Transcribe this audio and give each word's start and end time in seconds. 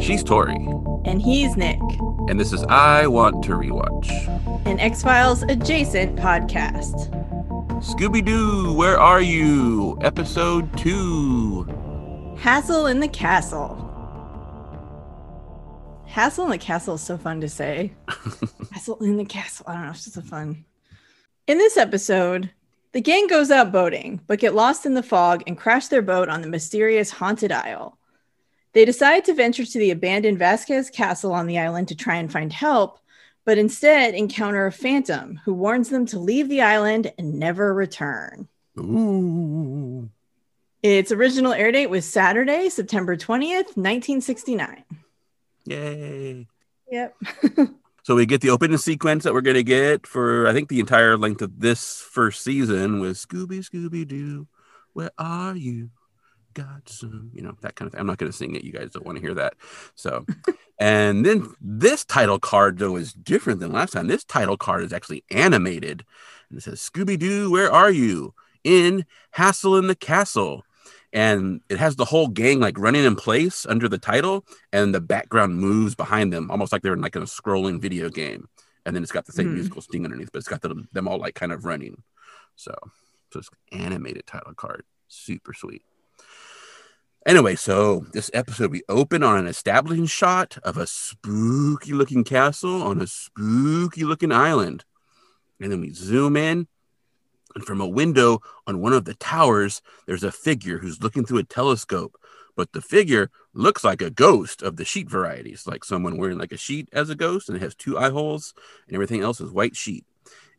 She's 0.00 0.24
Tori, 0.24 0.56
And 1.04 1.20
he's 1.22 1.56
Nick, 1.56 1.78
and 2.28 2.40
this 2.40 2.52
is 2.52 2.64
I 2.64 3.06
Want 3.06 3.44
to 3.44 3.52
Rewatch. 3.52 4.08
an 4.66 4.80
X 4.80 5.02
Files 5.02 5.42
adjacent 5.44 6.16
podcast. 6.16 7.10
Scooby 7.80 8.24
Doo, 8.24 8.72
where 8.74 8.98
are 8.98 9.20
you? 9.20 9.96
Episode 10.00 10.76
2. 10.78 12.34
Hassle 12.38 12.86
in 12.86 12.98
the 13.00 13.08
Castle. 13.08 13.76
Hassle 16.06 16.46
in 16.46 16.50
the 16.50 16.58
Castle 16.58 16.94
is 16.94 17.02
so 17.02 17.16
fun 17.16 17.40
to 17.42 17.48
say. 17.48 17.92
Hassle 18.72 18.98
in 19.04 19.16
the 19.16 19.24
Castle. 19.24 19.66
I 19.68 19.74
don't 19.74 19.84
know. 19.84 19.90
It's 19.90 20.02
just 20.04 20.14
so 20.14 20.22
fun. 20.22 20.64
In 21.46 21.58
this 21.58 21.76
episode, 21.76 22.50
the 22.92 23.00
gang 23.00 23.26
goes 23.26 23.50
out 23.50 23.72
boating, 23.72 24.20
but 24.26 24.40
get 24.40 24.54
lost 24.54 24.84
in 24.84 24.94
the 24.94 25.02
fog 25.02 25.42
and 25.46 25.56
crash 25.56 25.88
their 25.88 26.02
boat 26.02 26.28
on 26.28 26.42
the 26.42 26.48
mysterious 26.48 27.10
Haunted 27.10 27.52
Isle. 27.52 27.96
They 28.72 28.84
decide 28.84 29.24
to 29.24 29.34
venture 29.34 29.64
to 29.64 29.78
the 29.78 29.90
abandoned 29.90 30.38
Vasquez 30.38 30.90
Castle 30.90 31.32
on 31.32 31.46
the 31.46 31.58
island 31.58 31.88
to 31.88 31.94
try 31.94 32.16
and 32.16 32.30
find 32.30 32.52
help, 32.52 32.98
but 33.44 33.58
instead 33.58 34.14
encounter 34.14 34.66
a 34.66 34.72
phantom 34.72 35.40
who 35.44 35.54
warns 35.54 35.88
them 35.88 36.06
to 36.06 36.18
leave 36.18 36.48
the 36.48 36.62
island 36.62 37.12
and 37.18 37.38
never 37.38 37.74
return. 37.74 38.48
Ooh. 38.78 40.08
Its 40.82 41.12
original 41.12 41.52
air 41.52 41.72
date 41.72 41.88
was 41.88 42.04
Saturday, 42.04 42.68
September 42.68 43.16
20th, 43.16 43.76
1969. 43.76 44.84
Yay. 45.64 46.46
Yep. 46.90 47.16
So 48.10 48.16
we 48.16 48.26
get 48.26 48.40
the 48.40 48.50
opening 48.50 48.76
sequence 48.76 49.22
that 49.22 49.32
we're 49.32 49.40
going 49.40 49.54
to 49.54 49.62
get 49.62 50.04
for, 50.04 50.48
I 50.48 50.52
think, 50.52 50.68
the 50.68 50.80
entire 50.80 51.16
length 51.16 51.42
of 51.42 51.60
this 51.60 52.00
first 52.00 52.42
season 52.42 52.98
with 52.98 53.16
Scooby, 53.16 53.60
Scooby 53.60 54.04
Doo, 54.04 54.48
where 54.94 55.12
are 55.16 55.54
you? 55.54 55.90
Got 56.54 56.88
some, 56.88 57.30
you 57.32 57.40
know, 57.40 57.56
that 57.60 57.76
kind 57.76 57.86
of 57.86 57.92
thing. 57.92 58.00
I'm 58.00 58.08
not 58.08 58.18
going 58.18 58.32
to 58.32 58.36
sing 58.36 58.56
it. 58.56 58.64
You 58.64 58.72
guys 58.72 58.90
don't 58.90 59.06
want 59.06 59.18
to 59.18 59.22
hear 59.22 59.34
that. 59.34 59.54
So, 59.94 60.26
and 60.80 61.24
then 61.24 61.54
this 61.60 62.04
title 62.04 62.40
card, 62.40 62.78
though, 62.78 62.96
is 62.96 63.12
different 63.12 63.60
than 63.60 63.70
last 63.70 63.92
time. 63.92 64.08
This 64.08 64.24
title 64.24 64.56
card 64.56 64.82
is 64.82 64.92
actually 64.92 65.22
animated 65.30 66.04
and 66.48 66.58
it 66.58 66.62
says, 66.62 66.80
Scooby 66.80 67.16
Doo, 67.16 67.48
where 67.48 67.70
are 67.70 67.92
you? 67.92 68.34
In 68.64 69.06
Hassle 69.30 69.76
in 69.76 69.86
the 69.86 69.94
Castle. 69.94 70.64
And 71.12 71.60
it 71.68 71.78
has 71.78 71.96
the 71.96 72.04
whole 72.04 72.28
gang 72.28 72.60
like 72.60 72.78
running 72.78 73.04
in 73.04 73.16
place 73.16 73.66
under 73.66 73.88
the 73.88 73.98
title, 73.98 74.44
and 74.72 74.94
the 74.94 75.00
background 75.00 75.56
moves 75.58 75.94
behind 75.94 76.32
them, 76.32 76.50
almost 76.50 76.72
like 76.72 76.82
they're 76.82 76.92
in 76.92 77.00
like 77.00 77.16
a 77.16 77.20
scrolling 77.20 77.80
video 77.80 78.08
game. 78.08 78.48
And 78.86 78.94
then 78.94 79.02
it's 79.02 79.12
got 79.12 79.26
the 79.26 79.32
same 79.32 79.48
Hmm. 79.48 79.54
musical 79.54 79.82
sting 79.82 80.04
underneath, 80.04 80.30
but 80.32 80.38
it's 80.38 80.48
got 80.48 80.62
them, 80.62 80.88
them 80.92 81.08
all 81.08 81.18
like 81.18 81.34
kind 81.34 81.52
of 81.52 81.64
running. 81.64 82.02
So, 82.56 82.74
so 83.32 83.38
it's 83.40 83.50
animated 83.72 84.26
title 84.26 84.54
card, 84.54 84.84
super 85.08 85.52
sweet. 85.52 85.82
Anyway, 87.26 87.54
so 87.54 88.06
this 88.12 88.30
episode 88.32 88.70
we 88.70 88.82
open 88.88 89.22
on 89.22 89.38
an 89.38 89.46
establishing 89.46 90.06
shot 90.06 90.56
of 90.62 90.78
a 90.78 90.86
spooky 90.86 91.92
looking 91.92 92.24
castle 92.24 92.82
on 92.82 93.00
a 93.02 93.06
spooky 93.06 94.04
looking 94.04 94.32
island. 94.32 94.84
And 95.60 95.70
then 95.70 95.80
we 95.80 95.92
zoom 95.92 96.36
in, 96.36 96.66
and 97.54 97.64
from 97.64 97.80
a 97.80 97.88
window 97.88 98.40
on 98.66 98.80
one 98.80 98.92
of 98.92 99.04
the 99.04 99.14
towers, 99.14 99.82
there's 100.06 100.24
a 100.24 100.32
figure 100.32 100.78
who's 100.78 101.02
looking 101.02 101.24
through 101.24 101.38
a 101.38 101.44
telescope. 101.44 102.16
But 102.56 102.72
the 102.72 102.82
figure 102.82 103.30
looks 103.54 103.84
like 103.84 104.02
a 104.02 104.10
ghost 104.10 104.62
of 104.62 104.76
the 104.76 104.84
sheet 104.84 105.08
varieties, 105.08 105.66
like 105.66 105.84
someone 105.84 106.18
wearing 106.18 106.38
like 106.38 106.52
a 106.52 106.56
sheet 106.56 106.88
as 106.92 107.08
a 107.10 107.14
ghost, 107.14 107.48
and 107.48 107.56
it 107.56 107.62
has 107.62 107.74
two 107.74 107.98
eye 107.98 108.10
holes, 108.10 108.54
and 108.86 108.94
everything 108.94 109.22
else 109.22 109.40
is 109.40 109.50
white 109.50 109.76
sheet. 109.76 110.04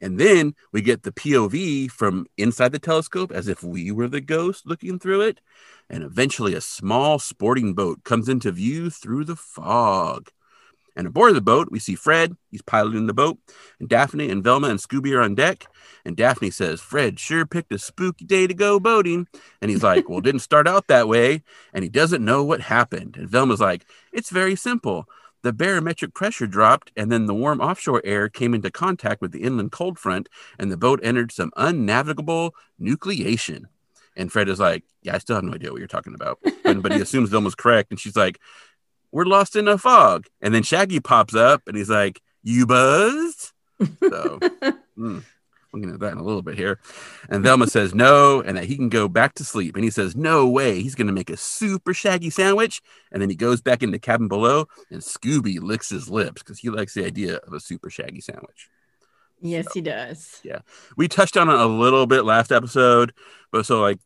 And 0.01 0.19
then 0.19 0.55
we 0.71 0.81
get 0.81 1.03
the 1.03 1.11
POV 1.11 1.91
from 1.91 2.25
inside 2.37 2.71
the 2.71 2.79
telescope 2.79 3.31
as 3.31 3.47
if 3.47 3.63
we 3.63 3.91
were 3.91 4.07
the 4.07 4.19
ghost 4.19 4.65
looking 4.65 4.97
through 4.97 5.21
it. 5.21 5.41
And 5.89 6.03
eventually, 6.03 6.55
a 6.55 6.61
small 6.61 7.19
sporting 7.19 7.75
boat 7.75 8.03
comes 8.03 8.27
into 8.27 8.51
view 8.51 8.89
through 8.89 9.25
the 9.25 9.35
fog. 9.35 10.29
And 10.95 11.07
aboard 11.07 11.35
the 11.35 11.41
boat, 11.41 11.69
we 11.71 11.79
see 11.79 11.95
Fred. 11.95 12.35
He's 12.49 12.61
piloting 12.61 13.07
the 13.07 13.13
boat. 13.13 13.37
And 13.79 13.87
Daphne 13.87 14.29
and 14.29 14.43
Velma 14.43 14.67
and 14.67 14.79
Scooby 14.79 15.15
are 15.15 15.21
on 15.21 15.35
deck. 15.35 15.67
And 16.05 16.17
Daphne 16.17 16.51
says, 16.51 16.81
Fred 16.81 17.19
sure 17.19 17.45
picked 17.45 17.71
a 17.71 17.79
spooky 17.79 18.25
day 18.25 18.47
to 18.47 18.53
go 18.53 18.79
boating. 18.79 19.27
And 19.61 19.71
he's 19.71 19.83
like, 19.83 20.09
Well, 20.09 20.19
it 20.19 20.25
didn't 20.25 20.41
start 20.41 20.67
out 20.67 20.87
that 20.87 21.07
way. 21.07 21.43
And 21.73 21.83
he 21.83 21.89
doesn't 21.89 22.25
know 22.25 22.43
what 22.43 22.61
happened. 22.61 23.15
And 23.17 23.29
Velma's 23.29 23.61
like, 23.61 23.85
It's 24.11 24.29
very 24.29 24.55
simple. 24.55 25.07
The 25.43 25.53
barometric 25.53 26.13
pressure 26.13 26.45
dropped, 26.45 26.91
and 26.95 27.11
then 27.11 27.25
the 27.25 27.33
warm 27.33 27.61
offshore 27.61 28.01
air 28.05 28.29
came 28.29 28.53
into 28.53 28.69
contact 28.69 29.21
with 29.21 29.31
the 29.31 29.41
inland 29.41 29.71
cold 29.71 29.97
front, 29.97 30.29
and 30.59 30.71
the 30.71 30.77
boat 30.77 30.99
entered 31.01 31.31
some 31.31 31.51
unnavigable 31.57 32.51
nucleation. 32.79 33.63
And 34.15 34.31
Fred 34.31 34.49
is 34.49 34.59
like, 34.59 34.83
Yeah, 35.01 35.15
I 35.15 35.17
still 35.17 35.35
have 35.35 35.43
no 35.43 35.53
idea 35.53 35.71
what 35.71 35.79
you're 35.79 35.87
talking 35.87 36.13
about. 36.13 36.39
But, 36.63 36.81
but 36.81 36.91
he 36.91 37.01
assumes 37.01 37.29
Velma's 37.29 37.55
correct. 37.55 37.91
And 37.91 37.99
she's 37.99 38.15
like, 38.15 38.39
We're 39.11 39.25
lost 39.25 39.55
in 39.55 39.67
a 39.67 39.77
fog. 39.77 40.27
And 40.41 40.53
then 40.53 40.63
Shaggy 40.63 40.99
pops 40.99 41.35
up 41.35 41.63
and 41.67 41.75
he's 41.75 41.89
like, 41.89 42.21
You 42.43 42.65
buzzed? 42.65 43.51
So 43.79 44.39
mm, 44.97 45.23
we'll 45.71 45.81
get 45.81 45.89
into 45.89 45.97
that 45.97 46.11
in 46.11 46.17
a 46.17 46.23
little 46.23 46.41
bit 46.41 46.57
here. 46.57 46.79
And 47.29 47.43
Velma 47.43 47.67
says 47.67 47.93
no, 47.93 48.41
and 48.41 48.57
that 48.57 48.65
he 48.65 48.75
can 48.75 48.89
go 48.89 49.07
back 49.07 49.35
to 49.35 49.43
sleep. 49.43 49.75
And 49.75 49.83
he 49.83 49.89
says, 49.89 50.15
No 50.15 50.47
way. 50.47 50.81
He's 50.81 50.95
going 50.95 51.07
to 51.07 51.13
make 51.13 51.29
a 51.29 51.37
super 51.37 51.93
shaggy 51.93 52.29
sandwich. 52.29 52.81
And 53.11 53.21
then 53.21 53.29
he 53.29 53.35
goes 53.35 53.61
back 53.61 53.83
in 53.83 53.91
the 53.91 53.99
cabin 53.99 54.27
below, 54.27 54.67
and 54.89 55.01
Scooby 55.01 55.59
licks 55.61 55.89
his 55.89 56.09
lips 56.09 56.41
because 56.41 56.59
he 56.59 56.69
likes 56.69 56.93
the 56.93 57.05
idea 57.05 57.37
of 57.37 57.53
a 57.53 57.59
super 57.59 57.89
shaggy 57.89 58.21
sandwich. 58.21 58.69
Yes, 59.41 59.73
he 59.73 59.81
does. 59.81 60.39
Yeah. 60.43 60.59
We 60.95 61.07
touched 61.07 61.35
on 61.35 61.49
it 61.49 61.59
a 61.59 61.65
little 61.65 62.05
bit 62.05 62.25
last 62.25 62.51
episode, 62.51 63.11
but 63.51 63.65
so 63.65 63.81
like, 63.81 63.99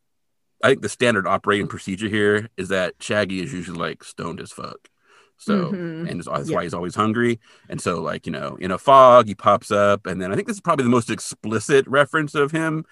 I 0.64 0.68
think 0.68 0.80
the 0.80 0.88
standard 0.88 1.26
operating 1.26 1.66
procedure 1.66 2.08
here 2.08 2.48
is 2.56 2.68
that 2.68 2.94
Shaggy 3.00 3.40
is 3.42 3.52
usually 3.52 3.78
like 3.78 4.02
stoned 4.02 4.40
as 4.40 4.52
fuck. 4.52 4.88
So, 5.38 5.70
Mhm. 5.72 6.08
and 6.10 6.22
that's 6.24 6.48
Yeah. 6.48 6.56
why 6.56 6.62
he's 6.64 6.74
always 6.74 6.94
hungry. 6.94 7.38
And 7.68 7.80
so, 7.80 8.00
like, 8.00 8.26
you 8.26 8.32
know, 8.32 8.56
in 8.60 8.70
a 8.70 8.78
fog, 8.78 9.26
he 9.28 9.34
pops 9.34 9.70
up. 9.70 10.06
And 10.06 10.20
then 10.20 10.32
I 10.32 10.34
think 10.34 10.46
this 10.48 10.56
is 10.56 10.60
probably 10.62 10.84
the 10.84 10.90
most 10.90 11.10
explicit 11.10 11.86
reference 11.86 12.34
of 12.34 12.50
him, 12.52 12.84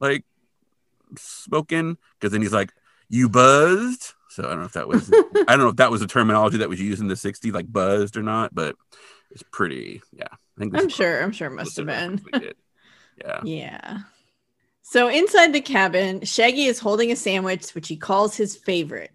like, 0.00 0.24
spoken, 1.16 1.98
because 2.18 2.32
then 2.32 2.42
he's 2.42 2.52
like, 2.52 2.72
You 3.08 3.28
buzzed. 3.28 4.14
So 4.28 4.44
I 4.44 4.50
don't 4.50 4.60
know 4.60 4.66
if 4.66 4.72
that 4.74 4.86
was, 4.86 5.10
I 5.48 5.56
don't 5.56 5.58
know 5.58 5.68
if 5.68 5.76
that 5.76 5.90
was 5.90 6.00
a 6.02 6.06
terminology 6.06 6.58
that 6.58 6.68
was 6.68 6.80
used 6.80 7.00
in 7.02 7.08
the 7.08 7.16
60s, 7.16 7.52
like 7.52 7.72
buzzed 7.72 8.16
or 8.16 8.22
not, 8.22 8.54
but 8.54 8.76
it's 9.32 9.42
pretty, 9.50 10.00
yeah. 10.12 10.28
I 10.30 10.36
think 10.60 10.76
I'm 10.78 10.88
sure. 10.88 11.20
I'm 11.20 11.32
sure 11.32 11.48
it 11.48 11.54
must 11.54 11.76
have 11.76 11.86
been. 11.86 12.12
reference 12.22 12.22
they 12.32 12.38
did. 12.38 12.56
Yeah. 13.18 13.40
Yeah. 13.44 13.98
So 14.82 15.08
inside 15.08 15.52
the 15.52 15.60
cabin, 15.60 16.24
Shaggy 16.24 16.66
is 16.66 16.78
holding 16.78 17.10
a 17.12 17.16
sandwich, 17.16 17.74
which 17.74 17.88
he 17.88 17.96
calls 17.96 18.36
his 18.36 18.56
favorite. 18.56 19.10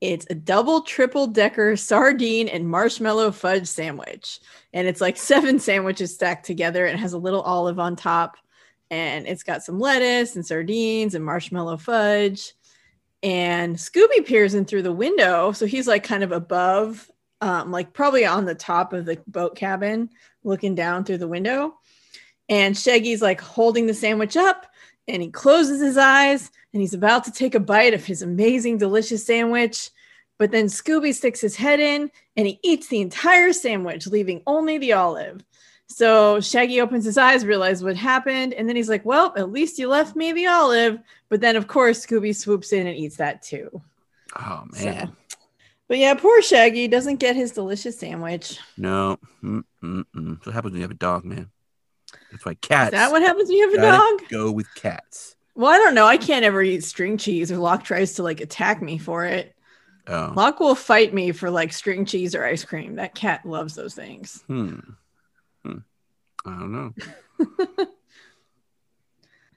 It's 0.00 0.26
a 0.30 0.34
double, 0.34 0.80
triple 0.80 1.26
decker 1.26 1.76
sardine 1.76 2.48
and 2.48 2.68
marshmallow 2.68 3.32
fudge 3.32 3.66
sandwich. 3.66 4.40
And 4.72 4.88
it's 4.88 5.00
like 5.00 5.16
seven 5.18 5.58
sandwiches 5.58 6.14
stacked 6.14 6.46
together 6.46 6.86
and 6.86 6.98
it 6.98 7.02
has 7.02 7.12
a 7.12 7.18
little 7.18 7.42
olive 7.42 7.78
on 7.78 7.96
top. 7.96 8.36
And 8.90 9.26
it's 9.26 9.42
got 9.42 9.62
some 9.62 9.78
lettuce 9.78 10.34
and 10.34 10.44
sardines 10.44 11.14
and 11.14 11.24
marshmallow 11.24 11.76
fudge. 11.76 12.54
And 13.22 13.76
Scooby 13.76 14.26
peers 14.26 14.54
in 14.54 14.64
through 14.64 14.82
the 14.82 14.92
window. 14.92 15.52
So 15.52 15.66
he's 15.66 15.86
like 15.86 16.02
kind 16.02 16.24
of 16.24 16.32
above, 16.32 17.10
um, 17.42 17.70
like 17.70 17.92
probably 17.92 18.24
on 18.24 18.46
the 18.46 18.54
top 18.54 18.92
of 18.92 19.04
the 19.04 19.22
boat 19.26 19.54
cabin, 19.54 20.08
looking 20.42 20.74
down 20.74 21.04
through 21.04 21.18
the 21.18 21.28
window. 21.28 21.74
And 22.48 22.74
Shaggy's 22.74 23.22
like 23.22 23.40
holding 23.40 23.86
the 23.86 23.94
sandwich 23.94 24.36
up 24.36 24.66
and 25.08 25.22
he 25.22 25.30
closes 25.30 25.80
his 25.80 25.96
eyes 25.96 26.50
and 26.72 26.80
he's 26.80 26.94
about 26.94 27.24
to 27.24 27.32
take 27.32 27.54
a 27.54 27.60
bite 27.60 27.94
of 27.94 28.04
his 28.04 28.22
amazing, 28.22 28.78
delicious 28.78 29.24
sandwich. 29.24 29.90
But 30.38 30.52
then 30.52 30.66
Scooby 30.66 31.14
sticks 31.14 31.40
his 31.40 31.56
head 31.56 31.80
in 31.80 32.10
and 32.36 32.46
he 32.46 32.58
eats 32.62 32.88
the 32.88 33.00
entire 33.00 33.52
sandwich, 33.52 34.06
leaving 34.06 34.42
only 34.46 34.78
the 34.78 34.92
olive. 34.94 35.42
So 35.86 36.40
Shaggy 36.40 36.80
opens 36.80 37.04
his 37.04 37.18
eyes, 37.18 37.44
realizes 37.44 37.82
what 37.82 37.96
happened, 37.96 38.54
and 38.54 38.68
then 38.68 38.76
he's 38.76 38.88
like, 38.88 39.04
Well, 39.04 39.34
at 39.36 39.50
least 39.50 39.78
you 39.78 39.88
left 39.88 40.14
me 40.14 40.32
the 40.32 40.46
olive. 40.46 41.00
But 41.28 41.40
then, 41.40 41.56
of 41.56 41.66
course, 41.66 42.06
Scooby 42.06 42.34
swoops 42.34 42.72
in 42.72 42.86
and 42.86 42.96
eats 42.96 43.16
that 43.16 43.42
too. 43.42 43.82
Oh, 44.38 44.64
So- 44.72 44.84
man. 44.84 45.16
But 45.88 45.98
yeah, 45.98 46.14
poor 46.14 46.40
Shaggy 46.40 46.86
doesn't 46.86 47.16
get 47.16 47.34
his 47.34 47.50
delicious 47.50 47.98
sandwich. 47.98 48.60
No. 48.76 49.18
Mm, 49.42 49.64
mm, 49.82 50.04
mm. 50.14 50.34
That's 50.36 50.46
what 50.46 50.54
happens 50.54 50.70
when 50.70 50.76
you 50.80 50.84
have 50.84 50.92
a 50.92 50.94
dog, 50.94 51.24
man. 51.24 51.50
That's 52.30 52.44
why 52.44 52.54
cats. 52.54 52.88
Is 52.88 52.92
that 52.92 53.10
what 53.10 53.22
happens 53.22 53.48
when 53.48 53.58
you 53.58 53.70
have 53.70 53.78
a 53.78 53.86
dog? 53.86 54.28
go 54.28 54.50
with 54.50 54.72
cats. 54.74 55.36
Well, 55.54 55.70
I 55.70 55.78
don't 55.78 55.94
know. 55.94 56.06
I 56.06 56.16
can't 56.16 56.44
ever 56.44 56.62
eat 56.62 56.84
string 56.84 57.16
cheese, 57.18 57.50
or 57.52 57.58
Locke 57.58 57.84
tries 57.84 58.14
to 58.14 58.22
like 58.22 58.40
attack 58.40 58.80
me 58.80 58.98
for 58.98 59.24
it. 59.24 59.54
Oh. 60.06 60.32
Locke 60.34 60.60
will 60.60 60.74
fight 60.74 61.12
me 61.12 61.32
for 61.32 61.50
like 61.50 61.72
string 61.72 62.04
cheese 62.04 62.34
or 62.34 62.44
ice 62.44 62.64
cream. 62.64 62.96
That 62.96 63.14
cat 63.14 63.44
loves 63.44 63.74
those 63.74 63.94
things. 63.94 64.42
Hmm. 64.46 64.78
Hmm. 65.64 65.78
I 66.46 66.50
don't 66.50 66.72
know. 66.72 67.86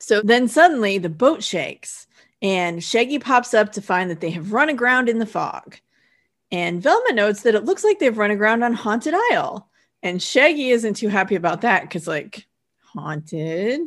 So 0.03 0.21
then 0.21 0.49
suddenly 0.49 0.97
the 0.97 1.07
boat 1.07 1.41
shakes, 1.41 2.07
and 2.41 2.83
Shaggy 2.83 3.19
pops 3.19 3.53
up 3.53 3.71
to 3.71 3.81
find 3.81 4.09
that 4.09 4.19
they 4.19 4.31
have 4.31 4.51
run 4.51 4.67
aground 4.67 5.07
in 5.07 5.17
the 5.17 5.25
fog. 5.25 5.77
And 6.51 6.83
Velma 6.83 7.13
notes 7.13 7.43
that 7.43 7.55
it 7.55 7.63
looks 7.63 7.85
like 7.85 7.99
they've 7.99 8.17
run 8.17 8.29
aground 8.29 8.65
on 8.65 8.73
Haunted 8.73 9.13
Isle. 9.31 9.69
And 10.03 10.21
Shaggy 10.21 10.69
isn't 10.69 10.95
too 10.95 11.07
happy 11.07 11.33
about 11.33 11.61
that 11.61 11.81
because, 11.83 12.07
like, 12.07 12.45
haunted. 12.83 13.81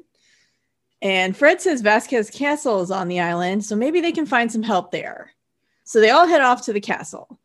And 1.03 1.37
Fred 1.37 1.61
says 1.61 1.83
Vasquez 1.83 2.31
Castle 2.31 2.81
is 2.81 2.91
on 2.91 3.07
the 3.07 3.21
island, 3.21 3.65
so 3.65 3.77
maybe 3.77 4.01
they 4.01 4.13
can 4.13 4.27
find 4.27 4.51
some 4.51 4.63
help 4.63 4.91
there. 4.91 5.31
So 5.85 6.01
they 6.01 6.11
all 6.11 6.27
head 6.27 6.41
off 6.41 6.65
to 6.65 6.73
the 6.73 6.81
castle. 6.81 7.39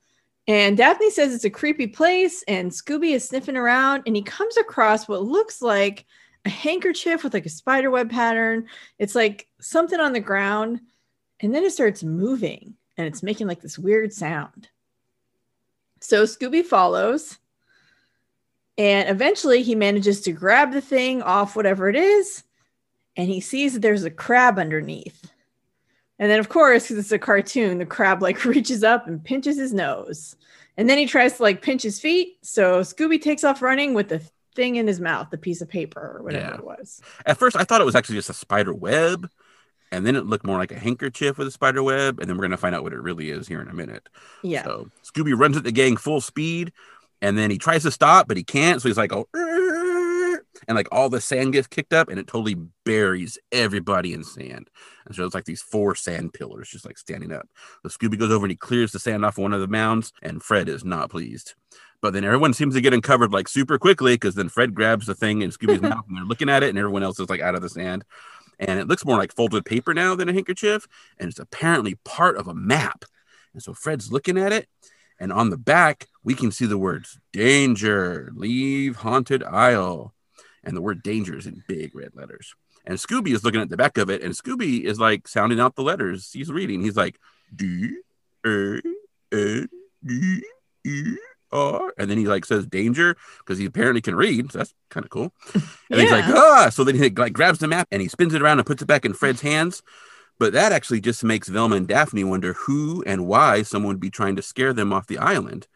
And 0.48 0.78
Daphne 0.78 1.12
says 1.12 1.36
it's 1.36 1.44
a 1.44 1.50
creepy 1.50 1.86
place, 1.86 2.44
and 2.48 2.72
Scooby 2.72 3.12
is 3.12 3.28
sniffing 3.28 3.58
around, 3.58 4.04
and 4.08 4.16
he 4.16 4.24
comes 4.24 4.58
across 4.58 5.08
what 5.08 5.22
looks 5.22 5.62
like 5.62 6.06
a 6.46 6.50
handkerchief 6.50 7.24
with 7.24 7.34
like 7.34 7.46
a 7.46 7.50
spider 7.50 7.92
web 7.92 8.10
pattern. 8.10 8.68
It's 8.98 9.14
like 9.14 9.48
something 9.60 10.00
on 10.00 10.14
the 10.14 10.20
ground, 10.22 10.80
and 11.42 11.54
then 11.54 11.64
it 11.64 11.74
starts 11.74 12.04
moving, 12.04 12.76
and 12.98 13.06
it's 13.06 13.22
making 13.22 13.48
like 13.48 13.62
this 13.62 13.78
weird 13.78 14.14
sound. 14.14 14.70
So 16.00 16.24
Scooby 16.24 16.66
follows, 16.66 17.38
and 18.82 19.10
eventually 19.10 19.62
he 19.62 19.76
manages 19.76 20.22
to 20.22 20.32
grab 20.32 20.72
the 20.72 20.82
thing 20.82 21.22
off 21.22 21.56
whatever 21.56 21.88
it 21.88 21.96
is, 21.96 22.44
and 23.16 23.28
he 23.30 23.40
sees 23.42 23.74
that 23.74 23.82
there's 23.82 24.04
a 24.04 24.10
crab 24.10 24.58
underneath. 24.58 25.32
And 26.18 26.30
then, 26.32 26.40
of 26.40 26.50
course, 26.50 26.84
because 26.84 26.98
it's 26.98 27.12
a 27.12 27.20
cartoon, 27.20 27.78
the 27.78 27.86
crab 27.86 28.22
like 28.22 28.44
reaches 28.56 28.84
up 28.84 29.08
and 29.08 29.24
pinches 29.24 29.58
his 29.58 29.74
nose. 29.74 30.36
And 30.78 30.90
then 30.90 30.98
he 30.98 31.06
tries 31.06 31.38
to 31.38 31.44
like 31.44 31.62
pinch 31.62 31.84
his 31.84 32.00
feet. 32.00 32.38
So 32.42 32.82
Scooby 32.82 33.22
takes 33.22 33.44
off 33.44 33.62
running 33.62 33.94
with 33.94 34.10
the 34.10 34.22
thing 34.56 34.78
in 34.78 34.88
his 34.88 35.00
mouth, 35.00 35.30
the 35.30 35.38
piece 35.38 35.62
of 35.62 35.70
paper 35.70 36.18
or 36.18 36.24
whatever 36.24 36.46
Yeah. 36.48 36.56
it 36.56 36.64
was. 36.64 37.02
At 37.26 37.38
first, 37.38 37.56
I 37.56 37.64
thought 37.64 37.82
it 37.82 37.86
was 37.86 37.96
actually 37.96 38.16
just 38.16 38.30
a 38.30 38.34
spider 38.34 38.74
web, 38.74 39.30
and 39.92 40.06
then 40.06 40.16
it 40.16 40.26
looked 40.26 40.46
more 40.46 40.58
like 40.58 40.72
a 40.72 40.80
handkerchief 40.80 41.38
with 41.38 41.48
a 41.48 41.52
spider 41.52 41.84
web, 41.84 42.20
and 42.20 42.30
then 42.30 42.38
we're 42.38 42.44
gonna 42.44 42.58
find 42.58 42.74
out 42.76 42.84
what 42.84 42.94
it 42.94 43.02
really 43.02 43.30
is 43.30 43.48
here 43.48 43.62
in 43.62 43.68
a 43.68 43.74
minute. 43.74 44.08
Yeah. 44.44 44.64
So 44.64 44.90
Scooby 45.04 45.38
runs 45.38 45.58
at 45.58 45.64
the 45.64 45.72
gang 45.72 45.98
full 45.98 46.22
speed, 46.22 46.72
and 47.22 47.38
then 47.38 47.52
he 47.52 47.58
tries 47.58 47.84
to 47.84 47.92
stop, 47.92 48.28
but 48.28 48.38
he 48.38 48.44
can't. 48.44 48.82
So 48.82 48.90
he's 48.90 48.98
like, 48.98 49.14
oh, 49.14 49.28
and 50.68 50.76
like 50.76 50.88
all 50.92 51.10
the 51.10 51.22
sand 51.22 51.54
gets 51.54 51.68
kicked 51.68 51.94
up, 51.94 52.10
and 52.10 52.20
it 52.20 52.28
totally 52.28 52.56
buries 52.86 53.38
everybody 53.52 54.14
in 54.14 54.24
sand. 54.24 54.70
And 55.06 55.16
so 55.16 55.26
it's 55.26 55.36
like 55.36 55.46
these 55.46 55.62
four 55.62 55.96
sand 55.96 56.34
pillars 56.34 56.70
just 56.70 56.86
like 56.86 56.98
standing 56.98 57.32
up. 57.32 57.48
So 57.84 57.90
Scooby 57.90 58.18
goes 58.18 58.32
over 58.32 58.46
and 58.46 58.52
he 58.52 58.58
clears 58.58 58.92
the 58.92 59.00
sand 59.00 59.26
off 59.26 59.38
one 59.38 59.54
of 59.54 59.62
the 59.62 59.68
mounds, 59.68 60.14
and 60.22 60.42
Fred 60.42 60.70
is 60.70 60.84
not 60.84 61.10
pleased. 61.10 61.54
But 62.02 62.14
then 62.14 62.24
everyone 62.24 62.54
seems 62.54 62.74
to 62.74 62.82
get 62.82 62.94
uncovered 62.94 63.32
like 63.32 63.48
super 63.48 63.78
quickly 63.78 64.16
because 64.16 64.34
then 64.36 64.50
Fred 64.50 64.74
grabs 64.74 65.06
the 65.06 65.14
thing 65.14 65.44
in 65.44 65.52
Scooby's 65.52 65.82
mouth 65.82 66.06
and 66.08 66.18
they're 66.18 66.26
looking 66.26 66.50
at 66.50 66.64
it, 66.64 66.70
and 66.70 66.78
everyone 66.78 67.04
else 67.04 67.20
is 67.20 67.30
like 67.30 67.42
out 67.42 67.56
of 67.56 67.62
the 67.62 67.70
sand. 67.70 68.04
And 68.60 68.80
it 68.80 68.88
looks 68.88 69.06
more 69.06 69.18
like 69.18 69.36
folded 69.36 69.66
paper 69.66 69.94
now 69.94 70.16
than 70.16 70.30
a 70.30 70.34
handkerchief, 70.34 70.88
and 71.18 71.30
it's 71.30 71.40
apparently 71.40 71.96
part 72.06 72.38
of 72.38 72.48
a 72.48 72.54
map. 72.54 73.06
And 73.54 73.62
so 73.62 73.74
Fred's 73.74 74.12
looking 74.12 74.38
at 74.38 74.54
it, 74.54 74.68
and 75.20 75.32
on 75.32 75.50
the 75.50 75.58
back, 75.58 76.08
we 76.24 76.34
can 76.36 76.52
see 76.52 76.66
the 76.66 76.78
words 76.78 77.20
danger, 77.34 78.32
leave 78.36 78.98
haunted 78.98 79.44
isle. 79.44 80.14
And 80.64 80.78
the 80.78 80.82
word 80.82 81.02
danger 81.02 81.36
is 81.38 81.48
in 81.48 81.64
big 81.68 81.96
red 81.96 82.12
letters. 82.14 82.54
And 82.86 82.98
Scooby 82.98 83.34
is 83.34 83.44
looking 83.44 83.62
at 83.62 83.70
the 83.70 83.78
back 83.78 83.98
of 83.98 84.10
it, 84.10 84.22
and 84.22 84.34
Scooby 84.36 84.84
is 84.84 85.00
like 85.00 85.28
sounding 85.28 85.60
out 85.60 85.76
the 85.76 85.84
letters 85.84 86.32
he's 86.32 86.52
reading. 86.52 86.82
He's 86.82 86.96
like, 86.96 87.18
D 87.56 87.90
A 88.46 88.80
N 89.32 89.68
D 90.06 90.44
E 90.86 91.16
R. 91.52 91.94
And 91.98 92.10
then 92.10 92.18
he 92.18 92.26
like 92.28 92.46
says 92.46 92.66
danger 92.66 93.18
because 93.40 93.58
he 93.58 93.66
apparently 93.66 94.02
can 94.02 94.16
read. 94.16 94.52
So 94.52 94.60
that's 94.60 94.74
kind 94.90 95.04
of 95.06 95.10
cool. 95.10 95.32
And 95.54 95.64
then 95.90 96.00
he's 96.02 96.12
like, 96.12 96.26
Yeah. 96.28 96.34
ah. 96.36 96.70
So 96.72 96.84
then 96.84 96.96
he 96.96 97.10
like 97.10 97.34
grabs 97.34 97.60
the 97.60 97.68
map 97.68 97.88
and 97.92 98.02
he 98.02 98.08
spins 98.08 98.34
it 98.34 98.42
around 98.42 98.60
and 98.60 98.66
puts 98.66 98.82
it 98.82 98.88
back 98.88 99.06
in 99.06 99.14
Fred's 99.14 99.42
hands. 99.42 99.84
But 100.40 100.54
that 100.54 100.72
actually 100.72 101.02
just 101.02 101.24
makes 101.24 101.50
Velma 101.50 101.76
and 101.76 101.88
Daphne 101.88 102.24
wonder 102.24 102.54
who 102.54 103.04
and 103.06 103.28
why 103.28 103.62
someone 103.62 103.94
would 103.96 104.00
be 104.00 104.10
trying 104.10 104.36
to 104.38 104.42
scare 104.42 104.74
them 104.74 104.92
off 104.92 105.06
the 105.06 105.20
island. 105.20 105.68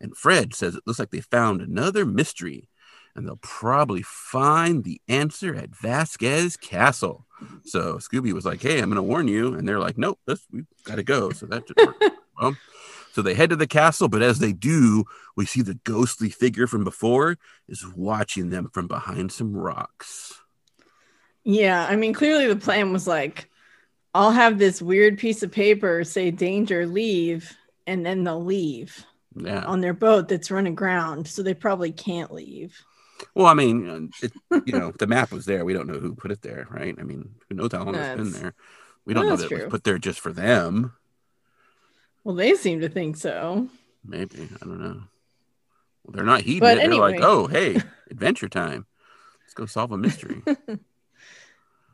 And 0.00 0.16
Fred 0.16 0.54
says 0.54 0.74
it 0.74 0.82
looks 0.86 0.98
like 0.98 1.10
they 1.10 1.20
found 1.20 1.60
another 1.60 2.04
mystery, 2.04 2.68
and 3.14 3.26
they'll 3.26 3.36
probably 3.36 4.02
find 4.02 4.84
the 4.84 5.00
answer 5.08 5.54
at 5.54 5.74
Vasquez 5.74 6.56
Castle. 6.56 7.26
So 7.64 7.96
Scooby 7.96 8.32
was 8.32 8.44
like, 8.44 8.62
"Hey, 8.62 8.78
I'm 8.78 8.90
going 8.90 8.96
to 8.96 9.02
warn 9.02 9.28
you," 9.28 9.54
and 9.54 9.68
they're 9.68 9.78
like, 9.78 9.98
"Nope, 9.98 10.18
let's, 10.26 10.46
we've 10.50 10.66
got 10.84 10.96
to 10.96 11.02
go." 11.02 11.30
So 11.30 11.46
that 11.46 11.66
didn't 11.66 12.00
work. 12.00 12.12
well, 12.40 12.56
so 13.12 13.22
they 13.22 13.34
head 13.34 13.50
to 13.50 13.56
the 13.56 13.68
castle, 13.68 14.08
but 14.08 14.22
as 14.22 14.40
they 14.40 14.52
do, 14.52 15.04
we 15.36 15.46
see 15.46 15.62
the 15.62 15.78
ghostly 15.84 16.30
figure 16.30 16.66
from 16.66 16.82
before 16.82 17.38
is 17.68 17.86
watching 17.94 18.50
them 18.50 18.70
from 18.72 18.88
behind 18.88 19.30
some 19.30 19.56
rocks. 19.56 20.40
Yeah. 21.44 21.86
I 21.88 21.94
mean, 21.94 22.12
clearly 22.12 22.48
the 22.48 22.56
plan 22.56 22.92
was 22.92 23.06
like, 23.06 23.48
I'll 24.14 24.32
have 24.32 24.58
this 24.58 24.82
weird 24.82 25.18
piece 25.18 25.44
of 25.44 25.52
paper 25.52 26.02
say 26.02 26.32
danger, 26.32 26.86
leave, 26.86 27.56
and 27.86 28.04
then 28.04 28.24
they'll 28.24 28.44
leave 28.44 29.04
Yeah. 29.36 29.64
on 29.64 29.80
their 29.80 29.94
boat 29.94 30.28
that's 30.28 30.50
run 30.50 30.66
aground. 30.66 31.26
So 31.26 31.42
they 31.42 31.54
probably 31.54 31.92
can't 31.92 32.32
leave. 32.32 32.76
Well, 33.34 33.46
I 33.46 33.54
mean, 33.54 34.10
it, 34.22 34.32
you 34.66 34.78
know, 34.78 34.92
the 34.98 35.06
map 35.06 35.32
was 35.32 35.44
there. 35.44 35.64
We 35.64 35.72
don't 35.72 35.86
know 35.86 35.98
who 35.98 36.14
put 36.14 36.30
it 36.30 36.42
there, 36.42 36.66
right? 36.70 36.94
I 36.98 37.02
mean, 37.02 37.34
who 37.48 37.54
knows 37.54 37.72
how 37.72 37.84
long 37.84 37.94
it's 37.94 38.16
been 38.16 38.32
there? 38.32 38.54
We 39.04 39.14
don't 39.14 39.24
know 39.26 39.36
that's 39.36 39.48
that 39.48 39.52
it 39.52 39.64
was 39.64 39.70
put 39.70 39.84
there 39.84 39.98
just 39.98 40.20
for 40.20 40.32
them. 40.32 40.92
Well, 42.24 42.34
they 42.34 42.54
seem 42.54 42.80
to 42.80 42.88
think 42.88 43.16
so. 43.16 43.68
Maybe 44.04 44.48
I 44.60 44.64
don't 44.64 44.80
know. 44.80 45.02
Well, 46.04 46.12
they're 46.12 46.24
not 46.24 46.40
heeding 46.40 46.60
But 46.60 46.78
it. 46.78 46.90
They're 46.90 46.98
like, 46.98 47.20
"Oh, 47.20 47.46
hey, 47.46 47.80
adventure 48.10 48.48
time! 48.48 48.86
Let's 49.42 49.54
go 49.54 49.66
solve 49.66 49.92
a 49.92 49.98
mystery." 49.98 50.42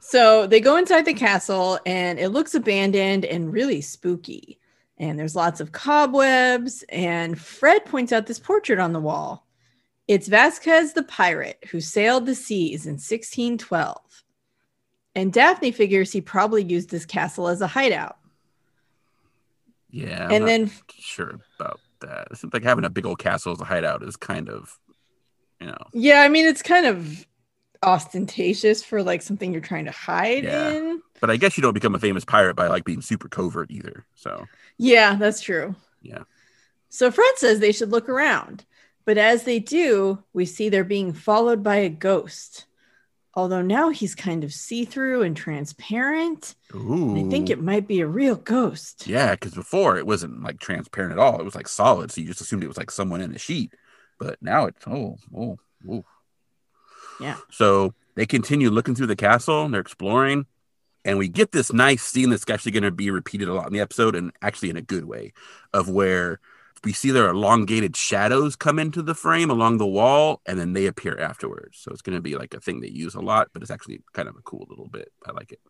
So 0.01 0.47
they 0.47 0.61
go 0.61 0.77
inside 0.77 1.05
the 1.05 1.15
castle 1.15 1.79
and 1.87 2.19
it 2.19 2.31
looks 2.31 2.55
abandoned 2.55 3.25
and 3.27 3.53
really 3.53 3.81
spooky. 3.81 4.59
And 5.01 5.19
there's 5.19 5.35
lots 5.35 5.61
of 5.61 5.73
cobwebs. 5.73 6.85
And 6.91 7.37
Fred 7.41 7.85
points 7.87 8.13
out 8.13 8.27
this 8.27 8.39
portrait 8.39 8.79
on 8.79 8.93
the 8.93 9.01
wall. 9.01 9.47
It's 10.07 10.29
Vasquez 10.29 10.93
the 10.93 11.03
pirate 11.03 11.65
who 11.71 11.81
sailed 11.81 12.27
the 12.27 12.35
seas 12.37 12.85
in 12.87 12.93
1612. 12.93 13.97
And 15.17 15.33
Daphne 15.33 15.73
figures 15.73 16.13
he 16.13 16.21
probably 16.21 16.63
used 16.63 16.91
this 16.91 17.05
castle 17.07 17.49
as 17.49 17.61
a 17.63 17.67
hideout. 17.67 18.19
yeah, 19.91 20.27
I'm 20.27 20.31
and 20.33 20.41
not 20.43 20.47
then, 20.47 20.71
sure 20.99 21.41
about 21.59 21.81
that. 22.01 22.29
It 22.31 22.37
seems 22.37 22.53
like 22.53 22.63
having 22.63 22.85
a 22.85 22.91
big 22.91 23.07
old 23.07 23.19
castle 23.19 23.53
as 23.53 23.61
a 23.61 23.65
hideout 23.65 24.03
is 24.03 24.17
kind 24.17 24.49
of, 24.49 24.79
you 25.61 25.67
know, 25.67 25.77
yeah, 25.93 26.21
I 26.23 26.29
mean, 26.29 26.47
it's 26.47 26.63
kind 26.63 26.87
of 26.87 27.27
ostentatious 27.83 28.85
for 28.85 29.03
like 29.03 29.23
something 29.23 29.53
you're 29.53 29.61
trying 29.63 29.87
to 29.87 29.91
hide 29.91 30.45
Yeah. 30.45 30.71
in. 30.71 31.03
but 31.21 31.31
I 31.31 31.37
guess 31.37 31.57
you 31.57 31.63
don't 31.63 31.73
become 31.75 31.95
a 31.95 31.99
famous 31.99 32.25
pirate 32.25 32.55
by 32.55 32.67
like 32.69 32.85
being 32.85 33.01
super 33.01 33.29
covert 33.29 33.71
either. 33.71 34.05
So 34.15 34.47
Yeah, 34.83 35.17
that's 35.17 35.41
true. 35.43 35.75
Yeah. 36.01 36.23
So 36.89 37.11
Fred 37.11 37.33
says 37.37 37.61
they 37.61 37.73
should 37.73 37.91
look 37.91 38.09
around. 38.09 38.65
But 39.05 39.19
as 39.19 39.45
they 39.45 39.59
do, 39.59 40.23
we 40.33 40.47
see 40.47 40.69
they're 40.69 40.85
being 40.85 41.13
followed 41.13 41.63
by 41.63 41.77
a 41.77 41.89
ghost. 41.89 42.65
Although 43.35 43.63
now 43.63 43.91
he's 43.91 44.15
kind 44.15 44.43
of 44.43 44.53
see 44.53 44.85
through 44.85 45.23
and 45.23 45.37
transparent. 45.37 46.55
ooh, 46.75 47.15
And 47.15 47.27
I 47.27 47.31
think 47.31 47.49
it 47.51 47.63
might 47.63 47.87
be 47.87 48.01
a 48.01 48.07
real 48.07 48.37
ghost. 48.37 49.07
Yeah, 49.07 49.33
because 49.33 49.55
before 49.55 49.99
it 49.99 50.07
wasn't 50.07 50.43
like 50.43 50.59
transparent 50.59 51.13
at 51.13 51.19
all. 51.19 51.39
It 51.39 51.45
was 51.45 51.55
like 51.55 51.69
solid, 51.69 52.11
so 52.11 52.21
you 52.21 52.27
just 52.27 52.41
assumed 52.41 52.65
it 52.65 52.69
was 52.69 52.79
like 52.79 52.91
someone 52.91 53.21
in 53.21 53.35
a 53.35 53.39
sheet. 53.39 53.73
But 54.19 54.39
now 54.43 54.67
it's 54.67 54.85
oh 54.87 55.17
oh 55.37 55.59
oh. 55.89 56.05
Yeah. 57.21 57.37
So 57.51 57.95
they 58.15 58.27
continue 58.27 58.71
looking 58.71 58.95
through 58.95 59.07
the 59.07 59.17
castle 59.17 59.65
and 59.65 59.73
they're 59.73 59.81
exploring, 59.81 60.47
and 61.05 61.19
we 61.19 61.29
get 61.29 61.53
this 61.53 61.73
nice 61.73 62.03
scene 62.03 62.31
that's 62.31 62.49
actually 62.49 62.73
going 62.73 62.83
to 62.83 62.91
be 62.91 63.11
repeated 63.11 63.49
a 63.49 63.55
lot 63.55 63.67
in 63.67 63.73
the 63.73 63.81
episode, 63.81 64.15
and 64.15 64.33
actually 64.43 64.71
in 64.71 64.77
a 64.77 64.83
good 64.83 65.05
way, 65.05 65.33
of 65.73 65.89
where 65.89 66.41
we 66.83 66.93
see 66.93 67.11
their 67.11 67.29
elongated 67.29 67.95
shadows 67.95 68.57
come 68.57 68.79
into 68.79 69.03
the 69.03 69.15
frame 69.15 69.51
along 69.51 69.79
the 69.79 69.87
wall, 69.87 70.41
and 70.47 70.59
then 70.59 70.73
they 70.73 70.87
appear 70.87 71.19
afterwards. 71.19 71.79
So 71.79 71.91
it's 71.91 72.03
going 72.03 72.17
to 72.17 72.23
be 72.23 72.37
like 72.37 72.55
a 72.55 72.61
thing 72.61 72.81
they 72.81 72.89
use 72.89 73.15
a 73.15 73.21
lot, 73.21 73.49
but 73.53 73.63
it's 73.63 73.71
actually 73.71 74.01
kind 74.15 74.29
of 74.29 74.37
a 74.37 74.43
cool 74.43 74.67
little 74.71 74.89
bit. 74.89 75.13
I 75.27 75.33
like 75.33 75.53
it. 75.53 75.61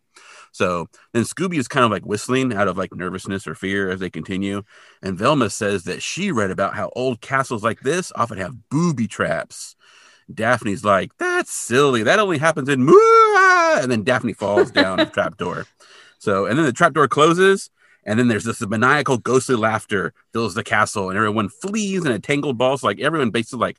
So 0.51 0.87
then 1.13 1.23
Scooby 1.23 1.57
is 1.57 1.67
kind 1.67 1.85
of 1.85 1.91
like 1.91 2.05
whistling 2.05 2.53
out 2.53 2.67
of 2.67 2.77
like 2.77 2.95
nervousness 2.95 3.45
or 3.47 3.55
fear 3.55 3.89
as 3.89 3.99
they 3.99 4.09
continue. 4.09 4.63
And 5.01 5.17
Velma 5.17 5.49
says 5.49 5.83
that 5.83 6.01
she 6.01 6.31
read 6.31 6.51
about 6.51 6.75
how 6.75 6.91
old 6.95 7.21
castles 7.21 7.63
like 7.63 7.81
this 7.81 8.11
often 8.15 8.37
have 8.37 8.69
booby 8.69 9.07
traps. 9.07 9.75
Daphne's 10.35 10.83
like, 10.83 11.15
that's 11.17 11.51
silly. 11.51 12.03
That 12.03 12.19
only 12.19 12.37
happens 12.37 12.69
in 12.69 12.83
Moo-ah!" 12.83 13.79
and 13.81 13.91
then 13.91 14.03
Daphne 14.03 14.33
falls 14.33 14.71
down 14.71 14.97
the 14.97 15.05
trapdoor. 15.13 15.65
So 16.19 16.45
and 16.45 16.57
then 16.57 16.65
the 16.65 16.73
trapdoor 16.73 17.07
closes, 17.07 17.69
and 18.03 18.19
then 18.19 18.27
there's 18.27 18.43
this 18.43 18.65
maniacal 18.65 19.17
ghostly 19.17 19.55
laughter 19.55 20.13
fills 20.33 20.53
the 20.53 20.63
castle, 20.63 21.09
and 21.09 21.17
everyone 21.17 21.49
flees 21.49 22.05
in 22.05 22.11
a 22.11 22.19
tangled 22.19 22.57
ball. 22.57 22.77
So 22.77 22.87
like 22.87 22.99
everyone 22.99 23.31
basically 23.31 23.59
like 23.59 23.77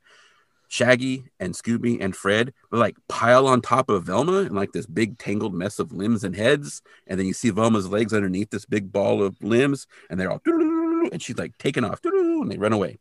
Shaggy 0.69 1.25
and 1.39 1.53
Scooby 1.55 1.99
and 2.01 2.17
Fred 2.17 2.55
like 2.71 2.97
pile 3.09 3.47
on 3.47 3.61
top 3.61 3.91
of 3.91 4.05
Velma 4.05 4.39
in 4.39 4.55
like 4.55 4.73
this 4.73 4.87
big 4.87 5.19
tangled 5.19 5.55
mess 5.55 5.79
of 5.79 5.93
limbs 5.93 6.25
and 6.25 6.35
heads. 6.35 6.81
And 7.07 7.19
then 7.19 7.27
you 7.27 7.35
see 7.35 7.51
Velma's 7.51 7.89
legs 7.89 8.15
underneath 8.15 8.51
this 8.51 8.65
big 8.65 8.91
ball 8.91 9.23
of 9.23 9.37
limbs, 9.43 9.87
and 10.09 10.19
they're 10.19 10.31
all 10.31 10.41
and 10.47 11.21
she's 11.21 11.37
like 11.37 11.59
taking 11.59 11.85
off, 11.85 12.01
and 12.05 12.51
they 12.51 12.59
run 12.59 12.73
away. 12.73 12.99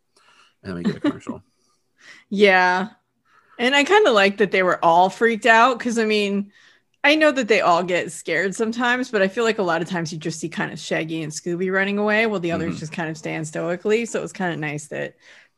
And 0.63 0.69
then 0.69 0.75
we 0.75 0.83
get 0.83 0.97
a 0.97 0.99
commercial. 0.99 1.43
Yeah. 2.29 2.89
And 3.59 3.75
I 3.75 3.83
kind 3.83 4.07
of 4.07 4.13
like 4.13 4.37
that 4.37 4.51
they 4.51 4.63
were 4.63 4.83
all 4.83 5.09
freaked 5.09 5.45
out 5.45 5.77
because 5.77 5.97
I 5.99 6.05
mean, 6.05 6.51
I 7.03 7.15
know 7.15 7.31
that 7.31 7.47
they 7.47 7.61
all 7.61 7.83
get 7.83 8.11
scared 8.11 8.55
sometimes, 8.55 9.09
but 9.09 9.21
I 9.21 9.27
feel 9.27 9.43
like 9.43 9.59
a 9.59 9.63
lot 9.63 9.81
of 9.81 9.89
times 9.89 10.11
you 10.11 10.19
just 10.19 10.39
see 10.39 10.49
kind 10.49 10.71
of 10.71 10.79
Shaggy 10.79 11.23
and 11.23 11.31
Scooby 11.31 11.71
running 11.71 11.97
away 11.97 12.25
while 12.27 12.39
the 12.39 12.51
others 12.51 12.75
Mhm. 12.75 12.79
just 12.79 12.91
kind 12.91 13.09
of 13.09 13.17
stand 13.17 13.47
stoically. 13.47 14.05
So 14.05 14.19
it 14.19 14.23
was 14.23 14.33
kind 14.33 14.53
of 14.53 14.59
nice 14.59 14.87
that 14.87 15.15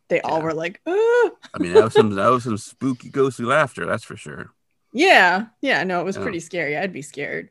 they 0.10 0.22
all 0.22 0.38
Yeah. 0.40 0.44
were 0.44 0.54
like, 0.54 0.82
"Ah." 0.86 1.32
I 1.54 1.60
mean, 1.60 1.74
that 1.74 1.84
was 1.84 1.94
some 1.94 2.10
that 2.12 2.28
was 2.28 2.44
some 2.44 2.58
spooky 2.58 3.10
ghostly 3.10 3.46
laughter, 3.46 3.86
that's 3.86 4.04
for 4.04 4.18
sure. 4.18 4.52
Yeah, 4.92 5.48
yeah, 5.62 5.84
no, 5.84 6.00
it 6.02 6.06
was 6.06 6.18
Yeah. 6.18 6.24
pretty 6.24 6.40
scary. 6.40 6.78
I'd 6.78 6.94
be 6.94 7.02
scared. 7.02 7.50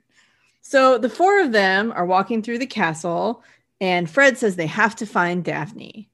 So 0.63 0.99
the 0.99 1.09
four 1.11 1.41
of 1.41 1.53
them 1.53 1.93
are 1.93 2.07
walking 2.07 2.43
through 2.43 2.59
the 2.59 2.67
castle, 2.67 3.43
and 3.81 4.09
Fred 4.09 4.39
says 4.39 4.57
they 4.57 4.67
have 4.69 4.97
to 4.97 5.07
find 5.07 5.45
Daphne. 5.45 6.09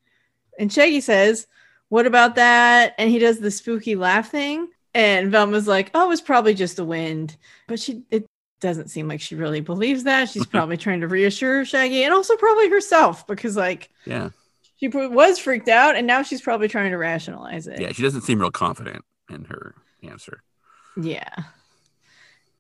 And 0.59 0.73
Shaggy 0.73 1.01
says, 1.01 1.47
What 1.89 2.07
about 2.07 2.35
that? 2.35 2.95
And 2.99 3.11
he 3.11 3.19
does 3.19 3.39
the 3.41 3.51
spooky 3.51 3.97
laugh 3.97 4.31
thing. 4.31 4.69
And 4.95 5.31
Velma's 5.31 5.69
like, 5.69 5.91
Oh, 5.95 6.05
it 6.07 6.09
was 6.09 6.21
probably 6.21 6.55
just 6.55 6.77
the 6.77 6.85
wind. 6.85 7.37
But 7.67 7.81
she 7.81 8.03
it 8.11 8.27
doesn't 8.61 8.89
seem 8.89 9.07
like 9.09 9.21
she 9.21 9.35
really 9.37 9.61
believes 9.61 10.05
that. 10.05 10.29
She's 10.29 10.47
probably 10.55 10.77
trying 10.77 11.01
to 11.01 11.09
reassure 11.09 11.65
Shaggy 11.65 12.03
and 12.05 12.13
also 12.13 12.37
probably 12.37 12.69
herself 12.69 13.27
because 13.27 13.57
like 13.57 13.91
Yeah. 14.05 14.31
she 14.77 14.89
was 14.89 15.39
freaked 15.39 15.69
out 15.69 15.97
and 15.97 16.07
now 16.07 16.23
she's 16.23 16.41
probably 16.43 16.69
trying 16.69 16.91
to 16.91 16.99
rationalize 16.99 17.67
it. 17.67 17.81
Yeah. 17.81 17.93
She 17.93 18.03
doesn't 18.03 18.23
seem 18.23 18.41
real 18.41 18.51
confident 18.51 19.05
in 19.31 19.45
her 19.45 19.75
answer. 20.03 20.43
Yeah. 21.01 21.29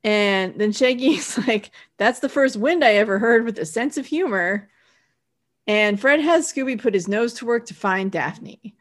And 0.05 0.59
then 0.59 0.73
Shaggy's 0.73 1.37
like, 1.49 1.71
that's 1.97 2.21
the 2.21 2.29
first 2.29 2.57
wind 2.57 2.85
I 2.85 2.95
ever 2.95 3.19
heard 3.19 3.45
with 3.45 3.59
a 3.59 3.67
sense 3.67 3.97
of 3.99 4.07
humor. 4.07 4.69
And 5.67 6.01
Fred 6.01 6.21
has 6.21 6.51
Scooby 6.51 6.81
put 6.81 6.95
his 6.95 7.09
nose 7.09 7.35
to 7.35 7.47
work 7.47 7.67
to 7.67 7.75
find 7.75 8.11
Daphne. 8.11 8.75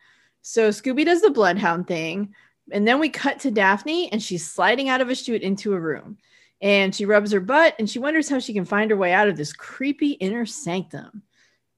So 0.49 0.69
Scooby 0.69 1.03
does 1.03 1.21
the 1.21 1.29
bloodhound 1.29 1.87
thing. 1.87 2.33
And 2.71 2.87
then 2.87 3.01
we 3.01 3.09
cut 3.09 3.37
to 3.41 3.51
Daphne, 3.51 4.09
and 4.13 4.23
she's 4.23 4.49
sliding 4.49 4.87
out 4.87 5.01
of 5.01 5.09
a 5.09 5.15
chute 5.15 5.41
into 5.41 5.73
a 5.73 5.79
room. 5.79 6.17
And 6.61 6.95
she 6.95 7.03
rubs 7.03 7.33
her 7.33 7.41
butt 7.41 7.75
and 7.77 7.89
she 7.89 7.99
wonders 7.99 8.29
how 8.29 8.39
she 8.39 8.53
can 8.53 8.63
find 8.63 8.89
her 8.89 8.95
way 8.95 9.11
out 9.11 9.27
of 9.27 9.35
this 9.35 9.51
creepy 9.51 10.11
inner 10.11 10.45
sanctum. 10.45 11.21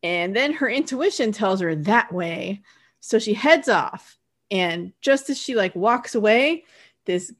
And 0.03 0.35
then 0.35 0.53
her 0.53 0.69
intuition 0.69 1.31
tells 1.31 1.59
her 1.61 1.73
that 1.75 2.13
way. 2.13 2.61
So 2.99 3.17
she 3.17 3.33
heads 3.33 3.69
off. 3.69 4.19
And 4.51 4.93
just 5.01 5.31
as 5.31 5.39
she 5.39 5.55
like 5.55 5.75
walks 5.75 6.13
away, 6.13 6.63
this 7.05 7.33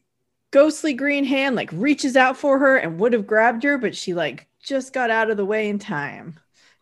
ghostly 0.50 0.96
green 0.96 1.26
hand 1.26 1.56
like 1.56 1.70
reaches 1.74 2.18
out 2.18 2.38
for 2.38 2.58
her 2.58 2.78
and 2.78 3.00
would 3.00 3.14
have 3.14 3.28
grabbed 3.28 3.64
her, 3.64 3.78
but 3.78 3.96
she 3.96 4.16
like 4.16 4.48
just 4.64 4.94
got 4.94 5.12
out 5.12 5.30
of 5.30 5.38
the 5.38 5.46
way 5.46 5.70
in 5.70 5.78
time. 5.78 6.40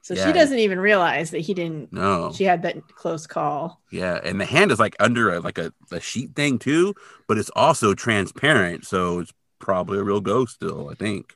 So 0.08 0.14
Yeah. 0.14 0.26
she 0.28 0.32
doesn't 0.32 0.60
even 0.60 0.80
realize 0.80 1.32
that 1.32 1.40
he 1.40 1.54
didn't. 1.54 1.92
No. 1.92 2.32
She 2.34 2.46
had 2.46 2.62
that 2.62 2.78
close 2.96 3.28
call. 3.28 3.82
Yeah, 3.92 4.22
and 4.24 4.40
the 4.40 4.46
hand 4.46 4.72
is 4.72 4.80
like 4.80 4.96
under 5.02 5.34
a 5.34 5.42
like 5.42 5.58
a, 5.58 5.74
a 5.92 6.00
sheet 6.00 6.34
thing 6.34 6.60
too, 6.60 6.96
but 7.28 7.38
it's 7.38 7.52
also 7.58 7.94
transparent, 7.94 8.86
so 8.86 9.20
it's 9.20 9.34
probably 9.60 9.98
a 10.00 10.04
real 10.04 10.22
ghost 10.22 10.54
still, 10.56 10.90
I 10.90 10.94
think. 10.94 11.36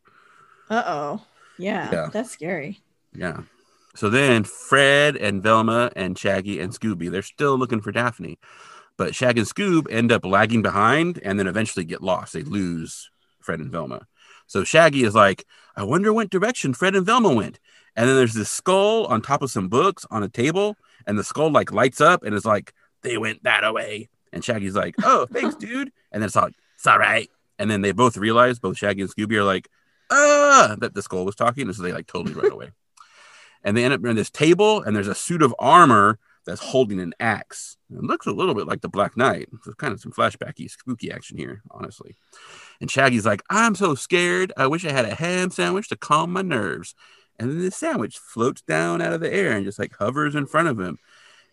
Uh 0.69 0.83
oh. 0.85 1.21
Yeah, 1.57 1.91
Yeah. 1.91 2.09
that's 2.13 2.31
scary. 2.31 2.79
Yeah. 3.13 3.41
So 3.93 4.09
then 4.09 4.45
Fred 4.45 5.17
and 5.17 5.43
Velma 5.43 5.91
and 5.97 6.17
Shaggy 6.17 6.61
and 6.61 6.71
Scooby, 6.71 7.11
they're 7.11 7.21
still 7.21 7.57
looking 7.57 7.81
for 7.81 7.91
Daphne. 7.91 8.39
But 8.95 9.15
Shag 9.15 9.37
and 9.37 9.45
Scoob 9.45 9.91
end 9.91 10.13
up 10.13 10.23
lagging 10.25 10.61
behind 10.61 11.19
and 11.25 11.37
then 11.37 11.47
eventually 11.47 11.83
get 11.83 12.01
lost. 12.01 12.31
They 12.31 12.43
lose 12.43 13.09
Fred 13.41 13.59
and 13.59 13.69
Velma. 13.69 14.07
So 14.47 14.63
Shaggy 14.63 15.03
is 15.03 15.13
like, 15.13 15.45
I 15.75 15.83
wonder 15.83 16.13
what 16.13 16.29
direction 16.29 16.73
Fred 16.73 16.95
and 16.95 17.05
Velma 17.05 17.33
went. 17.33 17.59
And 17.95 18.07
then 18.07 18.15
there's 18.15 18.33
this 18.33 18.49
skull 18.49 19.05
on 19.05 19.21
top 19.21 19.41
of 19.41 19.51
some 19.51 19.67
books 19.67 20.05
on 20.09 20.23
a 20.23 20.29
table, 20.29 20.77
and 21.05 21.17
the 21.17 21.23
skull 21.23 21.51
like 21.51 21.71
lights 21.71 22.01
up 22.01 22.23
and 22.23 22.33
is 22.33 22.45
like, 22.45 22.73
they 23.01 23.17
went 23.17 23.43
that 23.43 23.73
way. 23.73 24.09
And 24.31 24.43
Shaggy's 24.43 24.75
like, 24.75 24.95
Oh, 25.03 25.27
thanks, 25.31 25.55
dude. 25.55 25.91
And 26.11 26.21
then 26.21 26.27
it's 26.27 26.35
like, 26.35 26.53
it's 26.75 26.87
all 26.87 26.99
right. 26.99 27.29
And 27.59 27.69
then 27.69 27.81
they 27.81 27.91
both 27.91 28.17
realize, 28.17 28.59
both 28.59 28.77
Shaggy 28.77 29.01
and 29.01 29.09
Scooby 29.09 29.35
are 29.35 29.43
like, 29.43 29.69
ah, 30.09 30.75
that 30.79 30.93
the 30.93 31.01
skull 31.01 31.25
was 31.25 31.35
talking. 31.35 31.67
And 31.67 31.75
so 31.75 31.83
they 31.83 31.93
like 31.93 32.07
totally 32.07 32.33
run 32.33 32.51
away. 32.51 32.71
And 33.63 33.77
they 33.77 33.83
end 33.83 33.93
up 33.93 34.03
in 34.03 34.15
this 34.15 34.31
table, 34.31 34.81
and 34.81 34.95
there's 34.95 35.07
a 35.07 35.13
suit 35.13 35.43
of 35.43 35.53
armor 35.59 36.17
that's 36.47 36.61
holding 36.61 36.99
an 36.99 37.13
axe. 37.19 37.77
It 37.91 38.01
looks 38.01 38.25
a 38.25 38.31
little 38.31 38.55
bit 38.55 38.65
like 38.65 38.81
the 38.81 38.89
Black 38.89 39.15
Knight. 39.15 39.49
There's 39.63 39.75
kind 39.75 39.93
of 39.93 39.99
some 39.99 40.11
flashbacky, 40.11 40.67
spooky 40.67 41.11
action 41.11 41.37
here, 41.37 41.61
honestly. 41.69 42.15
And 42.79 42.89
Shaggy's 42.89 43.25
like, 43.25 43.43
I'm 43.51 43.75
so 43.75 43.93
scared. 43.93 44.51
I 44.57 44.65
wish 44.67 44.83
I 44.83 44.91
had 44.91 45.05
a 45.05 45.13
ham 45.13 45.51
sandwich 45.51 45.89
to 45.89 45.95
calm 45.95 46.33
my 46.33 46.41
nerves. 46.41 46.95
And 47.41 47.49
then 47.49 47.59
the 47.59 47.71
sandwich 47.71 48.19
floats 48.19 48.61
down 48.61 49.01
out 49.01 49.13
of 49.13 49.19
the 49.19 49.33
air 49.33 49.53
and 49.53 49.65
just 49.65 49.79
like 49.79 49.95
hovers 49.97 50.35
in 50.35 50.45
front 50.45 50.67
of 50.67 50.79
him. 50.79 50.99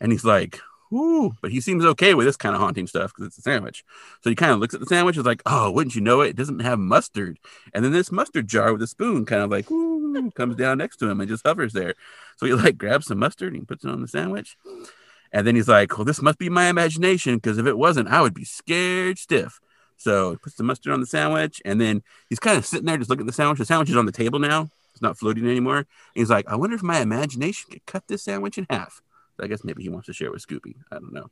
And 0.02 0.12
he's 0.12 0.24
like, 0.24 0.60
Ooh, 0.92 1.32
but 1.40 1.50
he 1.50 1.62
seems 1.62 1.82
okay 1.82 2.12
with 2.12 2.26
this 2.26 2.36
kind 2.36 2.54
of 2.54 2.60
haunting 2.60 2.86
stuff 2.86 3.14
because 3.14 3.28
it's 3.28 3.38
a 3.38 3.42
sandwich. 3.42 3.84
So 4.22 4.28
he 4.28 4.36
kind 4.36 4.52
of 4.52 4.58
looks 4.58 4.74
at 4.74 4.80
the 4.80 4.86
sandwich, 4.86 5.16
and 5.16 5.22
is 5.22 5.26
like, 5.26 5.40
Oh, 5.46 5.70
wouldn't 5.70 5.94
you 5.94 6.02
know 6.02 6.20
it? 6.20 6.28
It 6.28 6.36
doesn't 6.36 6.58
have 6.58 6.78
mustard. 6.78 7.38
And 7.72 7.82
then 7.82 7.92
this 7.92 8.12
mustard 8.12 8.48
jar 8.48 8.70
with 8.70 8.82
a 8.82 8.86
spoon 8.86 9.24
kind 9.24 9.42
of 9.42 9.50
like, 9.50 9.70
Ooh, 9.70 10.30
comes 10.32 10.56
down 10.56 10.76
next 10.76 10.98
to 10.98 11.08
him 11.08 11.22
and 11.22 11.28
just 11.28 11.46
hovers 11.46 11.72
there. 11.72 11.94
So 12.36 12.44
he 12.44 12.52
like 12.52 12.76
grabs 12.76 13.06
some 13.06 13.18
mustard 13.18 13.54
and 13.54 13.62
he 13.62 13.64
puts 13.64 13.82
it 13.82 13.90
on 13.90 14.02
the 14.02 14.08
sandwich. 14.08 14.58
And 15.32 15.46
then 15.46 15.54
he's 15.54 15.68
like, 15.68 15.96
Well, 15.96 16.04
this 16.04 16.20
must 16.20 16.36
be 16.36 16.50
my 16.50 16.68
imagination 16.68 17.36
because 17.36 17.56
if 17.56 17.64
it 17.64 17.78
wasn't, 17.78 18.10
I 18.10 18.20
would 18.20 18.34
be 18.34 18.44
scared 18.44 19.16
stiff. 19.16 19.58
So 19.96 20.32
he 20.32 20.36
puts 20.36 20.56
the 20.56 20.64
mustard 20.64 20.92
on 20.92 21.00
the 21.00 21.06
sandwich 21.06 21.62
and 21.64 21.80
then 21.80 22.02
he's 22.28 22.38
kind 22.40 22.58
of 22.58 22.66
sitting 22.66 22.84
there 22.84 22.98
just 22.98 23.08
looking 23.08 23.22
at 23.22 23.26
the 23.28 23.32
sandwich. 23.32 23.58
The 23.58 23.64
sandwich 23.64 23.88
is 23.88 23.96
on 23.96 24.04
the 24.04 24.12
table 24.12 24.38
now, 24.38 24.68
it's 24.98 25.02
not 25.02 25.16
floating 25.16 25.46
anymore. 25.48 25.78
And 25.78 25.86
he's 26.14 26.28
like, 26.28 26.48
I 26.48 26.56
wonder 26.56 26.74
if 26.74 26.82
my 26.82 26.98
imagination 26.98 27.70
could 27.70 27.86
cut 27.86 28.02
this 28.08 28.24
sandwich 28.24 28.58
in 28.58 28.66
half. 28.68 29.00
I 29.40 29.46
guess 29.46 29.62
maybe 29.62 29.84
he 29.84 29.88
wants 29.88 30.06
to 30.06 30.12
share 30.12 30.32
with 30.32 30.44
Scooby. 30.44 30.74
I 30.90 30.96
don't 30.96 31.12
know. 31.12 31.28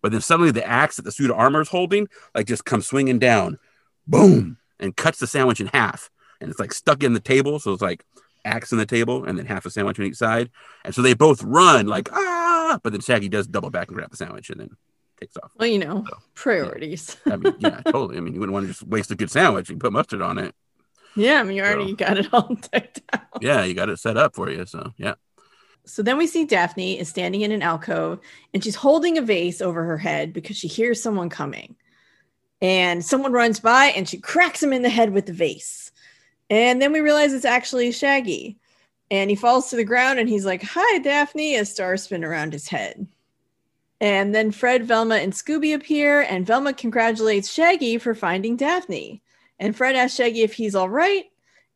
But 0.00 0.12
then 0.12 0.22
suddenly 0.22 0.50
the 0.50 0.66
axe 0.66 0.96
that 0.96 1.02
the 1.02 1.12
suit 1.12 1.30
of 1.30 1.36
armor 1.36 1.60
is 1.60 1.68
holding, 1.68 2.08
like, 2.34 2.46
just 2.46 2.64
comes 2.64 2.86
swinging 2.86 3.18
down, 3.18 3.58
boom, 4.06 4.56
and 4.80 4.96
cuts 4.96 5.18
the 5.18 5.26
sandwich 5.26 5.60
in 5.60 5.66
half. 5.66 6.08
And 6.40 6.50
it's 6.50 6.58
like 6.58 6.72
stuck 6.72 7.02
in 7.02 7.12
the 7.12 7.20
table. 7.20 7.58
So 7.58 7.74
it's 7.74 7.82
like 7.82 8.06
axe 8.46 8.72
in 8.72 8.78
the 8.78 8.86
table 8.86 9.24
and 9.24 9.36
then 9.36 9.44
half 9.44 9.66
a 9.66 9.70
sandwich 9.70 10.00
on 10.00 10.06
each 10.06 10.16
side. 10.16 10.48
And 10.82 10.94
so 10.94 11.02
they 11.02 11.12
both 11.12 11.42
run, 11.42 11.86
like, 11.86 12.10
ah. 12.12 12.80
But 12.82 12.92
then 12.92 13.02
Shaggy 13.02 13.28
does 13.28 13.46
double 13.46 13.68
back 13.68 13.88
and 13.88 13.96
grab 13.96 14.10
the 14.10 14.16
sandwich 14.16 14.48
and 14.48 14.58
then 14.58 14.70
takes 15.20 15.36
off. 15.36 15.52
Well, 15.58 15.68
you 15.68 15.78
know, 15.78 16.06
So, 16.08 16.16
priorities. 16.34 17.18
I 17.26 17.36
mean, 17.36 17.54
yeah, 17.58 17.82
totally. 17.82 18.16
I 18.16 18.20
mean, 18.20 18.32
you 18.32 18.40
wouldn't 18.40 18.54
want 18.54 18.64
to 18.64 18.72
just 18.72 18.82
waste 18.82 19.10
a 19.10 19.14
good 19.14 19.30
sandwich 19.30 19.68
and 19.68 19.78
put 19.78 19.92
mustard 19.92 20.22
on 20.22 20.38
it. 20.38 20.54
Yeah, 21.16 21.40
I 21.40 21.42
mean, 21.42 21.56
you 21.56 21.62
already 21.62 21.90
So- 21.90 21.96
got 21.96 22.18
it 22.18 22.28
all 22.32 22.56
decked 22.72 23.02
out. 23.12 23.20
Yeah, 23.40 23.64
you 23.64 23.74
got 23.74 23.88
it 23.88 23.98
set 23.98 24.16
up 24.16 24.34
for 24.34 24.50
you. 24.50 24.64
So, 24.66 24.92
yeah. 24.96 25.14
So 25.84 26.02
then 26.02 26.16
we 26.16 26.26
see 26.26 26.44
Daphne 26.44 26.98
is 26.98 27.08
standing 27.08 27.40
in 27.40 27.50
an 27.50 27.60
alcove 27.62 28.20
and 28.54 28.62
she's 28.62 28.76
holding 28.76 29.18
a 29.18 29.22
vase 29.22 29.60
over 29.60 29.82
her 29.82 29.98
head 29.98 30.32
because 30.32 30.56
she 30.56 30.68
hears 30.68 31.02
someone 31.02 31.28
coming. 31.28 31.74
And 32.60 33.04
someone 33.04 33.32
runs 33.32 33.58
by 33.58 33.86
and 33.86 34.08
she 34.08 34.18
cracks 34.18 34.62
him 34.62 34.72
in 34.72 34.82
the 34.82 34.88
head 34.88 35.12
with 35.12 35.26
the 35.26 35.32
vase. 35.32 35.90
And 36.48 36.80
then 36.80 36.92
we 36.92 37.00
realize 37.00 37.32
it's 37.32 37.44
actually 37.44 37.90
Shaggy. 37.90 38.58
And 39.10 39.28
he 39.28 39.34
falls 39.36 39.70
to 39.70 39.76
the 39.76 39.84
ground 39.84 40.20
and 40.20 40.28
he's 40.28 40.46
like, 40.46 40.62
Hi, 40.62 40.98
Daphne, 40.98 41.56
as 41.56 41.70
stars 41.72 42.04
spin 42.04 42.24
around 42.24 42.52
his 42.52 42.68
head. 42.68 43.06
And 44.00 44.32
then 44.34 44.52
Fred, 44.52 44.84
Velma, 44.84 45.16
and 45.16 45.32
Scooby 45.32 45.74
appear, 45.74 46.22
and 46.22 46.46
Velma 46.46 46.72
congratulates 46.72 47.52
Shaggy 47.52 47.98
for 47.98 48.14
finding 48.14 48.56
Daphne. 48.56 49.22
And 49.62 49.76
Fred 49.76 49.94
asks 49.94 50.16
Shaggy 50.16 50.42
if 50.42 50.54
he's 50.54 50.74
all 50.74 50.88
right, 50.88 51.26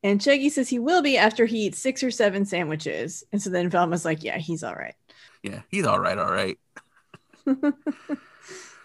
and 0.02 0.21
Shaggy 0.21 0.49
says 0.49 0.69
he 0.69 0.81
will 0.81 1.02
be 1.02 1.16
after 1.16 1.47
he 1.47 1.66
eats 1.66 1.78
six 1.78 2.02
or 2.02 2.11
seven 2.11 2.45
sandwiches. 2.45 3.23
And 3.31 3.40
so 3.40 3.49
then 3.49 3.71
Velma's 3.71 4.05
like, 4.05 4.25
Yeah, 4.25 4.38
he's 4.38 4.64
all 4.64 4.75
right. 4.75 4.97
Yeah, 5.45 5.61
he's 5.69 5.87
all 5.87 6.00
right, 6.00 6.19
all 6.19 6.33
right. 6.33 6.59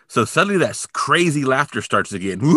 so 0.08 0.24
suddenly 0.24 0.60
that 0.60 0.86
crazy 0.94 1.44
laughter 1.44 1.82
starts 1.82 2.14
again. 2.14 2.42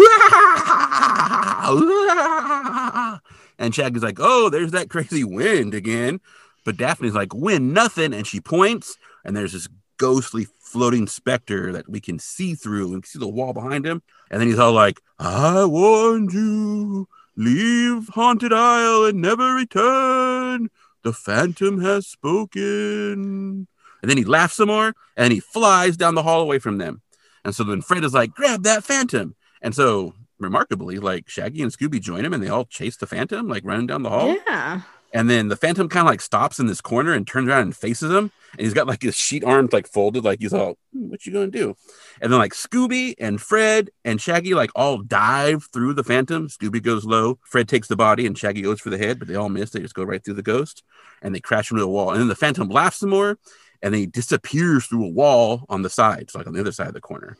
And 3.56 3.72
Shaggy's 3.72 4.02
like, 4.02 4.18
oh, 4.18 4.50
there's 4.50 4.72
that 4.72 4.90
crazy 4.90 5.22
wind 5.22 5.74
again. 5.74 6.20
But 6.64 6.76
Daphne's 6.76 7.14
like, 7.14 7.32
wind 7.32 7.72
nothing. 7.72 8.12
And 8.12 8.26
she 8.26 8.40
points, 8.40 8.98
and 9.24 9.36
there's 9.36 9.52
this 9.52 9.68
ghostly 9.96 10.48
floating 10.74 11.06
specter 11.06 11.70
that 11.70 11.88
we 11.88 12.00
can 12.00 12.18
see 12.18 12.56
through 12.56 12.92
and 12.94 13.06
see 13.06 13.20
the 13.20 13.28
wall 13.28 13.52
behind 13.52 13.86
him. 13.86 14.02
And 14.28 14.40
then 14.40 14.48
he's 14.48 14.58
all 14.58 14.72
like, 14.72 15.00
I 15.20 15.64
warned 15.64 16.32
you, 16.32 17.06
leave 17.36 18.08
Haunted 18.08 18.52
Isle 18.52 19.04
and 19.04 19.22
never 19.22 19.54
return. 19.54 20.70
The 21.04 21.12
Phantom 21.12 21.80
has 21.80 22.08
spoken. 22.08 23.68
And 24.02 24.10
then 24.10 24.18
he 24.18 24.24
laughs 24.24 24.56
some 24.56 24.66
more 24.66 24.94
and 25.16 25.32
he 25.32 25.38
flies 25.38 25.96
down 25.96 26.16
the 26.16 26.24
hall 26.24 26.40
away 26.40 26.58
from 26.58 26.78
them. 26.78 27.02
And 27.44 27.54
so 27.54 27.62
then 27.62 27.80
Fred 27.80 28.02
is 28.02 28.12
like, 28.12 28.34
grab 28.34 28.64
that 28.64 28.82
Phantom. 28.82 29.36
And 29.62 29.76
so 29.76 30.14
remarkably, 30.40 30.98
like 30.98 31.28
Shaggy 31.28 31.62
and 31.62 31.70
Scooby 31.70 32.00
join 32.00 32.24
him 32.24 32.32
and 32.32 32.42
they 32.42 32.48
all 32.48 32.64
chase 32.64 32.96
the 32.96 33.06
Phantom, 33.06 33.46
like 33.46 33.62
running 33.64 33.86
down 33.86 34.02
the 34.02 34.10
hall. 34.10 34.36
Yeah. 34.44 34.80
And 35.14 35.30
then 35.30 35.48
the 35.48 35.56
Phantom 35.56 35.88
kind 35.88 36.06
of 36.06 36.10
like 36.10 36.20
stops 36.20 36.58
in 36.58 36.66
this 36.66 36.80
corner 36.80 37.12
and 37.12 37.26
turns 37.26 37.48
around 37.48 37.62
and 37.62 37.76
faces 37.76 38.10
him. 38.10 38.32
And 38.52 38.60
he's 38.60 38.74
got 38.74 38.86
like 38.86 39.00
his 39.00 39.14
sheet 39.14 39.44
arms 39.44 39.72
like 39.72 39.86
folded, 39.86 40.24
like 40.24 40.40
he's 40.40 40.52
all, 40.52 40.76
"Hmm, 40.92 41.08
what 41.08 41.24
you 41.24 41.32
gonna 41.32 41.46
do? 41.46 41.76
And 42.20 42.32
then 42.32 42.38
like 42.38 42.52
Scooby 42.52 43.14
and 43.18 43.40
Fred 43.40 43.90
and 44.04 44.20
Shaggy 44.20 44.54
like 44.54 44.70
all 44.74 44.98
dive 44.98 45.68
through 45.72 45.94
the 45.94 46.04
Phantom. 46.04 46.48
Scooby 46.48 46.82
goes 46.82 47.04
low, 47.04 47.38
Fred 47.44 47.68
takes 47.68 47.88
the 47.88 47.96
body, 47.96 48.26
and 48.26 48.36
Shaggy 48.36 48.62
goes 48.62 48.80
for 48.80 48.90
the 48.90 48.98
head, 48.98 49.18
but 49.18 49.28
they 49.28 49.36
all 49.36 49.48
miss. 49.48 49.70
They 49.70 49.80
just 49.80 49.94
go 49.94 50.04
right 50.04 50.22
through 50.22 50.34
the 50.34 50.42
ghost 50.42 50.82
and 51.22 51.34
they 51.34 51.40
crash 51.40 51.70
into 51.70 51.80
the 51.80 51.88
wall. 51.88 52.10
And 52.10 52.20
then 52.20 52.28
the 52.28 52.34
Phantom 52.34 52.68
laughs 52.68 52.98
some 52.98 53.10
more 53.10 53.38
and 53.84 53.92
then 53.92 54.00
he 54.00 54.06
disappears 54.06 54.86
through 54.86 55.04
a 55.04 55.10
wall 55.10 55.66
on 55.68 55.82
the 55.82 55.90
side, 55.90 56.30
so 56.30 56.38
like 56.38 56.46
on 56.46 56.54
the 56.54 56.60
other 56.60 56.72
side 56.72 56.88
of 56.88 56.94
the 56.94 57.00
corner. 57.02 57.36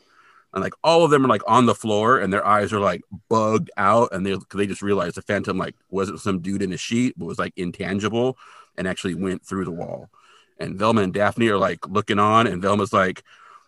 And 0.55 0.63
like 0.63 0.73
all 0.83 1.03
of 1.03 1.11
them 1.11 1.23
are 1.25 1.27
like 1.27 1.43
on 1.47 1.65
the 1.67 1.75
floor 1.75 2.17
and 2.17 2.31
their 2.33 2.47
eyes 2.47 2.71
are 2.73 2.79
like 2.79 3.01
bugged 3.29 3.69
out. 3.77 4.09
And 4.13 4.25
they 4.25 4.35
they 4.55 4.65
just 4.65 4.81
realized 4.81 5.15
the 5.17 5.21
phantom 5.21 5.57
like 5.57 5.75
wasn't 5.91 6.21
some 6.21 6.39
dude 6.39 6.61
in 6.63 6.71
a 6.73 6.77
sheet, 6.77 7.13
but 7.17 7.25
was 7.25 7.37
like 7.37 7.53
intangible 7.57 8.37
and 8.77 8.87
actually 8.87 9.15
went 9.15 9.45
through 9.45 9.65
the 9.65 9.71
wall. 9.71 10.09
And 10.57 10.79
Velma 10.79 11.01
and 11.01 11.13
Daphne 11.13 11.49
are 11.49 11.57
like 11.57 11.85
looking 11.87 12.17
on, 12.19 12.47
and 12.47 12.61
Velma's 12.61 12.93
like, 12.93 13.21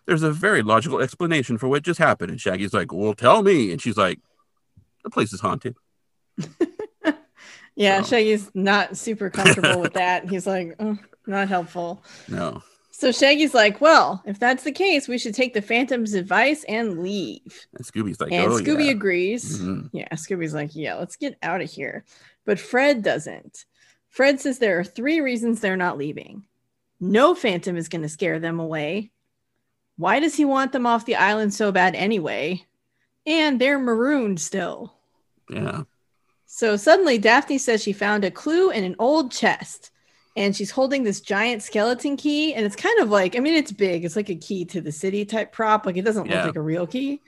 There's 0.06 0.22
a 0.22 0.32
very 0.32 0.62
logical 0.62 1.00
explanation 1.00 1.58
for 1.58 1.68
what 1.68 1.82
just 1.82 1.98
happened. 1.98 2.30
And 2.30 2.40
Shaggy's 2.40 2.72
like, 2.72 2.90
Well, 2.92 3.12
tell 3.12 3.42
me. 3.42 3.70
And 3.70 3.80
she's 3.82 3.98
like, 3.98 4.18
the 5.04 5.10
place 5.10 5.32
is 5.34 5.40
haunted. 5.40 5.76
Yeah, 7.76 8.02
So- 8.02 8.08
Shaggy's 8.16 8.50
not 8.54 8.96
super 8.96 9.30
comfortable 9.30 9.80
with 9.82 9.92
that. 9.92 10.28
He's 10.28 10.46
like, 10.48 10.74
"Oh, 10.80 10.98
not 11.28 11.46
helpful. 11.48 12.02
No. 12.26 12.60
So 12.98 13.12
Shaggy's 13.12 13.54
like, 13.54 13.80
well, 13.80 14.24
if 14.26 14.40
that's 14.40 14.64
the 14.64 14.72
case, 14.72 15.06
we 15.06 15.18
should 15.18 15.32
take 15.32 15.54
the 15.54 15.62
Phantom's 15.62 16.14
advice 16.14 16.64
and 16.64 16.98
leave. 16.98 17.68
And 17.76 17.86
Scooby's 17.86 18.20
like, 18.20 18.32
and 18.32 18.50
oh, 18.50 18.56
Scooby 18.56 18.86
yeah. 18.86 18.90
agrees. 18.90 19.60
Mhm. 19.60 19.90
Yeah, 19.92 20.08
Scooby's 20.14 20.52
like, 20.52 20.74
yeah, 20.74 20.96
let's 20.96 21.14
get 21.14 21.38
out 21.40 21.60
of 21.60 21.70
here. 21.70 22.04
But 22.44 22.58
Fred 22.58 23.04
doesn't. 23.04 23.66
Fred 24.08 24.40
says 24.40 24.58
there 24.58 24.80
are 24.80 24.84
three 24.84 25.20
reasons 25.20 25.60
they're 25.60 25.76
not 25.76 25.96
leaving. 25.96 26.42
No 26.98 27.36
Phantom 27.36 27.76
is 27.76 27.88
going 27.88 28.02
to 28.02 28.08
scare 28.08 28.40
them 28.40 28.58
away. 28.58 29.12
Why 29.96 30.18
does 30.18 30.34
he 30.34 30.44
want 30.44 30.72
them 30.72 30.84
off 30.84 31.06
the 31.06 31.14
island 31.14 31.54
so 31.54 31.70
bad 31.70 31.94
anyway? 31.94 32.66
And 33.24 33.60
they're 33.60 33.78
marooned 33.78 34.40
still. 34.40 34.92
Yeah. 35.48 35.82
So 36.46 36.76
suddenly, 36.76 37.18
Daphne 37.18 37.58
says 37.58 37.80
she 37.80 37.92
found 37.92 38.24
a 38.24 38.32
clue 38.32 38.72
in 38.72 38.82
an 38.82 38.96
old 38.98 39.30
chest. 39.30 39.92
And 40.38 40.54
she's 40.56 40.70
holding 40.70 41.02
this 41.02 41.20
giant 41.20 41.62
skeleton 41.62 42.16
key. 42.16 42.54
And 42.54 42.64
it's 42.64 42.76
kind 42.76 42.98
of 43.00 43.10
like, 43.10 43.34
I 43.34 43.40
mean, 43.40 43.54
it's 43.54 43.72
big. 43.72 44.04
It's 44.04 44.14
like 44.16 44.28
a 44.30 44.36
key 44.36 44.64
to 44.66 44.80
the 44.80 44.92
city 44.92 45.24
type 45.24 45.50
prop. 45.52 45.84
Like 45.84 45.96
it 45.96 46.04
doesn't 46.04 46.26
Yeah. 46.26 46.36
look 46.36 46.46
like 46.46 46.56
a 46.56 46.60
real 46.62 46.86
key 46.86 47.20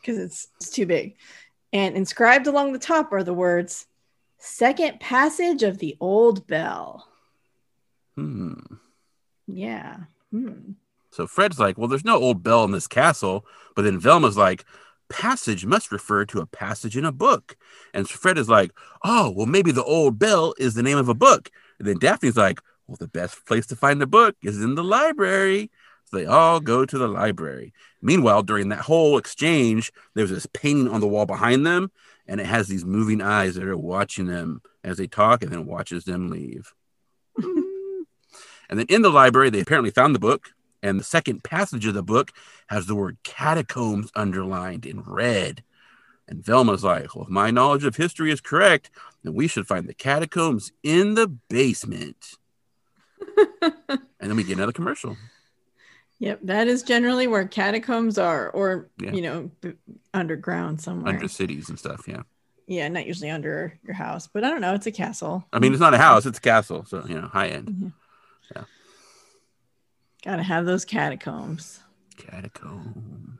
because 0.00 0.18
it's, 0.18 0.48
it's 0.56 0.70
too 0.70 0.84
big. 0.84 1.16
And 1.72 1.96
inscribed 1.96 2.46
along 2.48 2.72
the 2.72 2.78
top 2.78 3.12
are 3.12 3.22
the 3.22 3.32
words 3.34 3.86
Second 4.38 4.98
Passage 5.00 5.62
of 5.62 5.78
the 5.78 5.96
Old 6.00 6.46
Bell. 6.46 7.06
Hmm. 8.16 8.54
Yeah. 9.46 9.98
Hmm. 10.30 10.72
So 11.10 11.26
Fred's 11.26 11.58
like, 11.58 11.78
well, 11.78 11.88
there's 11.88 12.04
no 12.04 12.16
old 12.18 12.42
bell 12.42 12.64
in 12.64 12.72
this 12.72 12.86
castle. 12.88 13.46
But 13.74 13.82
then 13.82 14.00
Velma's 14.00 14.36
like, 14.36 14.64
passage 15.08 15.64
must 15.64 15.92
refer 15.92 16.24
to 16.26 16.40
a 16.40 16.46
passage 16.46 16.96
in 16.96 17.04
a 17.04 17.12
book. 17.12 17.56
And 17.94 18.08
Fred 18.08 18.38
is 18.38 18.48
like, 18.48 18.72
oh, 19.04 19.30
well, 19.30 19.46
maybe 19.46 19.70
the 19.70 19.84
old 19.84 20.18
bell 20.18 20.54
is 20.58 20.74
the 20.74 20.82
name 20.82 20.98
of 20.98 21.08
a 21.08 21.14
book. 21.14 21.50
And 21.78 21.88
then 21.88 21.98
Daphne's 21.98 22.36
like, 22.36 22.60
well, 22.86 22.96
the 22.98 23.08
best 23.08 23.44
place 23.46 23.66
to 23.66 23.76
find 23.76 24.00
the 24.00 24.06
book 24.06 24.36
is 24.42 24.62
in 24.62 24.74
the 24.74 24.84
library. 24.84 25.70
So 26.04 26.18
they 26.18 26.26
all 26.26 26.60
go 26.60 26.84
to 26.84 26.98
the 26.98 27.08
library. 27.08 27.72
Meanwhile, 28.00 28.44
during 28.44 28.68
that 28.68 28.80
whole 28.80 29.18
exchange, 29.18 29.92
there's 30.14 30.30
this 30.30 30.46
painting 30.46 30.88
on 30.88 31.00
the 31.00 31.08
wall 31.08 31.26
behind 31.26 31.66
them, 31.66 31.90
and 32.28 32.40
it 32.40 32.46
has 32.46 32.68
these 32.68 32.84
moving 32.84 33.20
eyes 33.20 33.56
that 33.56 33.64
are 33.64 33.76
watching 33.76 34.26
them 34.26 34.62
as 34.84 34.98
they 34.98 35.08
talk 35.08 35.42
and 35.42 35.50
then 35.50 35.66
watches 35.66 36.04
them 36.04 36.30
leave. 36.30 36.72
and 37.36 38.78
then 38.78 38.86
in 38.88 39.02
the 39.02 39.10
library, 39.10 39.50
they 39.50 39.60
apparently 39.60 39.90
found 39.90 40.14
the 40.14 40.20
book, 40.20 40.50
and 40.80 41.00
the 41.00 41.04
second 41.04 41.42
passage 41.42 41.86
of 41.86 41.94
the 41.94 42.02
book 42.04 42.30
has 42.68 42.86
the 42.86 42.94
word 42.94 43.18
catacombs 43.24 44.12
underlined 44.14 44.86
in 44.86 45.00
red. 45.00 45.64
And 46.28 46.44
Velma's 46.44 46.82
like, 46.82 47.14
well, 47.14 47.24
if 47.24 47.30
my 47.30 47.50
knowledge 47.50 47.84
of 47.84 47.96
history 47.96 48.32
is 48.32 48.40
correct, 48.40 48.90
then 49.22 49.34
we 49.34 49.46
should 49.46 49.66
find 49.66 49.88
the 49.88 49.94
catacombs 49.94 50.72
in 50.82 51.14
the 51.14 51.28
basement. 51.28 52.34
and 53.60 53.72
then 54.18 54.36
we 54.36 54.42
get 54.44 54.56
another 54.56 54.72
commercial. 54.72 55.16
Yep. 56.18 56.40
That 56.44 56.66
is 56.66 56.82
generally 56.82 57.26
where 57.26 57.46
catacombs 57.46 58.18
are, 58.18 58.50
or, 58.50 58.88
Yeah. 58.98 59.12
you 59.12 59.22
know, 59.22 59.50
b- 59.60 59.74
underground 60.14 60.80
somewhere. 60.80 61.14
Under 61.14 61.28
cities 61.28 61.68
and 61.68 61.78
stuff. 61.78 62.08
Yeah. 62.08 62.22
yeah. 62.66 62.88
Not 62.88 63.06
usually 63.06 63.30
under 63.30 63.78
your 63.84 63.94
house, 63.94 64.26
but 64.26 64.42
I 64.42 64.50
don't 64.50 64.60
know. 64.62 64.74
It's 64.74 64.86
a 64.86 64.92
castle. 64.92 65.44
I 65.52 65.58
mean, 65.58 65.72
it's 65.72 65.80
not 65.80 65.94
a 65.94 65.98
house, 65.98 66.24
it's 66.26 66.38
a 66.38 66.40
castle. 66.40 66.84
So, 66.86 67.04
you 67.06 67.14
know, 67.20 67.28
high 67.28 67.48
end. 67.48 67.68
Mm-hmm. 67.68 67.88
Yeah, 68.56 68.64
Gotta 70.24 70.42
have 70.42 70.64
those 70.66 70.84
catacombs. 70.84 71.80
Catacombs. 72.16 73.38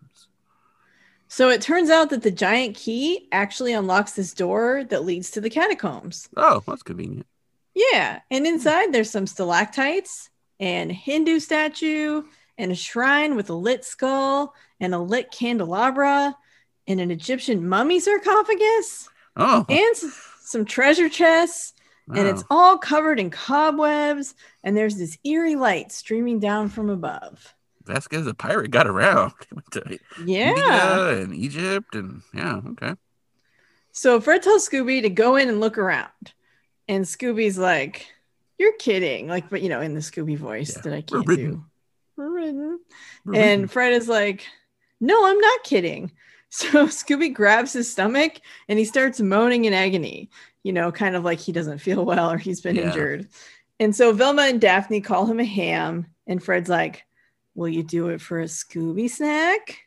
So 1.28 1.48
it 1.50 1.60
turns 1.60 1.90
out 1.90 2.10
that 2.10 2.22
the 2.22 2.30
giant 2.30 2.76
key 2.76 3.28
actually 3.32 3.72
unlocks 3.72 4.12
this 4.12 4.32
door 4.32 4.84
that 4.84 5.04
leads 5.04 5.30
to 5.32 5.40
the 5.40 5.50
catacombs. 5.50 6.28
Oh, 6.36 6.62
that's 6.66 6.82
convenient. 6.82 7.26
Yeah. 7.74 8.20
And 8.30 8.46
hmm. 8.46 8.54
inside 8.54 8.92
there's 8.92 9.10
some 9.10 9.26
stalactites 9.26 10.30
and 10.60 10.90
Hindu 10.90 11.40
statue 11.40 12.22
and 12.58 12.72
a 12.72 12.76
shrine 12.76 13.36
with 13.36 13.50
a 13.50 13.54
lit 13.54 13.84
skull 13.84 14.54
and 14.80 14.94
a 14.94 14.98
lit 14.98 15.30
candelabra 15.30 16.34
and 16.86 17.00
an 17.00 17.10
Egyptian 17.10 17.68
mummy 17.68 18.00
sarcophagus 18.00 19.08
Oh, 19.36 19.66
and 19.68 19.96
some 20.40 20.64
treasure 20.64 21.08
chests. 21.08 21.72
And 22.08 22.28
it's 22.28 22.44
all 22.50 22.78
covered 22.78 23.18
in 23.18 23.30
cobwebs. 23.30 24.36
And 24.62 24.76
there's 24.76 24.96
this 24.96 25.18
eerie 25.24 25.56
light 25.56 25.90
streaming 25.90 26.38
down 26.38 26.68
from 26.68 26.88
above. 26.88 27.52
Vasquez 27.86 28.24
the 28.24 28.34
pirate 28.34 28.70
got 28.70 28.86
around. 28.86 29.32
Yeah. 30.24 30.48
India 30.50 31.22
and 31.22 31.34
Egypt 31.34 31.94
and 31.94 32.22
yeah, 32.34 32.60
okay. 32.70 32.94
So 33.92 34.20
Fred 34.20 34.42
tells 34.42 34.68
Scooby 34.68 35.02
to 35.02 35.10
go 35.10 35.36
in 35.36 35.48
and 35.48 35.60
look 35.60 35.78
around. 35.78 36.10
And 36.88 37.04
Scooby's 37.04 37.58
like, 37.58 38.06
You're 38.58 38.76
kidding. 38.78 39.28
Like, 39.28 39.50
but 39.50 39.62
you 39.62 39.68
know, 39.68 39.80
in 39.80 39.94
the 39.94 40.00
Scooby 40.00 40.36
voice 40.36 40.74
Yeah. 40.76 40.82
that 40.82 40.92
I 40.92 41.00
can't 41.02 41.26
ridden. 41.26 41.50
do. 41.50 41.64
We're 42.16 42.30
ridden. 42.30 42.80
We're 43.24 43.34
And 43.36 43.70
Fred 43.70 43.92
is 43.92 44.08
like, 44.08 44.46
No, 45.00 45.26
I'm 45.26 45.38
not 45.38 45.64
kidding. 45.64 46.12
So 46.48 46.86
Scooby 46.86 47.34
grabs 47.34 47.72
his 47.74 47.90
stomach 47.90 48.34
and 48.68 48.78
he 48.78 48.84
starts 48.86 49.20
moaning 49.20 49.64
in 49.66 49.74
agony, 49.74 50.30
you 50.62 50.72
know, 50.72 50.90
kind 50.92 51.14
of 51.16 51.24
like 51.24 51.40
he 51.40 51.52
doesn't 51.52 51.78
feel 51.78 52.04
well 52.04 52.30
or 52.30 52.38
he's 52.38 52.60
been 52.62 52.76
Yeah. 52.76 52.82
injured. 52.86 53.28
And 53.80 53.94
so 53.94 54.12
Velma 54.12 54.42
and 54.42 54.60
Daphne 54.60 55.00
call 55.02 55.26
him 55.26 55.40
a 55.40 55.44
ham. 55.44 56.06
And 56.26 56.42
Fred's 56.42 56.70
like, 56.70 57.04
Will 57.56 57.68
you 57.68 57.82
do 57.82 58.10
it 58.10 58.20
for 58.20 58.40
a 58.40 58.44
Scooby 58.44 59.10
snack? 59.10 59.78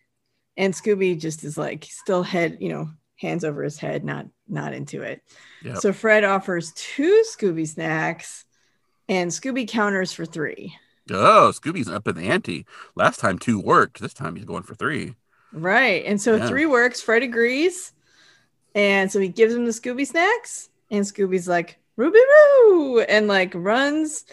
And 0.57 0.73
Scooby 0.73 1.17
just 1.17 1.43
is 1.45 1.57
like, 1.57 1.85
still 1.85 2.23
head, 2.23 2.57
you 2.59 2.69
know, 2.69 2.89
hands 3.15 3.45
over 3.45 3.63
his 3.63 3.77
head, 3.77 4.03
not 4.03 4.25
not 4.47 4.73
into 4.73 5.03
it. 5.03 5.21
Yep. 5.63 5.77
So 5.77 5.93
Fred 5.93 6.23
offers 6.23 6.73
two 6.75 7.23
Scooby 7.31 7.67
snacks 7.67 8.43
and 9.07 9.29
Scooby 9.31 9.67
counters 9.67 10.11
for 10.11 10.25
three. 10.25 10.75
Oh, 11.11 11.51
Scooby's 11.55 11.87
up 11.87 12.07
in 12.07 12.15
the 12.15 12.27
ante. 12.27 12.65
Last 12.95 13.19
time 13.19 13.39
two 13.39 13.59
worked. 13.59 14.01
This 14.01 14.13
time 14.13 14.35
he's 14.35 14.45
going 14.45 14.63
for 14.63 14.75
three. 14.75 15.15
Right. 15.53 16.03
And 16.05 16.19
so 16.19 16.35
Yeah. 16.35 16.47
three 16.47 16.65
works. 16.65 17.01
Fred 17.01 17.23
agrees. 17.23 17.93
And 18.75 19.11
so 19.11 19.19
he 19.19 19.27
gives 19.27 19.53
him 19.53 19.65
the 19.65 19.71
Scooby 19.71 20.05
snacks. 20.05 20.69
And 20.91 21.05
Scooby's 21.05 21.47
like, 21.47 21.77
Ruby 21.97 22.19
Roo, 22.19 22.99
and 23.01 23.27
like 23.27 23.51
runs 23.53 24.25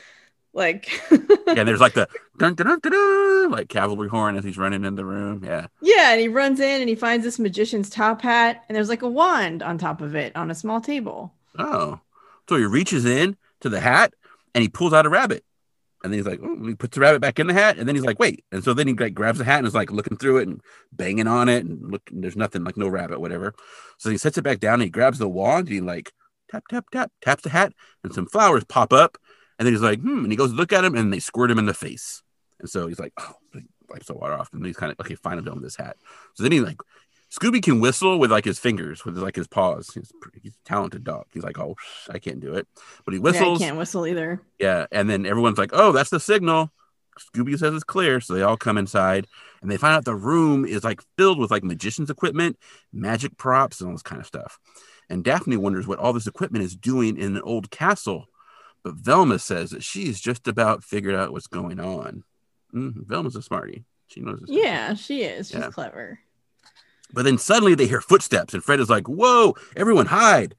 like 0.57 0.91
and 1.11 1.69
there's 1.69 1.81
like 1.81 1.93
the 1.93 2.09
dun, 2.39 2.55
dun, 2.55 2.67
dun, 2.67 2.81
dun, 2.81 2.93
dun, 2.93 3.51
like 3.51 3.69
cavalry 3.69 4.09
horn 4.09 4.37
as 4.37 4.45
he's 4.45 4.59
running 4.59 4.85
in 4.85 4.97
the 4.97 5.05
room. 5.05 5.45
Yeah. 5.45 5.67
yeah, 5.83 6.13
and 6.13 6.21
he 6.21 6.29
runs 6.29 6.61
in 6.61 6.81
and 6.81 6.89
he 6.89 6.95
finds 6.95 7.25
this 7.25 7.39
magician's 7.39 7.91
top 7.91 8.23
hat, 8.23 8.65
and 8.69 8.75
there's 8.75 8.89
like 8.89 9.03
a 9.03 9.09
wand 9.09 9.63
on 9.63 9.79
top 9.79 10.01
of 10.01 10.17
it 10.17 10.35
on 10.35 10.51
a 10.51 10.55
small 10.55 10.81
table. 10.81 11.33
Oh. 11.59 12.01
So 12.49 12.57
he 12.57 12.65
reaches 12.65 13.05
in 13.05 13.37
to 13.61 13.69
the 13.69 13.81
hat 13.81 14.15
and 14.55 14.63
he 14.63 14.69
pulls 14.69 14.93
out 14.93 15.07
a 15.07 15.11
rabbit. 15.11 15.45
And 16.05 16.13
then 16.13 16.19
he's 16.19 16.27
like, 16.27 16.41
oh, 16.43 16.67
he 16.67 16.75
puts 16.75 16.95
the 16.95 17.01
rabbit 17.01 17.21
back 17.21 17.39
in 17.39 17.47
the 17.47 17.55
hat. 17.55 17.79
And 17.79 17.89
then 17.89 17.97
he's 17.97 18.05
like, 18.05 18.19
wait. 18.19 18.45
And 18.53 18.63
so 18.63 18.75
then 18.75 18.87
he 18.87 18.95
like 18.95 19.15
grabs 19.15 19.39
the 19.39 19.45
hat 19.45 19.59
and 19.59 19.67
is 19.67 19.75
like 19.75 19.91
looking 19.91 20.17
through 20.17 20.39
it 20.39 20.49
and 20.49 20.61
banging 20.93 21.27
on 21.27 21.49
it 21.49 21.65
and 21.65 21.91
look, 21.91 22.03
there's 22.13 22.37
nothing 22.37 22.63
like 22.63 22.77
no 22.77 22.87
rabbit, 22.89 23.21
whatever. 23.21 23.55
So 23.99 24.11
he 24.11 24.19
sets 24.19 24.39
it 24.39 24.43
back 24.43 24.61
down 24.61 24.75
and 24.75 24.85
he 24.85 24.91
grabs 24.91 25.19
the 25.19 25.29
wand 25.29 25.67
and 25.67 25.75
he 25.75 25.81
like 25.81 26.13
tap, 26.51 26.65
tap, 26.71 26.87
tap, 26.93 27.11
taps 27.23 27.43
the 27.43 27.51
hat 27.51 27.73
and 28.05 28.15
some 28.15 28.27
flowers 28.27 28.65
pop 28.65 28.93
up. 28.93 29.19
And 29.59 29.67
then 29.67 29.73
he's 29.73 29.83
like, 29.83 30.01
hmm. 30.01 30.25
And 30.25 30.31
he 30.31 30.37
goes 30.37 30.53
look 30.53 30.73
at 30.73 30.85
him 30.85 30.95
and 30.95 31.13
they 31.13 31.19
squirt 31.19 31.51
him 31.51 31.59
in 31.59 31.67
the 31.67 31.75
face. 31.75 32.23
And 32.61 32.69
so 32.69 32.87
he's 32.87 32.99
like, 32.99 33.13
oh, 33.19 33.35
wipes 33.89 34.07
the 34.07 34.15
water 34.15 34.35
off. 34.35 34.51
And 34.53 34.65
he's 34.65 34.77
kind 34.77 34.93
of, 34.93 35.01
okay, 35.01 35.15
fine, 35.15 35.39
I'm 35.39 35.45
done 35.45 35.55
with 35.55 35.65
this 35.65 35.77
hat. 35.77 35.97
So 36.35 36.43
then 36.43 36.53
he 36.53 36.61
like, 36.61 36.79
Scooby 37.31 37.63
can 37.63 37.81
whistle 37.81 38.19
with 38.19 38.31
like 38.31 38.45
his 38.45 38.59
fingers, 38.59 39.05
with 39.05 39.19
like 39.19 39.35
his 39.37 39.49
paws. 39.49 39.91
He's, 39.93 40.13
pretty- 40.21 40.41
he's 40.43 40.55
a 40.55 40.69
talented 40.69 41.05
dog. 41.05 41.27
He's 41.33 41.43
like, 41.43 41.59
oh, 41.59 41.77
I 42.09 42.19
can't 42.19 42.41
do 42.41 42.55
it. 42.55 42.69
But 43.05 43.15
he 43.15 43.19
Yeah, 43.19 43.23
whistles. 43.23 43.61
I 43.61 43.67
can't 43.67 43.79
whistle 43.79 44.07
either. 44.07 44.41
Yeah, 44.59 44.87
and 44.93 45.11
then 45.11 45.27
everyone's 45.27 45.59
like, 45.59 45.71
"Oh, 45.73 45.93
that's 45.93 46.11
the 46.11 46.21
signal." 46.21 46.73
Scooby 47.19 47.59
says 47.59 47.75
it's 47.75 47.85
clear, 47.85 48.21
so 48.21 48.35
they 48.35 48.43
all 48.43 48.57
come 48.57 48.79
inside, 48.79 49.27
and 49.61 49.71
they 49.71 49.77
find 49.77 49.95
out 49.95 50.05
the 50.05 50.15
room 50.15 50.65
is 50.65 50.85
like 50.85 51.03
filled 51.17 51.39
with 51.39 51.51
like 51.51 51.65
magician's 51.65 52.11
equipment, 52.11 52.59
magic 52.93 53.37
props, 53.37 53.81
and 53.81 53.89
all 53.89 53.95
this 53.95 54.03
kind 54.03 54.21
of 54.21 54.27
stuff. 54.27 54.59
And 55.09 55.25
Daphne 55.25 55.57
wonders 55.57 55.87
what 55.87 55.99
all 55.99 56.13
this 56.13 56.27
equipment 56.27 56.65
is 56.65 56.77
doing 56.77 57.17
in 57.17 57.37
an 57.37 57.43
old 57.43 57.71
castle, 57.71 58.27
but 58.87 58.95
Velma 58.95 59.37
says 59.41 59.71
that 59.71 59.83
she's 59.83 60.21
just 60.21 60.47
about 60.47 60.85
figured 60.85 61.17
out 61.17 61.33
what's 61.33 61.49
going 61.49 61.81
on. 61.81 62.23
Mhm, 62.73 63.05
Velma's 63.05 63.35
a 63.35 63.43
smarty; 63.43 63.85
she 64.07 64.21
knows. 64.21 64.45
Yeah, 64.47 64.95
she 64.95 65.23
is. 65.23 65.49
She's 65.49 65.59
Yeah. 65.59 65.71
clever. 65.71 66.21
But 67.13 67.25
then 67.25 67.37
suddenly 67.37 67.75
they 67.75 67.89
hear 67.89 68.01
footsteps, 68.01 68.55
and 68.55 68.63
Fred 68.63 68.79
is 68.79 68.89
like, 68.89 69.09
Whoa, 69.09 69.57
everyone 69.75 70.07
hide. 70.07 70.55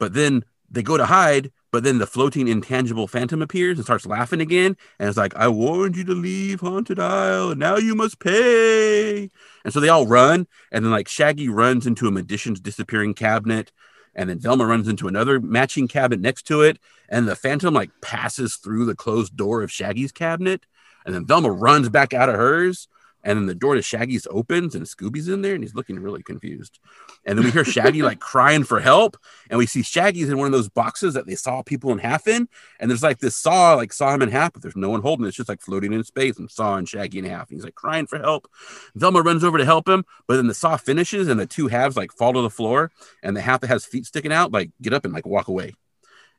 But 0.00 0.12
then 0.14 0.44
they 0.68 0.82
go 0.82 0.96
to 0.96 1.06
hide, 1.06 1.52
but 1.70 1.84
then 1.84 1.98
the 1.98 2.06
floating 2.06 2.48
intangible 2.48 3.06
phantom 3.06 3.42
appears 3.42 3.78
and 3.78 3.84
starts 3.84 4.06
laughing 4.06 4.40
again. 4.40 4.76
And 4.98 5.08
it's 5.08 5.16
like, 5.16 5.36
I 5.36 5.46
warned 5.46 5.96
you 5.96 6.02
to 6.04 6.14
leave 6.14 6.58
Haunted 6.58 6.98
Isle, 6.98 7.50
and 7.52 7.60
now 7.60 7.76
you 7.76 7.94
must 7.94 8.18
pay. 8.18 9.30
And 9.64 9.72
so 9.72 9.78
they 9.78 9.88
all 9.88 10.06
run, 10.08 10.48
and 10.72 10.84
then 10.84 10.90
like 10.90 11.06
Shaggy 11.06 11.48
runs 11.48 11.86
into 11.86 12.08
a 12.08 12.10
magician's 12.10 12.58
disappearing 12.58 13.14
cabinet. 13.14 13.70
And 14.18 14.28
then 14.28 14.40
Velma 14.40 14.66
runs 14.66 14.88
into 14.88 15.06
another 15.06 15.38
matching 15.38 15.86
cabinet 15.86 16.20
next 16.20 16.42
to 16.48 16.62
it, 16.62 16.80
and 17.08 17.28
the 17.28 17.36
phantom 17.36 17.72
like 17.72 17.92
passes 18.02 18.56
through 18.56 18.84
the 18.84 18.96
closed 18.96 19.36
door 19.36 19.62
of 19.62 19.70
Shaggy's 19.70 20.10
cabinet. 20.10 20.66
And 21.06 21.14
then 21.14 21.24
Velma 21.24 21.52
runs 21.52 21.88
back 21.88 22.12
out 22.12 22.28
of 22.28 22.34
hers, 22.34 22.88
And 23.28 23.38
then 23.38 23.44
the 23.44 23.54
door 23.54 23.74
to 23.74 23.82
Shaggy's 23.82 24.26
opens 24.30 24.74
and 24.74 24.86
Scooby's 24.86 25.28
in 25.28 25.42
there 25.42 25.54
and 25.54 25.62
he's 25.62 25.74
looking 25.74 26.00
really 26.00 26.22
confused. 26.22 26.78
And 27.26 27.36
then 27.36 27.44
we 27.44 27.50
hear 27.50 27.62
Shaggy 27.62 28.00
like 28.00 28.20
crying 28.20 28.64
for 28.64 28.80
help. 28.80 29.18
And 29.50 29.58
we 29.58 29.66
see 29.66 29.82
Shaggy's 29.82 30.30
in 30.30 30.38
one 30.38 30.46
of 30.46 30.52
those 30.52 30.70
boxes 30.70 31.12
that 31.12 31.26
they 31.26 31.34
saw 31.34 31.62
people 31.62 31.92
in 31.92 31.98
half 31.98 32.26
in. 32.26 32.48
And 32.80 32.90
there's 32.90 33.02
like 33.02 33.18
this 33.18 33.36
saw, 33.36 33.74
like 33.74 33.92
saw 33.92 34.14
him 34.14 34.22
in 34.22 34.30
half, 34.30 34.54
but 34.54 34.62
there's 34.62 34.76
no 34.76 34.88
one 34.88 35.02
holding 35.02 35.26
it. 35.26 35.28
It's 35.28 35.36
just 35.36 35.50
like 35.50 35.60
floating 35.60 35.92
in 35.92 36.02
space 36.04 36.38
and 36.38 36.50
saw 36.50 36.76
and 36.76 36.88
Shaggy 36.88 37.18
in 37.18 37.26
half. 37.26 37.50
And 37.50 37.58
he's 37.58 37.64
like 37.64 37.74
crying 37.74 38.06
for 38.06 38.18
help. 38.18 38.48
Velma 38.94 39.20
runs 39.20 39.44
over 39.44 39.58
to 39.58 39.64
help 39.66 39.86
him, 39.86 40.06
but 40.26 40.36
then 40.36 40.46
the 40.46 40.54
saw 40.54 40.78
finishes 40.78 41.28
and 41.28 41.38
the 41.38 41.44
two 41.44 41.68
halves 41.68 41.98
like 41.98 42.12
fall 42.12 42.32
to 42.32 42.40
the 42.40 42.48
floor. 42.48 42.90
And 43.22 43.36
the 43.36 43.42
half 43.42 43.60
that 43.60 43.66
has 43.66 43.84
feet 43.84 44.06
sticking 44.06 44.32
out, 44.32 44.52
like 44.52 44.70
get 44.80 44.94
up 44.94 45.04
and 45.04 45.12
like 45.12 45.26
walk 45.26 45.48
away. 45.48 45.74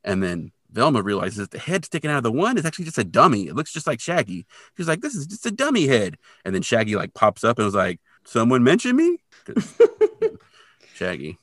And 0.03 0.23
then 0.23 0.53
Velma 0.71 1.01
realizes 1.01 1.47
the 1.49 1.59
head 1.59 1.85
sticking 1.85 2.11
out 2.11 2.17
of 2.17 2.23
the 2.23 2.31
one 2.31 2.57
is 2.57 2.65
actually 2.65 2.85
just 2.85 2.97
a 2.97 3.03
dummy. 3.03 3.47
It 3.47 3.55
looks 3.55 3.71
just 3.73 3.87
like 3.87 3.99
Shaggy. 3.99 4.45
She's 4.77 4.87
like, 4.87 5.01
"This 5.01 5.15
is 5.15 5.25
just 5.27 5.45
a 5.45 5.51
dummy 5.51 5.87
head." 5.87 6.17
And 6.45 6.53
then 6.53 6.61
Shaggy 6.61 6.95
like 6.95 7.13
pops 7.13 7.43
up 7.43 7.57
and 7.57 7.65
was 7.65 7.75
like, 7.75 7.99
"Someone 8.23 8.63
mentioned 8.63 8.97
me." 8.97 9.17
Shaggy. 10.93 11.37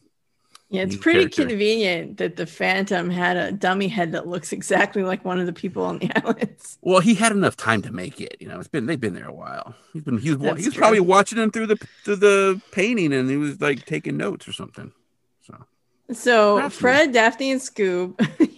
Yeah, 0.69 0.83
it's 0.83 0.97
pretty 0.97 1.21
character. 1.21 1.47
convenient 1.47 2.17
that 2.19 2.35
the 2.35 2.45
Phantom 2.45 3.09
had 3.09 3.37
a 3.37 3.53
dummy 3.53 3.87
head 3.87 4.13
that 4.13 4.27
looks 4.27 4.53
exactly 4.53 5.05
like 5.05 5.25
one 5.25 5.39
of 5.39 5.47
the 5.47 5.53
people 5.53 5.85
on 5.85 5.99
the 6.01 6.11
islands. 6.25 6.77
Well, 6.83 6.99
he 7.01 7.15
had 7.15 7.31
enough 7.31 7.57
time 7.57 7.83
to 7.83 7.93
make 7.93 8.21
it. 8.21 8.37
You 8.41 8.49
know, 8.49 8.59
it's 8.59 8.67
been 8.69 8.87
they've 8.87 9.01
been 9.01 9.15
there 9.15 9.29
a 9.29 9.33
while. 9.33 9.77
He's 9.93 10.03
been 10.03 10.19
he 10.19 10.35
was 10.35 10.59
he 10.61 10.67
was 10.67 10.75
probably 10.75 10.99
watching 11.01 11.39
them 11.39 11.53
through 11.53 11.69
the 11.69 11.77
through 12.05 12.17
the 12.17 12.61
painting, 12.73 13.13
and 13.13 13.31
he 13.31 13.37
was 13.37 13.61
like 13.61 13.87
taking 13.87 14.17
notes 14.17 14.49
or 14.49 14.53
something. 14.53 14.93
So 15.43 15.65
So 16.13 16.59
Daphne. 16.59 16.77
Fred, 16.77 17.13
Daphne, 17.13 17.53
and 17.53 17.61
Scoob. 17.61 18.51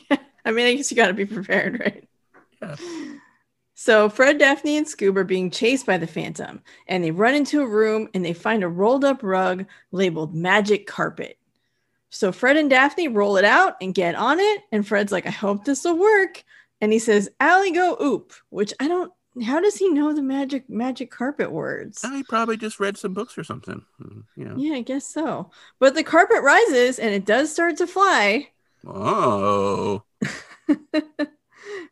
I 0.49 0.51
mean, 0.51 0.67
I 0.67 0.75
guess 0.75 0.91
you 0.91 0.97
got 0.97 1.09
to 1.09 1.15
be 1.15 1.27
prepared, 1.27 1.79
right? 1.81 2.09
Yeah. 2.63 2.77
So 3.75 4.09
Fred, 4.09 4.39
Daphne, 4.39 4.79
and 4.79 4.87
Scoob 4.87 5.17
are 5.19 5.25
being 5.25 5.51
chased 5.51 5.85
by 5.85 5.99
the 5.99 6.07
Phantom, 6.07 6.63
and 6.89 7.05
they 7.05 7.11
run 7.11 7.35
into 7.35 7.61
a 7.61 7.69
room 7.69 8.09
and 8.15 8.25
they 8.25 8.33
find 8.33 8.65
a 8.65 8.69
rolled 8.69 9.05
up 9.05 9.23
rug 9.23 9.67
labeled 9.93 10.35
"Magic 10.35 10.87
Carpet." 10.87 11.39
So 12.11 12.33
Fred 12.33 12.57
and 12.57 12.71
Daphne 12.71 13.09
roll 13.09 13.37
it 13.37 13.45
out 13.45 13.77
and 13.83 13.95
get 13.95 14.15
on 14.15 14.41
it, 14.41 14.63
and 14.73 14.89
Fred's 14.89 15.13
like, 15.13 15.27
"I 15.27 15.31
hope 15.31 15.65
this 15.65 15.85
will 15.85 15.99
work," 15.99 16.43
and 16.81 16.93
he 16.93 16.99
says, 16.99 17.31
"Allie, 17.39 17.71
go 17.71 17.97
oop," 18.03 18.33
which 18.49 18.73
I 18.81 18.89
don't. 18.89 19.13
How 19.45 19.61
does 19.61 19.77
he 19.77 19.91
know 19.91 20.15
the 20.15 20.23
magic 20.23 20.69
magic 20.71 21.11
carpet 21.11 21.53
words? 21.53 22.03
he 22.03 22.25
probably 22.25 22.57
just 22.57 22.81
read 22.81 22.97
some 22.97 23.13
books 23.13 23.37
or 23.37 23.45
something. 23.45 23.85
You 24.35 24.45
know. 24.45 24.57
Yeah, 24.57 24.77
I 24.77 24.81
guess 24.81 25.07
so. 25.07 25.51
But 25.79 25.95
the 25.95 26.03
carpet 26.03 26.43
rises 26.43 26.99
and 26.99 27.15
it 27.15 27.27
does 27.27 27.53
start 27.53 27.77
to 27.77 27.87
fly. 27.87 28.49
Oh, 28.85 30.03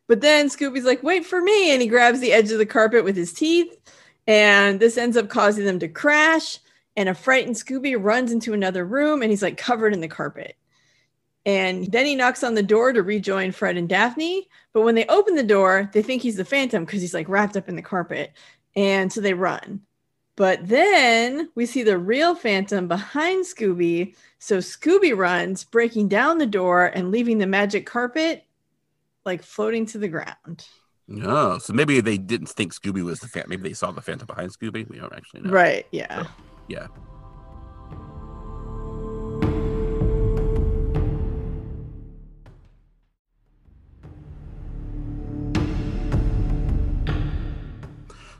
But 0.07 0.21
then 0.21 0.47
Scooby's 0.47 0.85
like, 0.85 1.03
wait 1.03 1.25
for 1.25 1.41
me. 1.41 1.71
And 1.71 1.81
he 1.81 1.87
grabs 1.87 2.19
the 2.19 2.33
edge 2.33 2.51
of 2.51 2.57
the 2.57 2.65
carpet 2.65 3.03
with 3.03 3.15
his 3.15 3.33
teeth. 3.33 3.77
And 4.25 4.79
this 4.79 4.97
ends 4.97 5.17
up 5.17 5.29
causing 5.29 5.65
them 5.65 5.79
to 5.79 5.87
crash. 5.87 6.59
And 6.95 7.09
a 7.09 7.13
frightened 7.13 7.55
Scooby 7.55 7.95
runs 7.99 8.31
into 8.31 8.53
another 8.53 8.85
room 8.85 9.21
and 9.21 9.29
he's 9.29 9.43
like 9.43 9.57
covered 9.57 9.93
in 9.93 10.01
the 10.01 10.07
carpet. 10.07 10.55
And 11.45 11.89
then 11.91 12.05
he 12.05 12.15
knocks 12.15 12.43
on 12.43 12.55
the 12.55 12.63
door 12.63 12.91
to 12.91 13.03
rejoin 13.03 13.51
Fred 13.51 13.77
and 13.77 13.87
Daphne. 13.87 14.47
But 14.73 14.81
when 14.81 14.95
they 14.95 15.05
open 15.05 15.35
the 15.35 15.43
door, 15.43 15.89
they 15.93 16.01
think 16.01 16.21
he's 16.21 16.35
the 16.35 16.43
Phantom 16.45 16.83
because 16.83 17.01
he's 17.01 17.13
like 17.13 17.29
wrapped 17.29 17.55
up 17.55 17.69
in 17.69 17.75
the 17.75 17.81
carpet. 17.81 18.33
And 18.75 19.11
so 19.11 19.21
they 19.21 19.33
run. 19.33 19.81
But 20.37 20.67
then 20.67 21.49
we 21.55 21.65
see 21.65 21.81
the 21.83 21.97
real 21.97 22.35
Phantom 22.35 22.87
behind 22.87 23.43
Scooby. 23.43 24.15
So 24.39 24.59
Scooby 24.59 25.17
runs, 25.17 25.63
breaking 25.65 26.07
down 26.09 26.37
the 26.37 26.45
door 26.45 26.85
and 26.85 27.11
leaving 27.11 27.39
the 27.39 27.47
magic 27.47 27.85
carpet 27.87 28.45
like 29.25 29.41
floating 29.43 29.85
to 29.87 29.97
the 29.97 30.07
ground. 30.07 30.65
no. 31.07 31.57
So 31.57 31.73
maybe 31.73 31.99
they 32.01 32.17
didn't 32.19 32.49
think 32.49 32.71
Scooby 32.73 33.03
was 33.03 33.19
the 33.19 33.27
fan. 33.27 33.45
Maybe 33.47 33.67
they 33.67 33.73
saw 33.73 33.91
the 33.91 34.01
Phantom 34.01 34.27
behind 34.27 34.51
Scooby. 34.51 34.87
We 34.87 34.99
don't 34.99 35.11
actually 35.11 35.41
know. 35.41 35.49
Right. 35.51 35.85
Yeah. 35.91 36.23
So- 36.23 36.29
Yeah. 36.67 36.87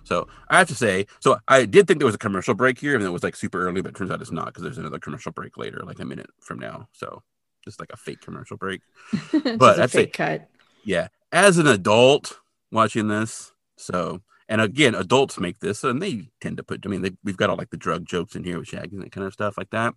So 0.03 0.27
I 0.49 0.57
have 0.59 0.67
to 0.69 0.75
say, 0.75 1.07
so 1.19 1.37
I 1.47 1.65
did 1.65 1.87
think 1.87 1.99
there 1.99 2.05
was 2.05 2.15
a 2.15 2.19
commercial 2.19 2.53
break 2.53 2.79
here, 2.79 2.95
and 2.95 3.03
it 3.03 3.09
was 3.09 3.23
like 3.23 3.35
super 3.35 3.67
early, 3.67 3.81
but 3.81 3.89
it 3.89 3.95
turns 3.95 4.11
out 4.11 4.21
it's 4.21 4.31
not 4.31 4.47
because 4.47 4.63
there's 4.63 4.77
another 4.77 4.99
commercial 4.99 5.31
break 5.31 5.57
later, 5.57 5.81
like 5.85 5.99
a 5.99 6.05
minute 6.05 6.29
from 6.39 6.59
now. 6.59 6.87
So 6.93 7.21
just 7.65 7.79
like 7.79 7.91
a 7.91 7.97
fake 7.97 8.21
commercial 8.21 8.57
break. 8.57 8.81
But 9.57 9.79
a 9.79 9.83
I'd 9.83 9.91
say- 9.91 10.03
fake 10.03 10.13
cut. 10.13 10.49
Yeah, 10.83 11.09
as 11.33 11.57
an 11.57 11.67
adult 11.67 12.39
watching 12.71 13.07
this, 13.09 13.51
so 13.75 14.21
and 14.47 14.61
again, 14.61 14.95
adults 14.95 15.37
make 15.37 15.59
this, 15.59 15.83
and 15.83 16.01
they 16.01 16.29
tend 16.39 16.55
to 16.57 16.63
put. 16.63 16.85
I 16.85 16.89
mean, 16.89 17.01
they, 17.01 17.11
we've 17.25 17.35
got 17.35 17.49
all 17.49 17.57
like 17.57 17.71
the 17.71 17.75
drug 17.77 18.05
jokes 18.05 18.35
in 18.35 18.45
here 18.45 18.57
with 18.57 18.69
Shaggy 18.69 18.95
and 18.95 19.03
that 19.03 19.11
kind 19.11 19.27
of 19.27 19.33
stuff 19.33 19.57
like 19.57 19.71
that. 19.71 19.93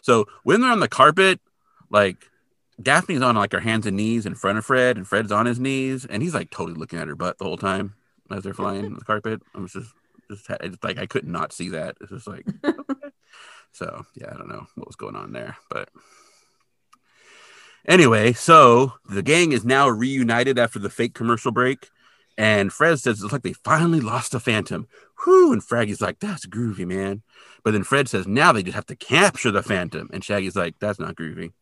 So 0.00 0.24
when 0.44 0.62
they're 0.62 0.70
on 0.70 0.80
the 0.80 0.88
carpet, 0.88 1.40
like 1.90 2.16
Daphne's 2.80 3.20
on 3.20 3.36
like 3.36 3.52
her 3.52 3.60
hands 3.60 3.84
and 3.86 3.98
knees 3.98 4.24
in 4.24 4.34
front 4.34 4.56
of 4.56 4.64
Fred, 4.64 4.96
and 4.96 5.06
Fred's 5.06 5.30
on 5.30 5.44
his 5.44 5.60
knees, 5.60 6.06
and 6.06 6.22
he's 6.22 6.32
like 6.32 6.48
totally 6.50 6.78
looking 6.78 6.98
at 6.98 7.08
her 7.08 7.14
butt 7.14 7.36
the 7.36 7.44
whole 7.44 7.58
time 7.58 7.92
as 8.32 8.44
they're 8.44 8.54
flying 8.54 8.84
on 8.84 8.94
the 8.94 9.04
carpet. 9.04 9.42
I 9.54 9.60
was 9.60 9.72
just, 9.72 9.92
just 10.30 10.48
it's 10.48 10.82
like 10.82 10.98
I 10.98 11.06
could 11.06 11.26
not 11.26 11.52
see 11.52 11.70
that. 11.70 11.96
It's 12.00 12.10
just 12.10 12.26
like, 12.26 12.46
okay. 12.64 13.08
so 13.72 14.04
yeah, 14.14 14.28
I 14.32 14.36
don't 14.36 14.48
know 14.48 14.66
what 14.74 14.86
was 14.86 14.96
going 14.96 15.16
on 15.16 15.32
there, 15.32 15.56
but 15.70 15.88
Anyway, 17.86 18.32
so 18.32 18.92
the 19.08 19.22
gang 19.22 19.52
is 19.52 19.64
now 19.64 19.88
reunited 19.88 20.58
after 20.58 20.78
the 20.78 20.90
fake 20.90 21.14
commercial 21.14 21.50
break, 21.50 21.88
and 22.36 22.72
Fred 22.72 23.00
says 23.00 23.22
it's 23.22 23.32
like 23.32 23.42
they 23.42 23.52
finally 23.52 24.00
lost 24.00 24.32
the 24.32 24.40
Phantom. 24.40 24.86
Whew! 25.24 25.52
And 25.52 25.62
Fraggy's 25.62 26.00
like, 26.00 26.20
"That's 26.20 26.46
groovy, 26.46 26.86
man." 26.86 27.22
But 27.64 27.72
then 27.72 27.84
Fred 27.84 28.08
says, 28.08 28.26
"Now 28.26 28.52
they 28.52 28.62
just 28.62 28.74
have 28.74 28.86
to 28.86 28.96
capture 28.96 29.50
the 29.50 29.62
Phantom," 29.62 30.10
and 30.12 30.22
Shaggy's 30.22 30.56
like, 30.56 30.78
"That's 30.78 30.98
not 30.98 31.16
groovy." 31.16 31.52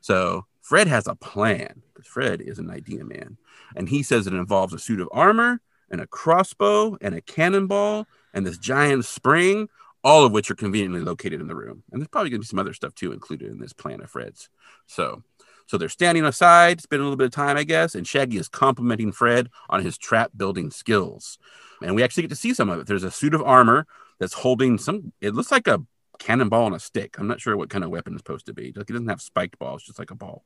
So 0.00 0.46
Fred 0.62 0.88
has 0.88 1.06
a 1.06 1.14
plan 1.14 1.82
because 1.92 2.08
Fred 2.08 2.40
is 2.40 2.58
an 2.58 2.70
idea 2.70 3.04
man, 3.04 3.36
and 3.76 3.88
he 3.88 4.02
says 4.02 4.26
it 4.26 4.34
involves 4.34 4.72
a 4.72 4.78
suit 4.78 5.00
of 5.00 5.08
armor 5.12 5.60
and 5.94 6.02
a 6.02 6.06
crossbow 6.08 6.98
and 7.00 7.14
a 7.14 7.20
cannonball 7.20 8.08
and 8.34 8.44
this 8.44 8.58
giant 8.58 9.04
spring, 9.04 9.68
all 10.02 10.26
of 10.26 10.32
which 10.32 10.50
are 10.50 10.56
conveniently 10.56 11.00
located 11.00 11.40
in 11.40 11.46
the 11.46 11.54
room. 11.54 11.84
And 11.92 12.00
there's 12.00 12.08
probably 12.08 12.30
going 12.30 12.40
to 12.40 12.44
be 12.44 12.48
some 12.48 12.58
other 12.58 12.74
stuff 12.74 12.96
too 12.96 13.12
included 13.12 13.52
in 13.52 13.60
this 13.60 13.72
plan 13.72 14.00
of 14.00 14.10
Fred's. 14.10 14.48
So, 14.88 15.22
so 15.66 15.78
they're 15.78 15.88
standing 15.88 16.24
aside, 16.24 16.80
spending 16.80 17.04
a 17.04 17.06
little 17.06 17.16
bit 17.16 17.26
of 17.26 17.30
time, 17.30 17.56
I 17.56 17.62
guess, 17.62 17.94
and 17.94 18.06
Shaggy 18.06 18.38
is 18.38 18.48
complimenting 18.48 19.12
Fred 19.12 19.50
on 19.70 19.84
his 19.84 19.96
trap 19.96 20.32
building 20.36 20.72
skills. 20.72 21.38
And 21.80 21.94
we 21.94 22.02
actually 22.02 22.24
get 22.24 22.30
to 22.30 22.36
see 22.36 22.52
some 22.54 22.70
of 22.70 22.80
it. 22.80 22.88
There's 22.88 23.04
a 23.04 23.10
suit 23.12 23.32
of 23.32 23.42
armor 23.42 23.86
that's 24.18 24.34
holding 24.34 24.78
some, 24.78 25.12
it 25.20 25.32
looks 25.32 25.52
like 25.52 25.68
a 25.68 25.80
cannonball 26.18 26.64
on 26.64 26.74
a 26.74 26.78
stick. 26.78 27.16
I'm 27.18 27.26
not 27.26 27.40
sure 27.40 27.56
what 27.56 27.70
kind 27.70 27.84
of 27.84 27.90
weapon 27.90 28.14
it's 28.14 28.20
supposed 28.20 28.46
to 28.46 28.54
be. 28.54 28.72
Like, 28.74 28.88
He 28.88 28.92
doesn't 28.92 29.08
have 29.08 29.20
spiked 29.20 29.58
balls, 29.58 29.82
just 29.82 29.98
like 29.98 30.10
a 30.10 30.16
ball. 30.16 30.44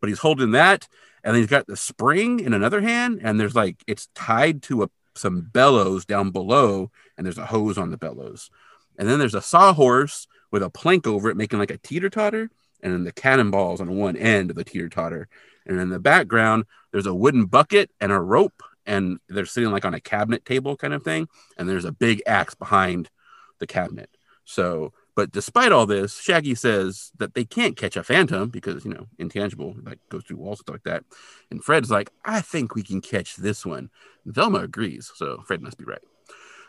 But 0.00 0.08
he's 0.08 0.20
holding 0.20 0.52
that, 0.52 0.88
and 1.24 1.36
he's 1.36 1.46
got 1.46 1.66
the 1.66 1.76
spring 1.76 2.40
in 2.40 2.54
another 2.54 2.80
hand, 2.80 3.20
and 3.22 3.38
there's 3.38 3.54
like 3.54 3.82
it's 3.86 4.08
tied 4.14 4.62
to 4.64 4.84
a 4.84 4.90
some 5.18 5.40
bellows 5.52 6.04
down 6.04 6.30
below, 6.30 6.90
and 7.16 7.26
there's 7.26 7.38
a 7.38 7.46
hose 7.46 7.76
on 7.76 7.90
the 7.90 7.98
bellows. 7.98 8.50
And 8.98 9.08
then 9.08 9.18
there's 9.18 9.34
a 9.34 9.42
sawhorse 9.42 10.26
with 10.50 10.62
a 10.62 10.70
plank 10.70 11.06
over 11.06 11.28
it, 11.28 11.36
making 11.36 11.58
like 11.58 11.70
a 11.70 11.78
teeter 11.78 12.08
totter, 12.08 12.50
and 12.82 12.92
then 12.92 13.04
the 13.04 13.12
cannonballs 13.12 13.80
on 13.80 13.96
one 13.96 14.16
end 14.16 14.50
of 14.50 14.56
the 14.56 14.64
teeter 14.64 14.88
totter. 14.88 15.28
And 15.66 15.78
in 15.78 15.90
the 15.90 15.98
background, 15.98 16.64
there's 16.92 17.06
a 17.06 17.14
wooden 17.14 17.46
bucket 17.46 17.90
and 18.00 18.12
a 18.12 18.18
rope, 18.18 18.62
and 18.86 19.18
they're 19.28 19.44
sitting 19.44 19.70
like 19.70 19.84
on 19.84 19.94
a 19.94 20.00
cabinet 20.00 20.44
table 20.44 20.76
kind 20.76 20.94
of 20.94 21.02
thing. 21.02 21.28
And 21.56 21.68
there's 21.68 21.84
a 21.84 21.92
big 21.92 22.22
axe 22.26 22.54
behind 22.54 23.10
the 23.58 23.66
cabinet. 23.66 24.10
So, 24.44 24.92
but 25.18 25.32
despite 25.32 25.72
all 25.72 25.84
this, 25.84 26.20
Shaggy 26.20 26.54
says 26.54 27.10
that 27.18 27.34
they 27.34 27.44
can't 27.44 27.76
catch 27.76 27.96
a 27.96 28.04
phantom 28.04 28.50
because, 28.50 28.84
you 28.84 28.92
know, 28.92 29.08
intangible, 29.18 29.74
like 29.82 29.98
goes 30.10 30.22
through 30.22 30.36
walls, 30.36 30.60
and 30.60 30.66
stuff 30.66 30.74
like 30.74 30.84
that. 30.84 31.02
And 31.50 31.64
Fred's 31.64 31.90
like, 31.90 32.10
I 32.24 32.40
think 32.40 32.76
we 32.76 32.84
can 32.84 33.00
catch 33.00 33.34
this 33.34 33.66
one. 33.66 33.90
Velma 34.26 34.60
agrees. 34.60 35.10
So 35.16 35.42
Fred 35.44 35.60
must 35.60 35.76
be 35.76 35.84
right. 35.84 35.98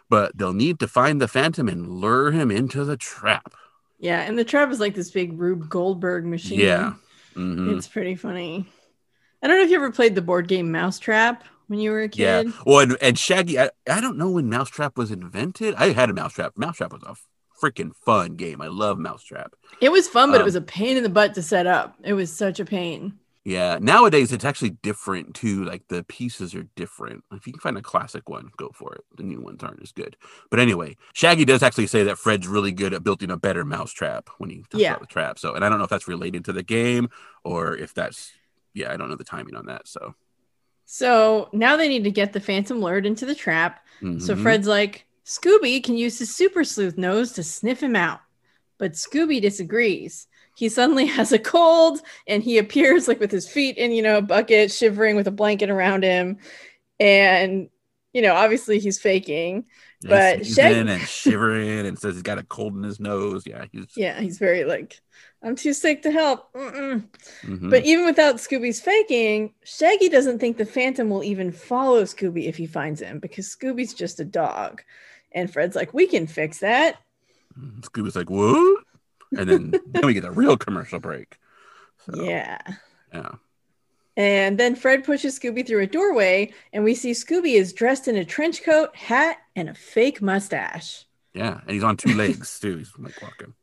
But 0.09 0.35
they'll 0.35 0.53
need 0.53 0.79
to 0.79 0.87
find 0.87 1.21
the 1.21 1.27
phantom 1.27 1.69
and 1.69 1.87
lure 1.87 2.31
him 2.31 2.49
into 2.49 2.83
the 2.83 2.97
trap. 2.97 3.53
Yeah, 3.99 4.21
and 4.21 4.35
the 4.35 4.43
trap 4.43 4.71
is 4.71 4.79
like 4.79 4.95
this 4.95 5.11
big 5.11 5.39
Rube 5.39 5.69
Goldberg 5.69 6.25
machine. 6.25 6.59
Yeah. 6.59 6.93
Mhm. 7.35 7.77
It's 7.77 7.87
pretty 7.87 8.15
funny. 8.15 8.65
I 9.43 9.47
don't 9.47 9.57
know 9.57 9.63
if 9.63 9.69
you 9.69 9.75
ever 9.75 9.91
played 9.91 10.15
the 10.15 10.23
board 10.23 10.47
game 10.47 10.71
Mousetrap 10.71 11.43
when 11.67 11.79
you 11.79 11.91
were 11.91 12.01
a 12.01 12.09
Yeah. 12.15 12.41
kid. 12.41 12.53
Well, 12.65 12.79
and, 12.79 12.97
and 12.99 13.19
Shaggy, 13.19 13.59
I, 13.59 13.69
I 13.87 14.01
don't 14.01 14.17
know 14.17 14.31
when 14.31 14.49
Mousetrap 14.49 14.97
was 14.97 15.11
invented. 15.11 15.75
I 15.75 15.93
had 15.93 16.09
a 16.09 16.15
Mousetrap. 16.15 16.53
Mousetrap 16.57 16.93
was 16.93 17.03
a 17.03 17.13
freaking 17.61 17.95
fun 17.95 18.35
game. 18.35 18.61
I 18.61 18.67
love 18.67 18.97
Mousetrap. 18.97 19.53
It 19.81 19.91
was 19.91 20.07
fun, 20.07 20.31
but 20.31 20.37
it 20.37 20.41
Um, 20.41 20.45
was 20.45 20.55
a 20.55 20.61
pain 20.61 20.97
in 20.97 21.03
the 21.03 21.09
butt 21.09 21.33
to 21.35 21.41
set 21.41 21.67
up. 21.67 21.95
It 22.03 22.13
was 22.13 22.31
such 22.31 22.59
a 22.59 22.65
pain. 22.65 23.13
Yeah. 23.45 23.79
Nowadays, 23.81 24.31
it's 24.31 24.45
actually 24.45 24.71
different 24.71 25.33
too. 25.33 25.63
Like 25.63 25.87
the 25.87 26.03
pieces 26.03 26.53
are 26.53 26.63
different. 26.75 27.23
If 27.31 27.47
you 27.47 27.53
can 27.53 27.61
find 27.61 27.77
a 27.77 27.81
classic 27.81 28.29
one, 28.29 28.51
go 28.57 28.69
for 28.73 28.93
it. 28.93 29.01
The 29.17 29.23
new 29.23 29.39
ones 29.39 29.63
aren't 29.63 29.81
as 29.81 29.91
good. 29.91 30.17
But 30.51 30.59
anyway, 30.59 30.97
Shaggy 31.13 31.45
does 31.45 31.63
actually 31.63 31.87
say 31.87 32.03
that 32.03 32.17
Fred's 32.19 32.47
really 32.47 32.71
good 32.71 32.93
at 32.93 33.03
building 33.03 33.31
a 33.31 33.37
better 33.37 33.65
mousetrap 33.65 34.29
when 34.37 34.49
he 34.49 34.57
talks 34.69 34.75
Yeah. 34.81 34.91
about 34.91 35.01
the 35.01 35.07
trap. 35.07 35.39
So, 35.39 35.53
and 35.53 35.65
I 35.65 35.69
don't 35.69 35.77
know 35.79 35.85
if 35.85 35.89
that's 35.89 36.07
related 36.07 36.45
to 36.45 36.53
the 36.53 36.63
game 36.63 37.09
or 37.43 37.75
if 37.75 37.93
that's, 37.93 38.33
yeah, 38.73 38.91
I 38.91 38.97
don't 38.97 39.09
know 39.09 39.15
the 39.15 39.23
timing 39.23 39.55
on 39.55 39.65
that. 39.67 39.87
So, 39.87 40.15
So 40.85 41.49
now 41.53 41.75
they 41.77 41.87
need 41.87 42.03
to 42.03 42.11
get 42.11 42.33
the 42.33 42.39
Phantom 42.39 42.79
lured 42.81 43.05
into 43.05 43.25
the 43.25 43.35
trap. 43.35 43.85
So 44.01 44.07
mhm. 44.35 44.41
Fred's 44.41 44.67
like, 44.67 45.05
Scooby 45.29 45.83
can 45.83 45.95
use 45.95 46.17
his 46.17 46.35
super 46.35 46.63
sleuth 46.63 46.97
nose 46.97 47.33
to 47.33 47.43
sniff 47.43 47.83
him 47.83 47.95
out, 47.95 48.19
but 48.79 48.93
Scooby 48.93 49.39
disagrees. 49.39 50.27
He 50.55 50.69
suddenly 50.69 51.05
has 51.17 51.31
a 51.31 51.37
cold 51.39 51.99
and 52.27 52.41
he 52.41 52.57
appears 52.57 53.07
like 53.07 53.19
with 53.19 53.29
his 53.31 53.47
feet 53.47 53.77
in, 53.77 53.91
you 53.91 54.01
know, 54.01 54.17
a 54.17 54.23
bucket, 54.23 54.71
shivering 54.71 55.15
with 55.15 55.27
a 55.27 55.31
blanket 55.31 55.69
around 55.69 56.03
him. 56.03 56.39
And, 56.99 57.69
you 58.11 58.23
know, 58.23 58.33
obviously 58.33 58.79
he's 58.79 58.99
faking. 58.99 59.65
But 60.01 60.39
he's 60.39 60.55
Shag- 60.55 60.77
in 60.77 60.87
and 60.87 61.01
shivering 61.01 61.85
and 61.85 61.99
says 61.99 62.15
he's 62.15 62.23
got 62.23 62.39
a 62.39 62.43
cold 62.43 62.75
in 62.75 62.81
his 62.81 62.99
nose. 62.99 63.45
Yeah, 63.45 63.65
he's 63.71 63.85
Yeah, 63.95 64.19
he's 64.19 64.39
very 64.39 64.63
like, 64.63 64.99
I'm 65.43 65.55
too 65.55 65.73
sick 65.73 66.01
to 66.03 66.11
help. 66.11 66.51
Mm-mm. 66.53 67.07
mhm. 67.43 67.69
But 67.69 67.85
even 67.85 68.05
without 68.05 68.37
Scooby's 68.37 68.81
faking, 68.81 69.53
Shaggy 69.63 70.09
doesn't 70.09 70.39
think 70.39 70.57
the 70.57 70.65
Phantom 70.65 71.07
will 71.09 71.23
even 71.23 71.51
follow 71.51 72.03
Scooby 72.03 72.47
if 72.47 72.57
he 72.57 72.65
finds 72.65 72.99
him 72.99 73.19
because 73.19 73.55
Scooby's 73.55 73.93
just 73.93 74.19
a 74.19 74.25
dog. 74.25 74.81
And 75.31 75.51
Fred's 75.51 75.75
like, 75.75 75.93
we 75.93 76.07
can 76.07 76.27
fix 76.27 76.59
that. 76.59 76.97
Mhm. 77.57 77.81
Scooby's 77.81 78.15
like, 78.15 78.29
what? 78.29 78.83
And 79.37 79.49
then, 79.49 79.71
then 79.87 80.05
we 80.05 80.13
get 80.13 80.25
a 80.25 80.31
real 80.31 80.57
commercial 80.57 80.99
break. 80.99 81.37
So, 82.05 82.23
Yeah. 82.23 82.59
yeah. 83.13 83.31
And 84.17 84.57
then 84.59 84.75
Fred 84.75 85.03
pushes 85.05 85.39
Scooby 85.39 85.65
through 85.65 85.81
a 85.81 85.87
doorway, 85.87 86.51
and 86.73 86.83
we 86.83 86.93
see 86.95 87.11
Scooby 87.11 87.53
is 87.53 87.71
dressed 87.71 88.07
in 88.07 88.17
a 88.17 88.25
trench 88.25 88.63
coat, 88.63 88.93
hat, 88.95 89.37
and 89.55 89.69
a 89.69 89.73
fake 89.73 90.21
mustache. 90.21 91.05
Yeah. 91.33 91.61
And 91.61 91.71
he's 91.71 91.83
on 91.83 91.95
two 91.95 92.13
legs 92.15 92.59
too. 92.59 92.77
He's 92.77 92.91
like 92.97 93.21
walking. 93.21 93.53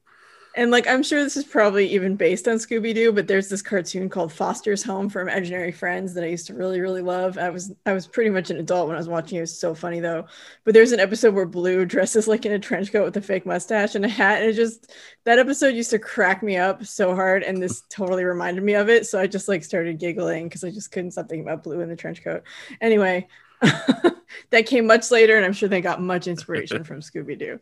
And 0.57 0.71
like, 0.71 0.87
I'm 0.89 1.03
sure 1.03 1.23
this 1.23 1.37
is 1.37 1.45
probably 1.45 1.87
even 1.89 2.17
based 2.17 2.49
on 2.49 2.57
Scooby 2.57 2.95
Doo, 2.95 3.13
but 3.13 3.29
there's 3.29 3.51
this 3.51 3.61
cartoon 3.61 4.09
called 4.09 4.33
Foster's 4.33 4.83
Home 4.83 5.11
for 5.11 5.21
Imaginary 5.21 5.71
Friends 5.71 6.15
that 6.15 6.25
I 6.25 6.29
used 6.29 6.47
to 6.47 6.55
really, 6.55 6.81
really 6.81 7.03
love. 7.03 7.37
I 7.37 7.51
was 7.51 7.75
I 7.85 7.93
was 7.93 8.07
pretty 8.07 8.31
much 8.31 8.49
an 8.49 8.57
adult 8.57 8.89
when 8.89 8.97
I 8.97 8.99
was 8.99 9.09
watching 9.09 9.37
it. 9.37 9.41
It 9.41 9.43
was 9.43 9.59
so 9.59 9.75
funny 9.75 10.01
though. 10.01 10.25
But 10.65 10.73
there's 10.73 10.93
an 10.93 11.01
episode 11.01 11.35
where 11.35 11.45
Bloo 11.45 11.85
dresses 11.85 12.27
like 12.27 12.47
in 12.47 12.53
a 12.53 12.59
trench 12.59 12.91
coat 12.91 13.05
with 13.05 13.17
a 13.19 13.21
fake 13.21 13.45
mustache 13.45 13.95
and 13.95 14.07
a 14.07 14.09
hat, 14.09 14.41
and 14.41 14.49
it 14.49 14.55
just 14.55 14.95
that 15.25 15.39
episode 15.39 15.75
used 15.75 15.91
to 15.91 15.99
crack 15.99 16.43
me 16.43 16.57
up 16.57 16.87
so 16.87 17.15
hard, 17.15 17.43
and 17.43 17.63
this 17.63 17.83
totally 17.91 18.25
reminded 18.25 18.65
me 18.65 18.77
of 18.77 18.89
it. 18.89 19.07
So 19.07 19.21
I 19.21 19.27
just 19.27 19.49
like 19.49 19.63
started 19.63 19.99
giggling 19.99 20.49
because 20.49 20.65
I 20.65 20.71
just 20.71 20.91
couldn't 20.91 21.11
stop 21.11 21.29
thinking 21.29 21.47
about 21.47 21.65
Bloo 21.65 21.81
in 21.81 21.91
the 21.91 21.97
trench 21.97 22.25
coat. 22.25 22.45
Anyway, 22.81 23.29
that 23.61 24.65
came 24.65 24.87
much 24.87 25.11
later, 25.11 25.37
and 25.37 25.45
I'm 25.45 25.53
sure 25.53 25.69
they 25.69 25.83
got 25.83 26.01
much 26.01 26.27
inspiration 26.27 26.83
from 26.83 27.01
Scooby 27.01 27.39
Doo. 27.39 27.61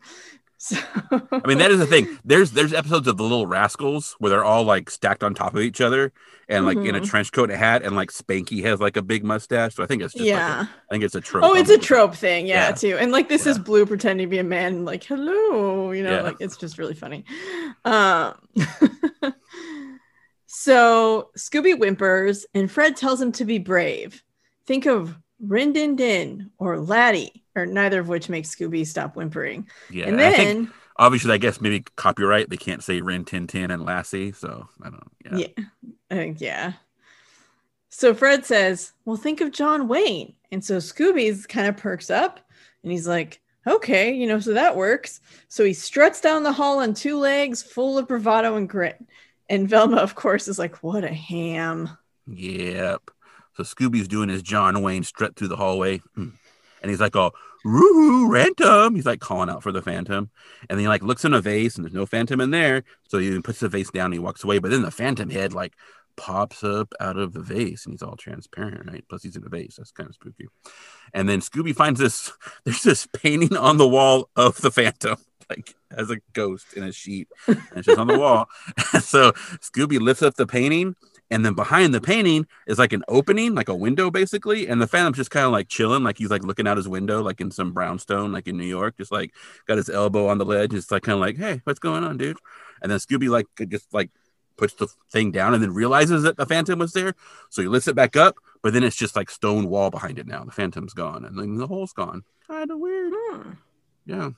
So 0.66 0.76
I 1.30 1.46
mean, 1.46 1.58
that 1.58 1.70
is 1.70 1.78
the 1.78 1.84
thing. 1.86 2.18
There's 2.24 2.52
there's 2.52 2.72
episodes 2.72 3.06
of 3.06 3.18
the 3.18 3.22
Little 3.22 3.46
Rascals 3.46 4.16
where 4.18 4.30
they're 4.30 4.44
all 4.44 4.64
like 4.64 4.88
stacked 4.88 5.22
on 5.22 5.34
top 5.34 5.54
of 5.54 5.60
each 5.60 5.82
other 5.82 6.10
and 6.48 6.64
like 6.64 6.78
in 6.78 6.94
a 6.94 7.00
Mhm. 7.00 7.06
trench 7.06 7.32
coat 7.32 7.50
and 7.50 7.58
hat, 7.58 7.82
and 7.82 7.94
like 7.94 8.10
Spanky 8.10 8.62
has 8.64 8.80
like 8.80 8.96
a 8.96 9.02
big 9.02 9.24
mustache. 9.24 9.74
So 9.74 9.82
I 9.82 9.86
think 9.86 10.00
it's 10.02 10.14
just 10.14 10.24
yeah. 10.24 10.60
like 10.60 10.66
a, 10.66 10.70
I 10.70 10.92
think 10.94 11.04
it's 11.04 11.14
a 11.14 11.20
trope. 11.20 11.44
Oh, 11.44 11.54
it's 11.54 11.68
a 11.68 11.76
trope 11.76 12.14
thing, 12.14 12.46
yeah, 12.46 12.68
Yeah. 12.68 12.74
too. 12.74 12.96
And 12.98 13.12
like 13.12 13.28
this 13.28 13.46
is 13.46 13.58
Bloo 13.58 13.84
pretending 13.84 14.26
to 14.26 14.30
be 14.30 14.38
a 14.38 14.44
man, 14.44 14.86
like 14.86 15.04
hello, 15.04 15.92
you 15.92 16.02
know, 16.02 16.14
Yeah. 16.16 16.22
like 16.22 16.36
it's 16.40 16.56
just 16.56 16.78
really 16.78 16.94
funny. 16.94 17.24
Um, 17.84 18.34
so 20.46 21.30
Scooby 21.36 21.76
whimpers, 21.78 22.46
and 22.54 22.70
Fred 22.70 22.96
tells 22.96 23.20
him 23.20 23.32
to 23.32 23.44
be 23.44 23.58
brave. 23.58 24.22
Think 24.66 24.86
of 24.86 25.16
Rin 25.40 25.72
Din 25.72 25.96
Din 25.96 26.50
or 26.58 26.78
Laddie, 26.80 27.43
or 27.56 27.66
neither 27.66 28.00
of 28.00 28.08
which 28.08 28.28
makes 28.28 28.54
Scooby 28.54 28.86
stop 28.86 29.16
whimpering. 29.16 29.68
Yeah, 29.90 30.06
and 30.06 30.16
I 30.16 30.30
then, 30.30 30.34
think 30.34 30.70
obviously, 30.96 31.32
I 31.32 31.38
guess 31.38 31.60
maybe 31.60 31.84
copyright. 31.96 32.50
They 32.50 32.56
can't 32.56 32.82
say 32.82 33.00
Rin 33.00 33.24
Tin 33.24 33.46
Tin 33.46 33.70
and 33.70 33.84
Lassie, 33.84 34.32
so 34.32 34.68
I 34.82 34.90
don't. 34.90 35.10
Yeah, 35.24 35.36
yeah, 35.36 35.64
I 36.10 36.14
think 36.14 36.40
yeah. 36.40 36.72
So 37.90 38.14
Fred 38.14 38.44
says, 38.44 38.92
"Well, 39.04 39.16
think 39.16 39.40
of 39.40 39.52
John 39.52 39.88
Wayne," 39.88 40.34
and 40.50 40.64
so 40.64 40.78
Scooby's 40.78 41.46
kind 41.46 41.68
of 41.68 41.76
perks 41.76 42.10
up, 42.10 42.40
and 42.82 42.90
he's 42.90 43.06
like, 43.06 43.40
"Okay, 43.66 44.12
you 44.12 44.26
know, 44.26 44.40
so 44.40 44.54
that 44.54 44.76
works." 44.76 45.20
So 45.48 45.64
he 45.64 45.72
struts 45.72 46.20
down 46.20 46.42
the 46.42 46.52
hall 46.52 46.80
on 46.80 46.94
two 46.94 47.18
legs, 47.18 47.62
full 47.62 47.98
of 47.98 48.08
bravado 48.08 48.56
and 48.56 48.68
grit. 48.68 48.98
And 49.48 49.68
Velma, 49.68 49.98
of 49.98 50.14
course, 50.14 50.48
is 50.48 50.58
like, 50.58 50.82
"What 50.82 51.04
a 51.04 51.12
ham!" 51.12 51.90
Yep. 52.26 53.02
So 53.56 53.62
Scooby's 53.62 54.08
doing 54.08 54.28
his 54.28 54.42
John 54.42 54.82
Wayne 54.82 55.04
strut 55.04 55.36
through 55.36 55.48
the 55.48 55.56
hallway, 55.56 55.98
Hmm. 56.14 56.30
And 56.84 56.90
he's 56.90 57.00
like, 57.00 57.16
"Oh, 57.16 57.32
Phantom!" 58.30 58.94
He's 58.94 59.06
like 59.06 59.20
calling 59.20 59.48
out 59.48 59.62
for 59.62 59.72
the 59.72 59.80
Phantom, 59.80 60.30
and 60.68 60.78
then 60.78 60.80
he 60.80 60.88
like 60.88 61.02
looks 61.02 61.24
in 61.24 61.32
a 61.32 61.40
vase, 61.40 61.76
and 61.76 61.84
there's 61.84 61.94
no 61.94 62.04
Phantom 62.04 62.42
in 62.42 62.50
there. 62.50 62.84
So 63.08 63.16
he 63.16 63.40
puts 63.40 63.60
the 63.60 63.70
vase 63.70 63.90
down, 63.90 64.06
and 64.06 64.14
he 64.14 64.18
walks 64.18 64.44
away. 64.44 64.58
But 64.58 64.70
then 64.70 64.82
the 64.82 64.90
Phantom 64.90 65.30
head 65.30 65.54
like 65.54 65.72
pops 66.16 66.62
up 66.62 66.92
out 67.00 67.16
of 67.16 67.32
the 67.32 67.40
vase, 67.40 67.86
and 67.86 67.94
he's 67.94 68.02
all 68.02 68.16
transparent, 68.16 68.86
right? 68.86 69.02
Plus 69.08 69.22
he's 69.22 69.34
in 69.34 69.46
a 69.46 69.48
vase. 69.48 69.76
That's 69.78 69.92
kind 69.92 70.10
of 70.10 70.14
spooky. 70.14 70.46
And 71.14 71.26
then 71.26 71.40
Scooby 71.40 71.74
finds 71.74 72.00
this. 72.00 72.30
There's 72.64 72.82
this 72.82 73.08
painting 73.14 73.56
on 73.56 73.78
the 73.78 73.88
wall 73.88 74.28
of 74.36 74.60
the 74.60 74.70
Phantom. 74.70 75.16
Like 75.50 75.74
as 75.90 76.10
a 76.10 76.16
ghost 76.32 76.72
in 76.72 76.84
a 76.84 76.90
sheet, 76.90 77.28
and 77.46 77.60
it's 77.76 77.84
just 77.84 77.98
on 77.98 78.06
the 78.06 78.18
wall. 78.18 78.48
so 79.02 79.32
Scooby 79.60 80.00
lifts 80.00 80.22
up 80.22 80.36
the 80.36 80.46
painting, 80.46 80.96
and 81.30 81.44
then 81.44 81.54
behind 81.54 81.94
the 81.94 82.00
painting 82.00 82.46
is 82.66 82.78
like 82.78 82.92
an 82.92 83.02
opening, 83.08 83.54
like 83.54 83.68
a 83.68 83.74
window, 83.74 84.10
basically. 84.10 84.68
And 84.68 84.80
the 84.80 84.86
Phantom's 84.86 85.16
just 85.16 85.30
kind 85.30 85.46
of 85.46 85.52
like 85.52 85.68
chilling, 85.68 86.04
like 86.04 86.18
he's 86.18 86.30
like 86.30 86.44
looking 86.44 86.66
out 86.66 86.76
his 86.76 86.88
window, 86.88 87.22
like 87.22 87.40
in 87.40 87.50
some 87.50 87.72
brownstone, 87.72 88.32
like 88.32 88.46
in 88.46 88.56
New 88.56 88.64
York, 88.64 88.96
just 88.98 89.10
like 89.10 89.32
got 89.66 89.78
his 89.78 89.88
elbow 89.88 90.28
on 90.28 90.38
the 90.38 90.44
ledge, 90.44 90.72
just 90.72 90.90
like 90.90 91.02
kind 91.02 91.14
of 91.14 91.20
like, 91.20 91.36
hey, 91.36 91.60
what's 91.64 91.80
going 91.80 92.04
on, 92.04 92.18
dude? 92.18 92.38
And 92.82 92.90
then 92.90 92.98
Scooby 92.98 93.28
like 93.28 93.46
just 93.68 93.92
like 93.94 94.10
puts 94.56 94.74
the 94.74 94.88
thing 95.10 95.32
down 95.32 95.54
and 95.54 95.62
then 95.62 95.72
realizes 95.72 96.22
that 96.22 96.36
the 96.36 96.46
Phantom 96.46 96.78
was 96.78 96.92
there, 96.92 97.14
so 97.50 97.62
he 97.62 97.68
lifts 97.68 97.88
it 97.88 97.96
back 97.96 98.16
up, 98.16 98.36
but 98.62 98.72
then 98.72 98.84
it's 98.84 98.96
just 98.96 99.16
like 99.16 99.30
stone 99.30 99.68
wall 99.68 99.90
behind 99.90 100.18
it 100.18 100.26
now. 100.26 100.44
The 100.44 100.52
Phantom's 100.52 100.94
gone, 100.94 101.24
and 101.24 101.38
then 101.38 101.56
the 101.56 101.66
hole's 101.66 101.92
gone. 101.92 102.24
Kind 102.46 102.70
of 102.70 102.78
weird. 102.78 103.12
Hmm. 103.14 103.50
Yeah. 104.06 104.30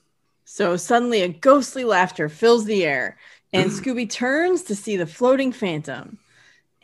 So 0.45 0.77
suddenly, 0.77 1.23
a 1.23 1.29
ghostly 1.29 1.85
laughter 1.85 2.29
fills 2.29 2.65
the 2.65 2.85
air, 2.85 3.19
and 3.53 3.71
Scooby 3.71 4.09
turns 4.09 4.63
to 4.65 4.75
see 4.75 4.97
the 4.97 5.07
floating 5.07 5.53
phantom. 5.53 6.19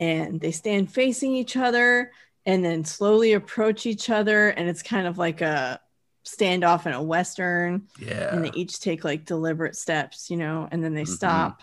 And 0.03 0.41
they 0.41 0.51
stand 0.51 0.91
facing 0.91 1.33
each 1.35 1.55
other 1.55 2.11
and 2.45 2.63
then 2.65 2.83
slowly 2.83 3.33
approach 3.33 3.85
each 3.85 4.09
other. 4.09 4.49
And 4.49 4.67
it's 4.67 4.83
kind 4.83 5.07
of 5.07 5.17
like 5.17 5.39
a 5.41 5.79
standoff 6.25 6.85
in 6.85 6.93
a 6.93 7.01
Western. 7.01 7.87
Yeah. 7.99 8.35
And 8.35 8.43
they 8.43 8.51
each 8.53 8.79
take 8.79 9.03
like 9.03 9.25
deliberate 9.25 9.75
steps, 9.75 10.29
you 10.29 10.37
know, 10.37 10.67
and 10.71 10.83
then 10.83 10.93
they 10.93 11.03
Mhm. 11.03 11.15
stop. 11.19 11.61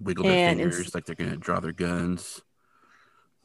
Wiggle 0.00 0.24
their 0.24 0.48
fingers 0.50 0.94
like 0.94 1.06
they're 1.06 1.14
gonna 1.14 1.36
draw 1.36 1.58
their 1.60 1.72
guns. 1.72 2.42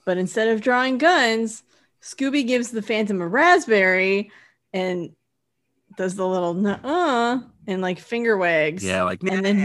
But 0.06 0.18
instead 0.18 0.50
of 0.50 0.62
drawing 0.62 0.98
guns, 0.98 1.64
Scooby 2.02 2.46
gives 2.46 2.72
the 2.72 2.82
phantom 2.82 3.22
a 3.22 3.28
raspberry 3.28 4.32
and 4.74 5.16
does 5.98 6.16
the 6.16 6.28
little 6.28 6.68
uh 6.68 7.40
and 7.68 7.82
like 7.82 8.00
finger 8.00 8.38
wags. 8.38 8.84
Yeah, 8.84 9.04
like 9.04 9.22
And 9.24 9.46
then 9.46 9.58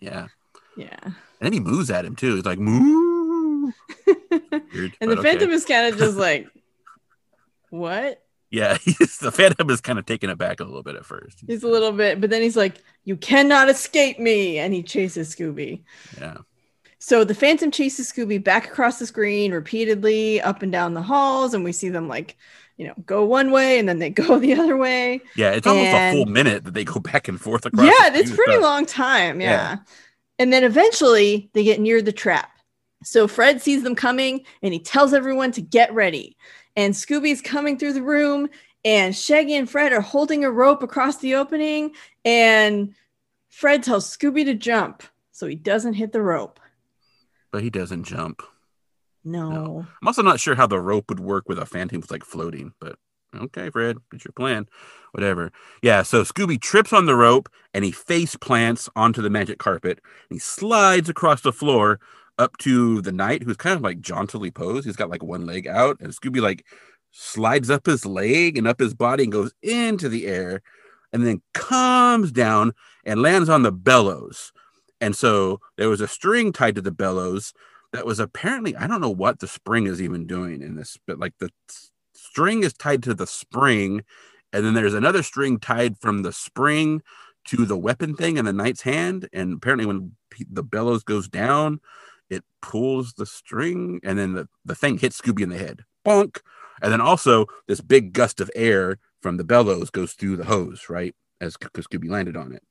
yeah, 0.00 0.28
Yeah. 0.76 0.96
and 1.02 1.14
then 1.40 1.52
he 1.52 1.60
moos 1.60 1.90
at 1.90 2.04
him 2.04 2.16
too. 2.16 2.36
He's 2.36 2.44
like 2.44 2.58
moo. 2.58 3.72
Weird, 4.06 4.96
and 5.00 5.10
the 5.10 5.18
okay. 5.18 5.22
phantom 5.22 5.50
is 5.50 5.64
kind 5.64 5.92
of 5.92 5.98
just 5.98 6.16
like, 6.26 6.48
what? 7.70 8.22
yeah, 8.50 8.76
he's, 8.84 9.18
the 9.18 9.30
Phantom 9.30 9.70
is 9.70 9.80
kind 9.80 9.98
of 9.98 10.06
taken 10.06 10.28
aback 10.28 10.60
a 10.60 10.64
little 10.64 10.82
bit 10.82 10.96
at 10.96 11.04
first. 11.06 11.44
He's 11.46 11.62
a 11.62 11.68
little 11.68 11.92
bit, 11.92 12.20
but 12.20 12.30
then 12.30 12.42
he's 12.42 12.56
like, 12.56 12.82
you 13.04 13.16
cannot 13.16 13.68
escape 13.68 14.18
me. 14.18 14.58
And 14.58 14.74
he 14.74 14.82
chases 14.82 15.34
Scooby. 15.34 15.82
yeah, 16.20 16.38
So 16.98 17.22
the 17.22 17.34
phantom 17.34 17.70
chases 17.70 18.10
Scooby 18.12 18.42
back 18.42 18.66
across 18.66 18.98
the 18.98 19.06
screen 19.06 19.52
repeatedly 19.52 20.40
up 20.40 20.62
and 20.62 20.72
down 20.72 20.94
the 20.94 21.02
halls. 21.02 21.54
And 21.54 21.62
we 21.62 21.70
see 21.72 21.90
them 21.90 22.08
like, 22.08 22.36
you 22.76 22.88
know, 22.88 22.94
go 23.06 23.24
one 23.24 23.52
way 23.52 23.78
and 23.78 23.88
then 23.88 24.00
they 24.00 24.10
go 24.10 24.38
the 24.40 24.54
other 24.54 24.76
way. 24.76 25.20
yeah. 25.36 25.50
It's 25.52 25.66
almost 25.66 25.94
a 25.94 26.12
full 26.12 26.26
minute 26.26 26.64
that 26.64 26.74
they 26.74 26.84
go 26.84 26.98
back 26.98 27.28
and 27.28 27.40
forth 27.40 27.66
across. 27.66 27.86
yeah, 27.86 28.10
it's 28.14 28.34
pretty 28.34 28.52
stuff. 28.54 28.62
long 28.64 28.84
time. 28.84 29.40
Yeah. 29.40 29.50
Yeah. 29.50 29.76
And 30.40 30.50
then 30.50 30.64
eventually 30.64 31.50
they 31.52 31.62
get 31.62 31.80
near 31.80 32.00
the 32.00 32.12
trap. 32.12 32.58
So 33.04 33.28
Fred 33.28 33.60
sees 33.60 33.82
them 33.82 33.94
coming 33.94 34.46
and 34.62 34.72
he 34.72 34.80
tells 34.80 35.12
everyone 35.12 35.52
to 35.52 35.60
get 35.60 35.92
ready. 35.92 36.34
And 36.76 36.94
Scooby's 36.94 37.42
coming 37.42 37.78
through 37.78 37.92
the 37.92 38.02
room, 38.02 38.48
and 38.82 39.14
Shaggy 39.14 39.54
and 39.54 39.68
Fred 39.68 39.92
are 39.92 40.00
holding 40.00 40.44
a 40.44 40.50
rope 40.50 40.82
across 40.82 41.18
the 41.18 41.34
opening. 41.34 41.92
And 42.24 42.94
Fred 43.50 43.82
tells 43.82 44.16
Scooby 44.16 44.44
to 44.46 44.54
jump 44.54 45.02
so 45.30 45.46
he 45.46 45.56
doesn't 45.56 45.94
hit 45.94 46.12
the 46.12 46.22
rope. 46.22 46.58
But 47.50 47.62
he 47.62 47.68
doesn't 47.68 48.04
jump. 48.04 48.42
No. 49.24 49.50
No. 49.50 49.86
I'm 50.00 50.08
also 50.08 50.22
not 50.22 50.40
sure 50.40 50.54
how 50.54 50.66
the 50.66 50.80
rope 50.80 51.10
would 51.10 51.20
work 51.20 51.50
with 51.50 51.58
a 51.58 51.66
Phantom 51.66 52.02
like 52.10 52.24
floating, 52.24 52.72
but 52.80 52.96
okay, 53.34 53.70
Fred, 53.70 53.98
it's 54.12 54.24
your 54.24 54.32
plan. 54.32 54.66
Whatever. 55.12 55.52
Yeah, 55.82 56.02
so 56.02 56.22
Scooby 56.22 56.60
trips 56.60 56.92
on 56.92 57.06
the 57.06 57.16
rope 57.16 57.48
and 57.74 57.84
he 57.84 57.90
face 57.90 58.36
plants 58.36 58.88
onto 58.94 59.22
the 59.22 59.30
magic 59.30 59.58
carpet. 59.58 60.00
He 60.28 60.38
slides 60.38 61.08
across 61.08 61.42
the 61.42 61.52
floor 61.52 62.00
up 62.38 62.56
to 62.58 63.02
the 63.02 63.12
knight 63.12 63.42
who's 63.42 63.56
kind 63.56 63.76
of 63.76 63.82
like 63.82 64.00
jauntily 64.00 64.50
posed. 64.50 64.86
He's 64.86 64.96
got 64.96 65.10
like 65.10 65.22
one 65.22 65.46
leg 65.46 65.66
out, 65.66 65.98
and 66.00 66.12
Scooby 66.12 66.40
like 66.40 66.64
slides 67.10 67.70
up 67.70 67.86
his 67.86 68.06
leg 68.06 68.56
and 68.56 68.66
up 68.66 68.80
his 68.80 68.94
body 68.94 69.24
and 69.24 69.32
goes 69.32 69.52
into 69.62 70.08
the 70.08 70.26
air 70.26 70.62
and 71.12 71.26
then 71.26 71.42
comes 71.54 72.32
down 72.32 72.72
and 73.04 73.20
lands 73.20 73.48
on 73.48 73.62
the 73.62 73.72
bellows. 73.72 74.52
And 75.00 75.16
so 75.16 75.60
there 75.76 75.88
was 75.88 76.00
a 76.00 76.08
string 76.08 76.52
tied 76.52 76.76
to 76.76 76.80
the 76.80 76.92
bellows 76.92 77.52
that 77.92 78.06
was 78.06 78.20
apparently 78.20 78.76
I 78.76 78.86
don't 78.86 79.00
know 79.00 79.10
what 79.10 79.40
the 79.40 79.48
spring 79.48 79.86
is 79.86 80.00
even 80.00 80.26
doing 80.26 80.62
in 80.62 80.76
this, 80.76 80.98
but 81.06 81.18
like 81.18 81.34
the 81.40 81.50
string 82.30 82.62
is 82.62 82.72
tied 82.72 83.02
to 83.02 83.14
the 83.14 83.26
spring 83.26 84.02
and 84.52 84.64
then 84.64 84.74
there's 84.74 84.94
another 84.94 85.22
string 85.22 85.58
tied 85.58 85.98
from 85.98 86.22
the 86.22 86.32
spring 86.32 87.02
to 87.46 87.64
the 87.64 87.76
weapon 87.76 88.14
thing 88.14 88.36
in 88.36 88.44
the 88.44 88.52
knight's 88.52 88.82
hand. 88.82 89.28
And 89.32 89.54
apparently, 89.54 89.86
when 89.86 90.12
the 90.50 90.62
bellows 90.62 91.04
goes 91.04 91.28
down, 91.28 91.80
it 92.28 92.44
pulls 92.62 93.14
the 93.14 93.26
string, 93.26 94.00
and 94.04 94.18
then 94.18 94.34
the, 94.34 94.48
the 94.64 94.74
thing 94.74 94.98
hits 94.98 95.20
Scooby 95.20 95.42
in 95.42 95.48
the 95.48 95.58
head. 95.58 95.84
Bonk. 96.04 96.38
And 96.82 96.92
then 96.92 97.00
also, 97.00 97.46
this 97.66 97.80
big 97.80 98.12
gust 98.12 98.40
of 98.40 98.50
air 98.54 98.98
from 99.20 99.36
the 99.36 99.44
bellows 99.44 99.90
goes 99.90 100.12
through 100.12 100.36
the 100.36 100.44
hose, 100.44 100.88
right? 100.88 101.14
As 101.40 101.56
because 101.56 101.86
Scooby 101.86 102.08
landed 102.08 102.36
on 102.36 102.52
it. 102.52 102.62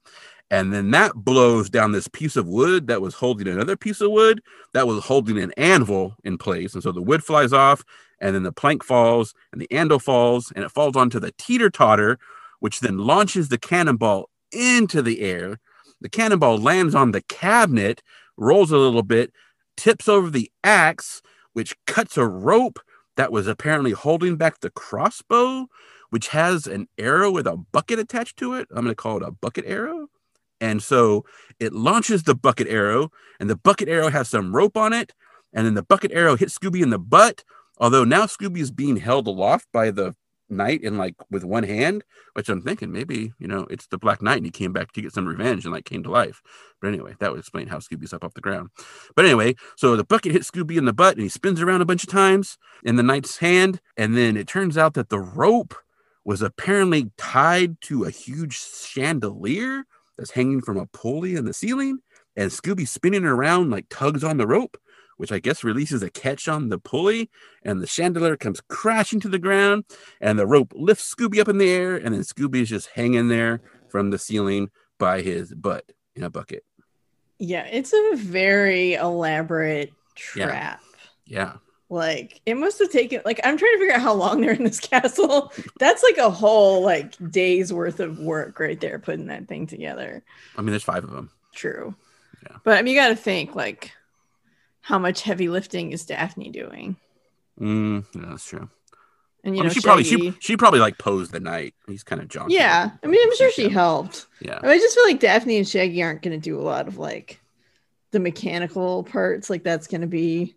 And 0.51 0.73
then 0.73 0.91
that 0.91 1.13
blows 1.13 1.69
down 1.69 1.91
this 1.91 2.07
piece 2.07 2.35
of 2.35 2.47
wood 2.47 2.87
that 2.87 3.01
was 3.01 3.15
holding 3.15 3.47
another 3.47 3.77
piece 3.77 4.01
of 4.01 4.11
wood 4.11 4.41
that 4.73 4.87
was 4.87 5.05
holding 5.05 5.37
an 5.37 5.51
anvil 5.57 6.15
in 6.23 6.37
place. 6.37 6.73
And 6.73 6.81
so 6.81 6.91
the 6.91 7.01
wood 7.01 7.23
flies 7.23 7.53
off, 7.53 7.83
and 8.19 8.33
then 8.33 8.43
the 8.43 8.51
plank 8.51 8.83
falls, 8.83 9.33
and 9.51 9.61
the 9.61 9.71
anvil 9.71 9.99
falls, 9.99 10.51
and 10.55 10.65
it 10.65 10.71
falls 10.71 10.95
onto 10.95 11.19
the 11.19 11.33
teeter 11.37 11.69
totter, 11.69 12.17
which 12.59 12.79
then 12.79 12.97
launches 12.97 13.49
the 13.49 13.59
cannonball 13.59 14.29
into 14.51 15.01
the 15.01 15.21
air. 15.21 15.59
The 16.01 16.09
cannonball 16.09 16.57
lands 16.57 16.95
on 16.95 17.11
the 17.11 17.21
cabinet, 17.21 18.01
rolls 18.35 18.71
a 18.71 18.77
little 18.77 19.03
bit, 19.03 19.31
tips 19.77 20.07
over 20.09 20.29
the 20.29 20.51
axe, 20.63 21.21
which 21.53 21.75
cuts 21.85 22.17
a 22.17 22.25
rope 22.25 22.79
that 23.17 23.31
was 23.31 23.47
apparently 23.47 23.91
holding 23.91 24.35
back 24.35 24.59
the 24.59 24.69
crossbow, 24.69 25.67
which 26.09 26.29
has 26.29 26.65
an 26.65 26.87
arrow 26.97 27.29
with 27.29 27.45
a 27.45 27.57
bucket 27.57 27.99
attached 27.99 28.37
to 28.37 28.55
it. 28.55 28.67
I'm 28.71 28.83
going 28.83 28.87
to 28.87 28.95
call 28.95 29.17
it 29.17 29.23
a 29.23 29.31
bucket 29.31 29.65
arrow. 29.67 30.07
And 30.61 30.81
so 30.83 31.25
it 31.59 31.73
launches 31.73 32.23
the 32.23 32.35
bucket 32.35 32.67
arrow, 32.67 33.11
and 33.39 33.49
the 33.49 33.55
bucket 33.55 33.89
arrow 33.89 34.09
has 34.09 34.29
some 34.29 34.55
rope 34.55 34.77
on 34.77 34.93
it. 34.93 35.13
And 35.53 35.65
then 35.65 35.73
the 35.73 35.83
bucket 35.83 36.11
arrow 36.11 36.35
hits 36.35 36.57
Scooby 36.57 36.81
in 36.81 36.89
the 36.89 36.99
butt. 36.99 37.43
Although 37.77 38.03
now 38.03 38.25
Scooby 38.25 38.59
is 38.59 38.71
being 38.71 38.97
held 38.97 39.27
aloft 39.27 39.67
by 39.71 39.89
the 39.91 40.15
knight 40.49 40.81
in 40.83 40.97
like 40.97 41.15
with 41.29 41.43
one 41.43 41.63
hand, 41.63 42.03
which 42.33 42.49
I'm 42.49 42.61
thinking 42.61 42.91
maybe, 42.91 43.33
you 43.39 43.47
know, 43.47 43.67
it's 43.69 43.87
the 43.87 43.97
Black 43.97 44.21
Knight 44.21 44.37
and 44.37 44.45
he 44.45 44.51
came 44.51 44.73
back 44.73 44.91
to 44.93 45.01
get 45.01 45.13
some 45.13 45.27
revenge 45.27 45.65
and 45.65 45.73
like 45.73 45.85
came 45.85 46.03
to 46.03 46.11
life. 46.11 46.41
But 46.81 46.89
anyway, 46.89 47.15
that 47.19 47.31
would 47.31 47.39
explain 47.39 47.67
how 47.67 47.77
Scooby's 47.77 48.13
up 48.13 48.23
off 48.23 48.33
the 48.33 48.41
ground. 48.41 48.69
But 49.15 49.25
anyway, 49.25 49.55
so 49.75 49.95
the 49.95 50.03
bucket 50.03 50.31
hits 50.31 50.49
Scooby 50.49 50.77
in 50.77 50.85
the 50.85 50.93
butt 50.93 51.15
and 51.15 51.23
he 51.23 51.29
spins 51.29 51.61
around 51.61 51.81
a 51.81 51.85
bunch 51.85 52.03
of 52.03 52.09
times 52.09 52.57
in 52.83 52.95
the 52.95 53.03
knight's 53.03 53.37
hand. 53.37 53.79
And 53.97 54.17
then 54.17 54.37
it 54.37 54.47
turns 54.47 54.77
out 54.77 54.93
that 54.95 55.09
the 55.09 55.19
rope 55.19 55.75
was 56.25 56.41
apparently 56.41 57.11
tied 57.17 57.79
to 57.81 58.03
a 58.03 58.11
huge 58.11 58.59
chandelier 58.59 59.85
that's 60.19 60.31
hanging 60.31 60.61
from 60.61 60.77
a 60.77 60.85
pulley 60.87 61.35
in 61.35 61.45
the 61.45 61.53
ceiling. 61.53 61.99
And 62.35 62.51
Scooby 62.51 62.87
spinning 62.87 63.23
around 63.23 63.69
like 63.69 63.85
tugs 63.89 64.23
on 64.23 64.37
the 64.37 64.45
rope, 64.45 64.77
which 65.17 65.31
I 65.31 65.39
guess 65.39 65.63
releases 65.63 66.03
a 66.03 66.09
catch 66.09 66.47
on 66.47 66.69
the 66.69 66.77
pulley. 66.77 67.29
And 67.63 67.81
the 67.81 67.87
chandelier 67.87 68.35
comes 68.37 68.61
crashing 68.67 69.21
to 69.21 69.29
the 69.29 69.39
ground. 69.39 69.85
And 70.19 70.37
the 70.37 70.45
rope 70.45 70.73
lifts 70.75 71.13
Scooby 71.15 71.39
up 71.39 71.47
in 71.47 71.57
the 71.57 71.69
air. 71.71 71.95
And 71.95 72.13
then 72.13 72.21
Scooby 72.21 72.61
is 72.61 72.69
just 72.69 72.89
hanging 72.93 73.29
there 73.29 73.61
from 73.89 74.09
the 74.09 74.19
ceiling 74.19 74.69
by 74.97 75.21
his 75.21 75.53
butt 75.55 75.85
in 76.15 76.23
a 76.23 76.29
bucket. 76.29 76.63
Yeah, 77.37 77.65
it's 77.65 77.93
a 77.93 78.15
very 78.17 78.95
elaborate 78.95 79.93
Yeah. 80.35 80.45
trap. 80.47 80.83
Yeah. 81.25 81.53
Like 81.91 82.39
it 82.45 82.53
must 82.53 82.77
have 82.79 82.91
taken 82.91 83.21
like 83.25 83.39
I'm 83.43 83.57
trying 83.57 83.73
to 83.73 83.79
figure 83.79 83.95
out 83.95 84.01
how 84.01 84.13
long 84.13 84.41
they're 84.41 84.53
in 84.53 84.63
this 84.63 84.79
castle. 84.79 85.51
That's 85.79 86.03
like 86.03 86.17
a 86.17 86.29
whole 86.29 86.83
like 86.83 87.15
day's 87.31 87.73
worth 87.73 87.99
of 87.99 88.19
work 88.19 88.59
right 88.59 88.79
there 88.79 88.99
putting 88.99 89.27
that 89.27 89.47
thing 89.47 89.65
together. 89.65 90.23
I 90.55 90.61
mean, 90.61 90.69
there's 90.69 90.83
five 90.83 91.03
of 91.03 91.09
them. 91.09 91.31
True. 91.51 91.95
Yeah. 92.43 92.57
But 92.63 92.77
I 92.77 92.83
mean 92.83 92.93
you 92.93 93.01
gotta 93.01 93.15
think 93.15 93.55
like 93.55 93.91
how 94.81 94.99
much 94.99 95.23
heavy 95.23 95.49
lifting 95.49 95.91
is 95.91 96.05
Daphne 96.05 96.51
doing? 96.51 96.95
Mm, 97.59 98.05
yeah, 98.15 98.21
that's 98.29 98.45
true. 98.45 98.69
And 99.43 99.55
you 99.55 99.61
I 99.61 99.63
mean, 99.63 99.67
know, 99.69 99.73
she 99.73 99.81
probably 99.81 100.03
she, 100.03 100.33
she 100.39 100.57
probably 100.57 100.79
like 100.79 100.99
posed 100.99 101.31
the 101.31 101.39
knight. 101.39 101.73
He's 101.87 102.03
kind 102.03 102.21
of 102.21 102.27
jaunty. 102.27 102.53
Yeah. 102.53 102.91
I 103.03 103.07
mean 103.07 103.19
I'm 103.23 103.35
sure 103.35 103.51
she 103.51 103.67
helped. 103.67 104.27
Yeah. 104.41 104.59
I, 104.59 104.61
mean, 104.61 104.71
I 104.73 104.77
just 104.77 104.93
feel 104.93 105.05
like 105.05 105.19
Daphne 105.19 105.57
and 105.57 105.67
Shaggy 105.67 106.03
aren't 106.03 106.21
gonna 106.21 106.37
do 106.37 106.59
a 106.59 106.61
lot 106.61 106.87
of 106.87 106.99
like 106.99 107.41
the 108.11 108.19
mechanical 108.19 109.03
parts. 109.05 109.49
Like 109.49 109.63
that's 109.63 109.87
gonna 109.87 110.05
be 110.05 110.55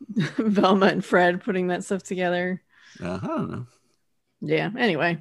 Velma 0.16 0.86
and 0.86 1.04
Fred 1.04 1.42
putting 1.42 1.68
that 1.68 1.84
stuff 1.84 2.02
together. 2.02 2.62
Uh, 3.02 3.18
I 3.22 3.26
don't 3.26 3.50
know. 3.50 3.66
Yeah, 4.40 4.70
anyway. 4.78 5.18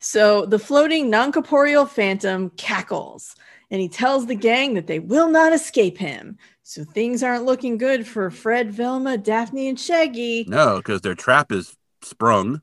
So 0.00 0.46
the 0.46 0.58
floating 0.58 1.10
non 1.10 1.32
corporeal 1.32 1.86
phantom 1.86 2.50
cackles 2.50 3.34
and 3.70 3.80
he 3.80 3.88
tells 3.88 4.26
the 4.26 4.34
gang 4.34 4.74
that 4.74 4.86
they 4.86 4.98
will 4.98 5.28
not 5.28 5.52
escape 5.52 5.98
him. 5.98 6.38
So 6.62 6.84
things 6.84 7.22
aren't 7.22 7.44
looking 7.44 7.78
good 7.78 8.06
for 8.06 8.30
Fred, 8.30 8.70
Velma, 8.72 9.18
Daphne, 9.18 9.68
and 9.68 9.78
Shaggy. 9.78 10.44
No, 10.48 10.76
because 10.78 11.00
their 11.00 11.14
trap 11.14 11.52
is 11.52 11.76
sprung. 12.02 12.62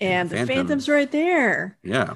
And 0.00 0.30
the 0.30 0.36
Phantom. 0.36 0.56
phantom's 0.56 0.88
right 0.88 1.10
there. 1.10 1.78
Yeah. 1.82 2.14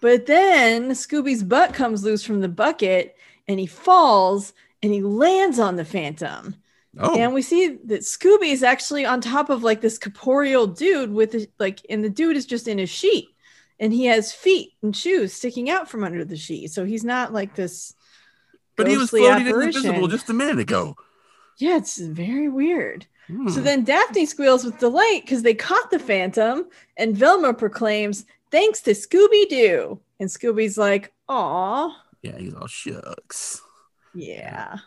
But 0.00 0.26
then 0.26 0.90
Scooby's 0.90 1.42
butt 1.42 1.74
comes 1.74 2.04
loose 2.04 2.24
from 2.24 2.40
the 2.40 2.48
bucket 2.48 3.16
and 3.48 3.58
he 3.58 3.66
falls 3.66 4.52
and 4.82 4.92
he 4.92 5.02
lands 5.02 5.58
on 5.58 5.76
the 5.76 5.84
phantom. 5.84 6.56
Oh, 6.98 7.18
And 7.18 7.34
we 7.34 7.42
see 7.42 7.76
that 7.86 8.02
Scooby 8.02 8.52
is 8.52 8.62
actually 8.62 9.04
on 9.04 9.20
top 9.20 9.50
of 9.50 9.62
like 9.64 9.80
this 9.80 9.98
corporeal 9.98 10.66
dude 10.66 11.12
with 11.12 11.32
his- 11.32 11.48
like, 11.58 11.80
and 11.90 12.04
the 12.04 12.08
dude 12.10 12.36
is 12.36 12.46
just 12.46 12.68
in 12.68 12.78
his 12.78 12.90
sheet, 12.90 13.28
and 13.80 13.92
he 13.92 14.06
has 14.06 14.32
feet 14.32 14.74
and 14.82 14.96
shoes 14.96 15.32
sticking 15.32 15.68
out 15.70 15.88
from 15.90 16.04
under 16.04 16.24
the 16.24 16.36
sheet. 16.36 16.70
So 16.72 16.84
he's 16.84 17.04
not 17.04 17.32
like 17.32 17.54
this. 17.56 17.94
but 18.76 18.86
he 18.88 18.96
was 18.96 19.10
floating 19.10 19.48
apparition. 19.48 19.84
invisible 19.86 20.08
just 20.08 20.30
a 20.30 20.34
minute 20.34 20.58
ago. 20.58 20.96
Yeah, 21.58 21.76
it's 21.76 21.98
very 21.98 22.48
weird. 22.48 23.06
Hmm. 23.28 23.48
So 23.48 23.60
then 23.60 23.84
Daphne 23.84 24.26
squeals 24.26 24.64
with 24.64 24.78
delight 24.78 25.22
because 25.24 25.42
they 25.42 25.54
caught 25.54 25.90
the 25.90 25.98
Phantom, 25.98 26.66
and 26.96 27.16
Velma 27.16 27.54
proclaims, 27.54 28.24
"Thanks 28.50 28.80
to 28.82 28.90
Scooby 28.92 29.48
Doo." 29.48 30.00
And 30.20 30.28
Scooby's 30.28 30.76
like, 30.76 31.12
"Aw, 31.28 31.90
yeah, 32.22 32.36
he's 32.38 32.54
all 32.54 32.66
shucks. 32.66 33.62
yeah." 34.14 34.78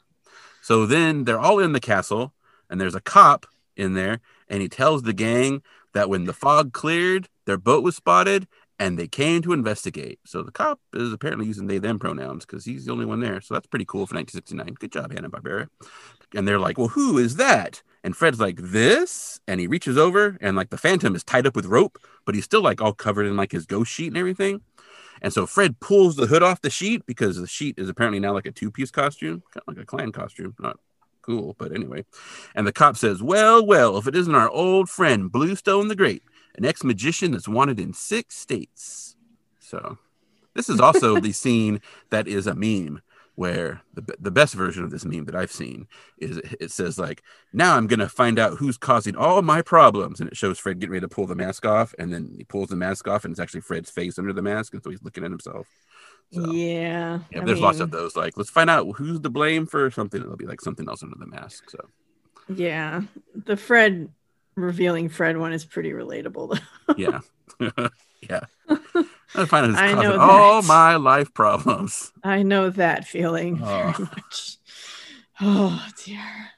So 0.67 0.85
then 0.85 1.23
they're 1.23 1.39
all 1.39 1.59
in 1.59 1.71
the 1.71 1.79
castle, 1.79 2.33
and 2.69 2.81
there's 2.81 2.93
a 2.93 2.99
cop 2.99 3.45
in 3.77 3.93
there, 3.93 4.19
and 4.49 4.61
he 4.61 4.67
tells 4.67 5.03
the 5.03 5.13
gang 5.13 5.61
that 5.93 6.09
when 6.09 6.25
the 6.25 6.33
fog 6.33 6.73
cleared, 6.73 7.29
their 7.45 7.55
boat 7.57 7.85
was 7.85 7.95
spotted, 7.95 8.49
and 8.77 8.99
they 8.99 9.07
came 9.07 9.41
to 9.43 9.53
investigate. 9.53 10.19
So 10.25 10.43
the 10.43 10.51
cop 10.51 10.81
is 10.93 11.13
apparently 11.13 11.45
using 11.45 11.67
they 11.67 11.77
them 11.77 11.99
pronouns 11.99 12.45
because 12.45 12.65
he's 12.65 12.83
the 12.83 12.91
only 12.91 13.05
one 13.05 13.21
there. 13.21 13.39
So 13.39 13.53
that's 13.53 13.67
pretty 13.67 13.85
cool 13.85 14.07
for 14.07 14.15
1969. 14.15 14.73
Good 14.77 14.91
job, 14.91 15.13
Hanna 15.13 15.29
Barbera. 15.29 15.69
And 16.35 16.45
they're 16.45 16.59
like, 16.59 16.77
"Well, 16.77 16.89
who 16.89 17.17
is 17.17 17.37
that?" 17.37 17.81
And 18.03 18.13
Fred's 18.17 18.41
like, 18.41 18.57
"This," 18.61 19.39
and 19.47 19.61
he 19.61 19.67
reaches 19.67 19.97
over, 19.97 20.37
and 20.41 20.57
like 20.57 20.69
the 20.69 20.77
Phantom 20.77 21.15
is 21.15 21.23
tied 21.23 21.47
up 21.47 21.55
with 21.55 21.65
rope, 21.65 21.97
but 22.25 22.35
he's 22.35 22.43
still 22.43 22.61
like 22.61 22.81
all 22.81 22.91
covered 22.91 23.25
in 23.25 23.37
like 23.37 23.53
his 23.53 23.65
ghost 23.65 23.89
sheet 23.89 24.07
and 24.07 24.17
everything. 24.17 24.59
And 25.21 25.33
so 25.33 25.45
Fred 25.45 25.79
pulls 25.79 26.15
the 26.15 26.27
hood 26.27 26.43
off 26.43 26.61
the 26.61 26.69
sheet 26.69 27.05
because 27.05 27.37
the 27.37 27.47
sheet 27.47 27.77
is 27.77 27.89
apparently 27.89 28.19
now 28.19 28.33
like 28.33 28.45
a 28.45 28.51
two 28.51 28.71
piece 28.71 28.91
costume, 28.91 29.43
kind 29.51 29.63
of 29.67 29.75
like 29.75 29.83
a 29.83 29.85
Klan 29.85 30.11
costume. 30.11 30.55
Not 30.59 30.79
cool, 31.21 31.55
but 31.57 31.73
anyway. 31.73 32.05
And 32.55 32.65
the 32.65 32.71
cop 32.71 32.97
says, 32.97 33.21
Well, 33.21 33.65
well, 33.65 33.97
if 33.97 34.07
it 34.07 34.15
isn't 34.15 34.35
our 34.35 34.49
old 34.49 34.89
friend 34.89 35.31
Bluestone 35.31 35.87
the 35.87 35.95
Great, 35.95 36.23
an 36.57 36.65
ex 36.65 36.83
magician 36.83 37.31
that's 37.31 37.47
wanted 37.47 37.79
in 37.79 37.93
six 37.93 38.35
states. 38.35 39.15
So 39.59 39.97
this 40.53 40.69
is 40.69 40.79
also 40.79 41.19
the 41.19 41.33
scene 41.33 41.81
that 42.09 42.27
is 42.27 42.47
a 42.47 42.55
meme 42.55 43.01
where 43.37 43.81
the, 43.93 44.03
the 44.19 44.31
best 44.31 44.55
version 44.55 44.83
of 44.83 44.89
this 44.89 45.05
meme 45.05 45.25
that 45.25 45.35
I've 45.35 45.51
seen 45.51 45.87
is 46.17 46.37
it, 46.37 46.55
it 46.59 46.71
says 46.71 46.97
like 46.97 47.21
now 47.53 47.75
I'm 47.77 47.85
gonna 47.85 48.09
find 48.09 48.39
out 48.39 48.57
who's 48.57 48.77
causing 48.77 49.15
all 49.15 49.41
my 49.43 49.61
problems 49.61 50.19
and 50.19 50.27
it 50.27 50.35
shows 50.35 50.57
Fred 50.57 50.79
getting 50.79 50.93
ready 50.93 51.01
to 51.01 51.07
pull 51.07 51.27
the 51.27 51.35
mask 51.35 51.63
off 51.63 51.93
and 51.99 52.11
then 52.11 52.33
he 52.35 52.43
pulls 52.43 52.69
the 52.69 52.75
mask 52.75 53.07
off 53.07 53.25
and 53.25 53.31
it's 53.31 53.39
actually 53.39 53.61
Fred's 53.61 53.91
face 53.91 54.17
under 54.17 54.33
the 54.33 54.41
mask 54.41 54.73
and 54.73 54.83
so 54.83 54.89
he's 54.89 55.03
looking 55.03 55.23
at 55.23 55.29
himself. 55.29 55.67
So, 56.33 56.51
Yeah. 56.51 57.19
yeah, 57.31 57.41
I 57.41 57.45
there's 57.45 57.59
lots 57.61 57.79
of 57.79 57.91
those. 57.91 58.15
Like, 58.15 58.37
let's 58.37 58.49
find 58.49 58.71
out 58.71 58.87
who's 58.97 59.19
to 59.19 59.29
blame 59.29 59.67
for 59.67 59.89
something. 59.91 60.19
It'll 60.19 60.35
be 60.35 60.47
like 60.47 60.59
something 60.59 60.89
else 60.89 61.03
under 61.03 61.15
the 61.19 61.27
mask. 61.27 61.69
So, 61.69 61.87
Yeah. 62.49 63.03
The 63.45 63.55
Fred 63.55 64.09
revealing 64.55 65.09
Fred 65.09 65.37
one 65.37 65.53
is 65.53 65.63
pretty 65.63 65.91
relatable 65.91 66.59
though. 66.87 66.95
yeah, 66.97 67.19
yeah. 68.27 68.41
I 69.35 69.45
find 69.45 69.75
I 69.75 69.93
causing 69.93 70.09
know 70.09 70.19
all 70.19 70.61
that. 70.61 70.67
my 70.67 70.95
life 70.95 71.33
problems. 71.33 72.11
I 72.23 72.43
know 72.43 72.69
that 72.71 73.05
feeling 73.05 73.59
Oh. 73.63 73.93
very 73.95 74.09
much. 74.15 74.57
Oh 75.41 75.85
dear. 76.03 76.49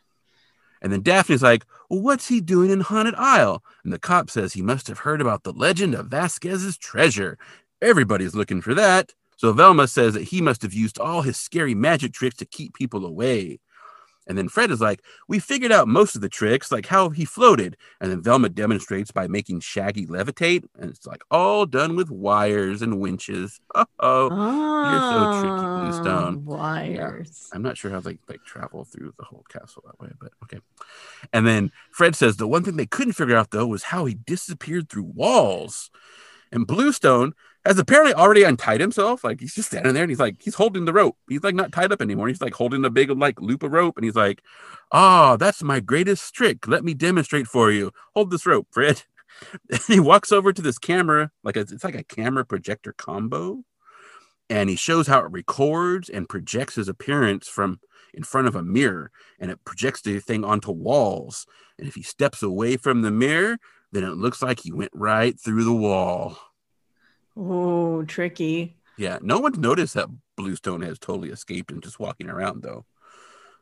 And 0.82 0.94
then 0.94 1.02
Daphne's 1.02 1.44
like, 1.44 1.66
well, 1.90 2.00
"What's 2.02 2.28
he 2.28 2.40
doing 2.40 2.70
in 2.70 2.80
Haunted 2.82 3.16
Isle?" 3.18 3.62
And 3.84 3.92
the 3.92 4.00
cop 4.00 4.30
says 4.30 4.54
he 4.54 4.62
must 4.62 4.88
have 4.88 5.00
heard 5.00 5.20
about 5.20 5.44
the 5.44 5.52
legend 5.52 5.94
of 5.96 6.08
Vasquez's 6.08 6.78
treasure. 6.78 7.38
Everybody's 7.82 8.36
looking 8.36 8.62
for 8.62 8.74
that. 8.76 9.14
So 9.36 9.52
Velma 9.54 9.88
says 9.88 10.14
that 10.14 10.24
he 10.24 10.42
must 10.42 10.62
have 10.62 10.74
used 10.74 11.00
all 11.00 11.22
his 11.22 11.38
scary 11.38 11.74
magic 11.76 12.14
tricks 12.14 12.36
to 12.38 12.46
keep 12.46 12.74
people 12.74 13.06
away. 13.06 13.60
And 14.30 14.38
then 14.38 14.48
Fred 14.48 14.72
is 14.72 14.80
like, 14.80 15.02
We 15.28 15.40
figured 15.40 15.72
out 15.72 15.88
most 15.90 16.16
of 16.16 16.22
the 16.22 16.30
tricks, 16.30 16.72
like 16.72 16.86
how 16.86 17.10
he 17.10 17.26
floated. 17.26 17.76
And 18.00 18.12
then 18.12 18.22
Velma 18.22 18.48
demonstrates 18.50 19.12
by 19.12 19.28
making 19.28 19.60
Shaggy 19.62 20.06
levitate. 20.06 20.64
And 20.80 20.92
it's 20.92 21.06
like 21.08 21.24
all 21.32 21.66
done 21.66 21.96
with 21.98 22.10
wires 22.12 22.82
and 22.82 23.02
winches. 23.02 23.60
Oh, 23.76 23.86
Oh, 24.00 24.30
you're 24.92 25.12
so 25.12 25.42
tricky, 25.42 25.66
Bluestone. 25.66 26.36
Ah, 26.48 26.56
wires. 26.56 27.50
I'm 27.52 27.64
not 27.64 27.78
sure 27.78 27.92
how 27.92 28.00
they 28.00 28.20
like 28.30 28.44
travel 28.46 28.86
through 28.86 29.14
the 29.18 29.26
whole 29.26 29.44
castle 29.50 29.84
that 29.88 30.00
way, 30.00 30.12
but 30.22 30.32
okay. 30.44 30.60
And 31.34 31.46
then 31.46 31.72
Fred 31.92 32.16
says 32.16 32.38
the 32.38 32.48
one 32.48 32.64
thing 32.64 32.78
they 32.78 32.86
couldn't 32.86 33.14
figure 33.14 33.36
out 33.36 33.52
though 33.52 33.68
was 33.68 33.84
how 33.84 34.06
he 34.06 34.14
disappeared 34.14 34.90
through 34.90 35.12
walls. 35.16 35.90
And 36.52 36.68
Bluestone 36.68 37.34
has 37.66 37.78
apparently 37.78 38.14
already 38.14 38.44
untied 38.44 38.82
himself. 38.82 39.24
Like 39.24 39.40
he's 39.40 39.54
just 39.54 39.70
standing 39.70 39.94
there 39.94 40.04
and 40.04 40.12
he's 40.12 40.20
like, 40.20 40.42
he's 40.42 40.56
holding 40.56 40.86
the 40.86 40.94
rope. 40.94 41.18
He's 41.28 41.44
like 41.44 41.56
not 41.56 41.72
tied 41.72 41.92
up 41.92 42.02
anymore. 42.02 42.28
He's 42.28 42.42
like 42.42 42.54
holding 42.54 42.86
a 42.86 42.90
big 42.90 43.10
like 43.12 43.42
loop 43.42 43.64
of 43.64 43.72
rope. 43.72 43.98
And 43.98 44.06
he's 44.06 44.16
like, 44.16 44.42
Ah, 44.92 45.34
oh, 45.34 45.38
that's 45.38 45.62
my 45.62 45.80
greatest 45.80 46.34
trick. 46.34 46.68
Let 46.68 46.84
me 46.84 46.94
demonstrate 46.94 47.48
for 47.48 47.72
you. 47.72 47.92
Hold 48.16 48.32
this 48.32 48.46
rope, 48.46 48.68
Fred. 48.72 49.04
And 49.72 49.80
he 49.88 50.02
walks 50.02 50.34
over 50.34 50.52
to 50.52 50.62
this 50.62 50.78
camera, 50.78 51.32
like 51.44 51.56
a, 51.56 51.62
it's 51.62 51.86
like 51.86 51.96
a 51.96 52.04
camera 52.04 52.44
projector 52.44 52.92
combo. 52.92 53.64
And 54.50 54.70
he 54.70 54.76
shows 54.76 55.08
how 55.08 55.20
it 55.20 55.32
records 55.32 56.10
and 56.10 56.28
projects 56.28 56.76
his 56.76 56.90
appearance 56.90 57.48
from 57.48 57.80
in 58.14 58.24
front 58.24 58.48
of 58.48 58.56
a 58.56 58.64
mirror. 58.64 59.12
And 59.40 59.50
it 59.50 59.64
projects 59.64 60.02
the 60.02 60.20
thing 60.20 60.44
onto 60.44 60.72
walls. 60.72 61.46
And 61.78 61.88
if 61.88 61.96
he 61.96 62.02
steps 62.02 62.44
away 62.44 62.76
from 62.76 63.02
the 63.02 63.12
mirror, 63.12 63.60
then 63.92 64.04
it 64.04 64.18
looks 64.18 64.42
like 64.42 64.60
he 64.60 64.72
went 64.72 64.92
right 64.94 65.40
through 65.40 65.64
the 65.64 65.74
wall. 65.74 66.38
Oh, 67.36 68.04
tricky. 68.04 68.76
Yeah, 68.98 69.18
no 69.22 69.40
one's 69.40 69.58
noticed 69.58 69.94
that 69.94 70.10
Bluestone 70.36 70.82
has 70.82 71.00
totally 71.00 71.30
escaped 71.30 71.72
and 71.72 71.82
just 71.82 72.00
walking 72.00 72.30
around 72.30 72.64
though. 72.64 72.86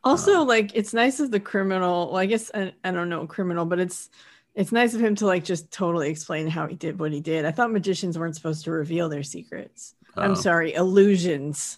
Also, 0.03 0.41
um, 0.41 0.47
like 0.47 0.71
it's 0.73 0.93
nice 0.93 1.19
of 1.19 1.31
the 1.31 1.39
criminal. 1.39 2.07
Well, 2.07 2.17
I 2.17 2.25
guess 2.25 2.49
I, 2.53 2.73
I 2.83 2.91
don't 2.91 3.09
know 3.09 3.27
criminal, 3.27 3.65
but 3.65 3.79
it's 3.79 4.09
it's 4.55 4.71
nice 4.71 4.95
of 4.95 5.01
him 5.01 5.13
to 5.15 5.25
like 5.27 5.43
just 5.43 5.69
totally 5.69 6.09
explain 6.09 6.47
how 6.47 6.65
he 6.65 6.75
did 6.75 6.99
what 6.99 7.11
he 7.11 7.21
did. 7.21 7.45
I 7.45 7.51
thought 7.51 7.71
magicians 7.71 8.17
weren't 8.17 8.35
supposed 8.35 8.63
to 8.65 8.71
reveal 8.71 9.09
their 9.09 9.23
secrets. 9.23 9.95
I'm 10.15 10.35
sorry, 10.35 10.73
illusions, 10.73 11.77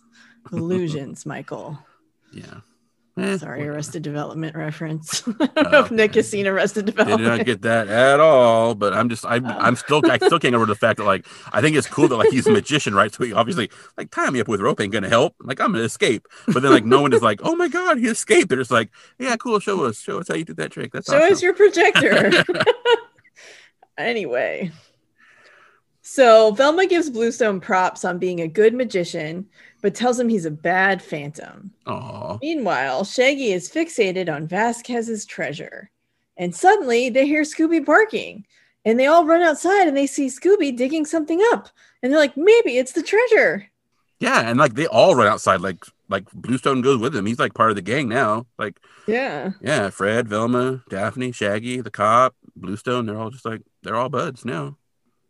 illusions, 0.53 1.25
Michael. 1.25 1.77
Yeah. 2.31 2.61
Eh, 3.19 3.37
Sorry, 3.37 3.67
Arrested 3.67 4.01
Development 4.01 4.55
reference. 4.55 5.27
I 5.39 5.47
don't 5.47 5.71
know 5.71 5.79
if 5.81 5.91
Nick 5.91 6.15
has 6.15 6.29
seen 6.29 6.47
Arrested 6.47 6.85
Development. 6.85 7.19
Did 7.19 7.27
not 7.27 7.45
get 7.45 7.61
that 7.63 7.87
at 7.87 8.19
all. 8.19 8.75
But 8.75 8.93
I'm 8.93 9.09
just, 9.09 9.25
I'm, 9.25 9.45
I'm 9.45 9.75
still, 9.75 10.01
I 10.09 10.17
still 10.17 10.39
can't 10.39 10.55
over 10.55 10.65
the 10.65 10.75
fact 10.75 10.97
that 10.97 11.05
like, 11.05 11.27
I 11.51 11.61
think 11.61 11.75
it's 11.75 11.87
cool 11.87 12.07
that 12.07 12.15
like 12.15 12.29
he's 12.29 12.47
a 12.47 12.51
magician, 12.59 12.95
right? 12.95 13.13
So 13.13 13.23
he 13.25 13.33
obviously 13.33 13.69
like 13.97 14.11
tie 14.11 14.29
me 14.29 14.39
up 14.39 14.47
with 14.47 14.61
rope 14.61 14.79
ain't 14.79 14.93
gonna 14.93 15.09
help. 15.09 15.35
Like 15.41 15.59
I'm 15.59 15.73
gonna 15.73 15.83
escape. 15.83 16.27
But 16.47 16.61
then 16.61 16.71
like 16.71 16.85
no 16.85 17.01
one 17.01 17.13
is 17.13 17.21
like, 17.21 17.41
oh 17.43 17.55
my 17.55 17.67
god, 17.67 17.97
he 17.97 18.07
escaped. 18.07 18.49
They're 18.49 18.57
just 18.59 18.71
like, 18.71 18.89
yeah, 19.17 19.35
cool. 19.35 19.59
Show 19.59 19.83
us, 19.85 19.99
show 19.99 20.19
us 20.19 20.27
how 20.27 20.35
you 20.35 20.45
did 20.45 20.57
that 20.57 20.71
trick. 20.71 20.91
That's 20.93 21.09
show 21.09 21.17
awesome. 21.17 21.33
us 21.33 21.41
your 21.41 21.53
projector. 21.53 22.43
anyway. 23.97 24.71
So 26.11 26.49
Velma 26.53 26.87
gives 26.87 27.07
Bluestone 27.07 27.59
props 27.59 28.03
on 28.03 28.17
being 28.17 28.41
a 28.41 28.47
good 28.47 28.73
magician 28.73 29.47
but 29.83 29.93
tells 29.93 30.19
him 30.19 30.27
he's 30.27 30.45
a 30.45 30.51
bad 30.51 31.03
phantom. 31.03 31.71
Aww. 31.85 32.39
Meanwhile, 32.41 33.03
Shaggy 33.03 33.51
is 33.51 33.69
fixated 33.69 34.27
on 34.27 34.47
Vasquez's 34.47 35.23
treasure. 35.23 35.91
And 36.35 36.55
suddenly 36.55 37.09
they 37.09 37.27
hear 37.27 37.43
Scooby 37.43 37.85
barking. 37.85 38.47
And 38.85 38.99
they 38.99 39.05
all 39.05 39.23
run 39.23 39.43
outside 39.43 39.87
and 39.87 39.95
they 39.95 40.07
see 40.07 40.25
Scooby 40.25 40.75
digging 40.75 41.05
something 41.05 41.41
up. 41.51 41.69
And 42.01 42.11
they're 42.11 42.19
like, 42.19 42.35
maybe 42.35 42.79
it's 42.79 42.93
the 42.93 43.03
treasure. 43.03 43.69
Yeah, 44.19 44.49
and 44.49 44.57
like 44.57 44.73
they 44.73 44.87
all 44.87 45.13
run 45.13 45.27
outside, 45.27 45.61
like 45.61 45.85
like 46.09 46.25
Bluestone 46.33 46.81
goes 46.81 46.99
with 46.99 47.15
him. 47.15 47.27
He's 47.27 47.39
like 47.39 47.53
part 47.53 47.69
of 47.69 47.75
the 47.75 47.83
gang 47.83 48.09
now. 48.09 48.47
Like 48.57 48.79
Yeah. 49.05 49.51
Yeah, 49.61 49.91
Fred, 49.91 50.27
Velma, 50.27 50.81
Daphne, 50.89 51.31
Shaggy, 51.33 51.81
the 51.81 51.91
cop, 51.91 52.35
Bluestone, 52.55 53.05
they're 53.05 53.19
all 53.19 53.29
just 53.29 53.45
like 53.45 53.61
they're 53.83 53.95
all 53.95 54.09
buds 54.09 54.43
now. 54.43 54.75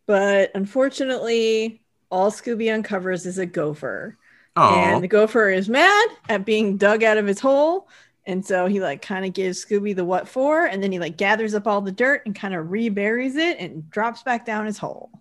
But 0.09 0.49
unfortunately, 0.55 1.83
all 2.09 2.31
Scooby 2.31 2.73
uncovers 2.73 3.27
is 3.27 3.37
a 3.37 3.45
gopher. 3.45 4.17
Aww. 4.57 4.71
And 4.71 5.03
the 5.03 5.07
gopher 5.07 5.51
is 5.51 5.69
mad 5.69 6.09
at 6.27 6.45
being 6.45 6.77
dug 6.77 7.03
out 7.03 7.19
of 7.19 7.27
his 7.27 7.39
hole. 7.39 7.87
And 8.25 8.43
so 8.43 8.65
he 8.65 8.79
like 8.79 9.03
kind 9.03 9.23
of 9.23 9.33
gives 9.33 9.63
Scooby 9.63 9.95
the 9.95 10.03
what 10.03 10.27
for, 10.27 10.65
and 10.65 10.81
then 10.81 10.91
he 10.91 10.97
like 10.97 11.15
gathers 11.15 11.53
up 11.53 11.67
all 11.67 11.81
the 11.81 11.91
dirt 11.91 12.23
and 12.25 12.33
kind 12.33 12.55
of 12.55 12.71
reburies 12.71 13.35
it 13.35 13.59
and 13.59 13.87
drops 13.91 14.23
back 14.23 14.47
down 14.47 14.65
his 14.65 14.79
hole. 14.79 15.11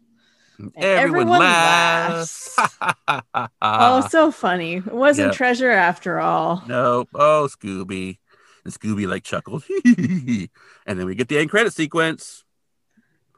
Everyone, 0.74 0.78
everyone, 0.78 1.40
laughs. 1.40 2.56
laughs. 2.56 3.52
oh, 3.60 4.08
so 4.08 4.30
funny. 4.30 4.76
It 4.76 4.94
wasn't 4.94 5.28
yep. 5.28 5.36
treasure 5.36 5.70
after 5.70 6.18
all. 6.18 6.64
Nope. 6.66 7.10
Oh, 7.14 7.46
Scooby. 7.50 8.16
And 8.64 8.72
Scooby 8.72 9.06
like 9.06 9.22
chuckles. 9.22 9.64
and 9.84 10.98
then 10.98 11.04
we 11.04 11.14
get 11.14 11.28
the 11.28 11.36
end 11.36 11.50
credit 11.50 11.74
sequence. 11.74 12.44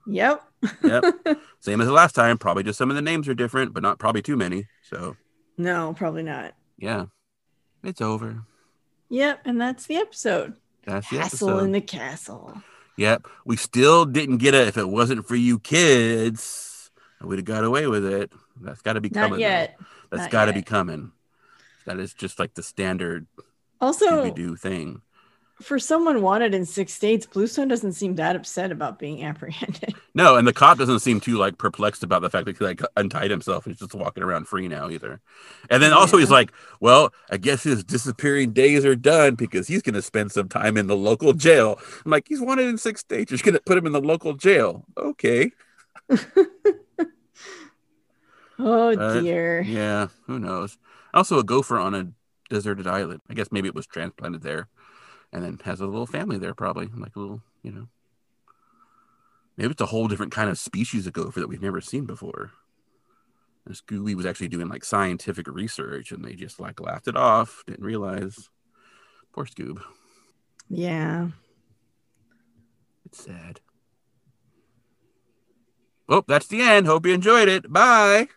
Yep. 0.07 0.43
yep. 0.83 1.05
Same 1.61 1.81
as 1.81 1.87
the 1.87 1.93
last 1.93 2.15
time. 2.15 2.39
Probably 2.39 2.63
just 2.63 2.79
some 2.79 2.91
of 2.91 2.97
the 2.97 3.03
names 3.03 3.29
are 3.29 3.35
different, 3.35 3.73
but 3.73 3.83
not 3.83 3.99
probably 3.99 4.23
too 4.23 4.37
many. 4.37 4.67
So 4.83 5.17
no, 5.57 5.95
probably 5.97 6.23
not. 6.23 6.55
Yeah. 6.79 7.07
It's 7.83 8.01
over. 8.01 8.43
Yep, 9.09 9.41
and 9.45 9.61
that's 9.61 9.87
the 9.87 9.97
episode. 9.97 10.55
That's 10.85 11.09
the 11.11 11.19
hassle 11.19 11.59
in 11.61 11.73
the 11.73 11.81
castle. 11.81 12.63
Yep. 12.97 13.27
We 13.45 13.57
still 13.57 14.05
didn't 14.05 14.39
get 14.39 14.55
it 14.55 14.69
if 14.69 14.77
it 14.77 14.89
wasn't 14.89 15.27
for 15.27 15.37
you 15.37 15.59
kids. 15.59 16.91
We'd 17.23 17.37
have 17.37 17.45
got 17.45 17.65
away 17.65 17.87
with 17.87 18.05
it. 18.05 18.33
That's 18.61 18.83
got 18.83 18.95
to 18.95 19.01
be 19.01 19.11
coming. 19.11 19.33
Not 19.33 19.41
yet. 19.41 19.77
Though. 19.79 20.17
That's 20.17 20.33
got 20.33 20.47
to 20.47 20.53
be 20.53 20.63
coming. 20.63 21.13
That 21.87 21.99
is 21.99 22.15
just 22.15 22.39
like 22.39 22.55
the 22.55 22.63
standard 22.63 23.27
also 23.81 24.25
we 24.25 24.31
do 24.31 24.57
thing 24.57 25.01
for 25.61 25.79
someone 25.79 26.23
wanted 26.23 26.55
in 26.55 26.65
six 26.65 26.93
states, 26.93 27.27
Bluestone 27.27 27.69
doesn't 27.69 27.93
seem 27.93 28.15
that 28.17 28.35
upset 28.35 28.73
about 28.73 28.99
being 28.99 29.23
apprehended. 29.31 29.95
No, 30.15 30.37
and 30.37 30.47
the 30.47 30.53
cop 30.53 30.79
doesn't 30.79 31.01
seem 31.01 31.21
too 31.21 31.37
like 31.37 31.59
perplexed 31.59 32.03
about 32.03 32.23
the 32.23 32.31
fact 32.31 32.47
that 32.47 32.57
he 32.57 32.65
like 32.65 32.81
untied 32.97 33.31
himself 33.31 33.67
and 33.67 33.75
he's 33.75 33.81
just 33.81 33.95
walking 33.95 34.23
around 34.23 34.49
free 34.49 34.69
now 34.69 34.89
either. 34.91 35.21
And 35.69 35.83
then 35.83 35.93
also 35.93 36.17
yeah. 36.17 36.23
he's 36.23 36.31
like, 36.31 36.53
"Well, 36.81 37.13
I 37.31 37.37
guess 37.37 37.63
his 37.63 37.85
disappearing 37.85 38.53
days 38.53 38.85
are 38.85 38.97
done 38.97 39.35
because 39.35 39.69
he's 39.69 39.83
going 39.83 39.95
to 39.95 40.03
spend 40.03 40.33
some 40.33 40.49
time 40.49 40.77
in 40.77 40.87
the 40.87 40.97
local 40.97 41.33
jail." 41.33 41.79
I'm 42.05 42.11
like, 42.11 42.27
"He's 42.29 42.41
wanted 42.41 42.67
in 42.67 42.79
six 42.79 43.01
states. 43.01 43.31
You're 43.31 43.37
just 43.37 43.45
going 43.45 43.55
to 43.55 43.63
put 43.65 43.79
him 43.79 43.87
in 43.87 43.93
the 43.93 44.01
local 44.01 44.35
jail, 44.35 44.85
okay?" 44.97 45.53
oh 48.59 48.97
uh, 48.99 49.21
dear. 49.21 49.61
Yeah, 49.61 50.09
who 50.27 50.39
knows? 50.39 50.79
Also, 51.13 51.39
a 51.39 51.45
gopher 51.45 51.79
on 51.79 51.95
a 51.95 52.09
deserted 52.49 52.87
island. 52.87 53.21
I 53.29 53.35
guess 53.35 53.53
maybe 53.53 53.69
it 53.69 53.75
was 53.75 53.87
transplanted 53.87 54.43
there 54.43 54.69
and 55.33 55.45
then 55.45 55.59
has 55.65 55.81
a 55.81 55.87
little 55.87 56.07
family 56.07 56.39
there, 56.39 56.55
probably 56.55 56.89
like 56.97 57.17
a 57.17 57.21
little, 57.21 57.43
you 57.63 57.73
know. 57.73 57.89
Maybe 59.57 59.73
it's 59.73 59.81
a 59.81 59.87
whole 59.87 60.09
different 60.09 60.33
kind 60.33 60.49
of 60.49 60.59
species 60.59 61.07
of 61.07 61.13
gopher 61.13 61.41
that 61.41 61.49
we've 61.49 61.63
never 61.63 61.81
seen 61.81 62.07
before. 62.07 62.53
And 63.67 63.75
Scooby 63.75 64.15
was 64.15 64.25
actually 64.25 64.49
doing 64.49 64.69
like 64.69 64.85
scientific 64.85 65.47
research, 65.47 66.13
and 66.13 66.25
they 66.25 66.35
just 66.35 66.59
like 66.59 66.81
laughed 66.81 67.09
it 67.09 67.17
off. 67.17 67.63
Didn't 67.67 67.85
realize. 67.85 68.49
Poor 69.33 69.45
Scoob. 69.45 69.83
Yeah. 70.69 71.29
It's 73.05 73.25
sad. 73.25 73.61
Oh, 76.09 76.25
that's 76.27 76.49
the 76.49 76.63
end. 76.63 76.87
Hope 76.87 77.07
you 77.07 77.13
enjoyed 77.13 77.49
it. 77.49 77.71
Bye. 77.73 78.29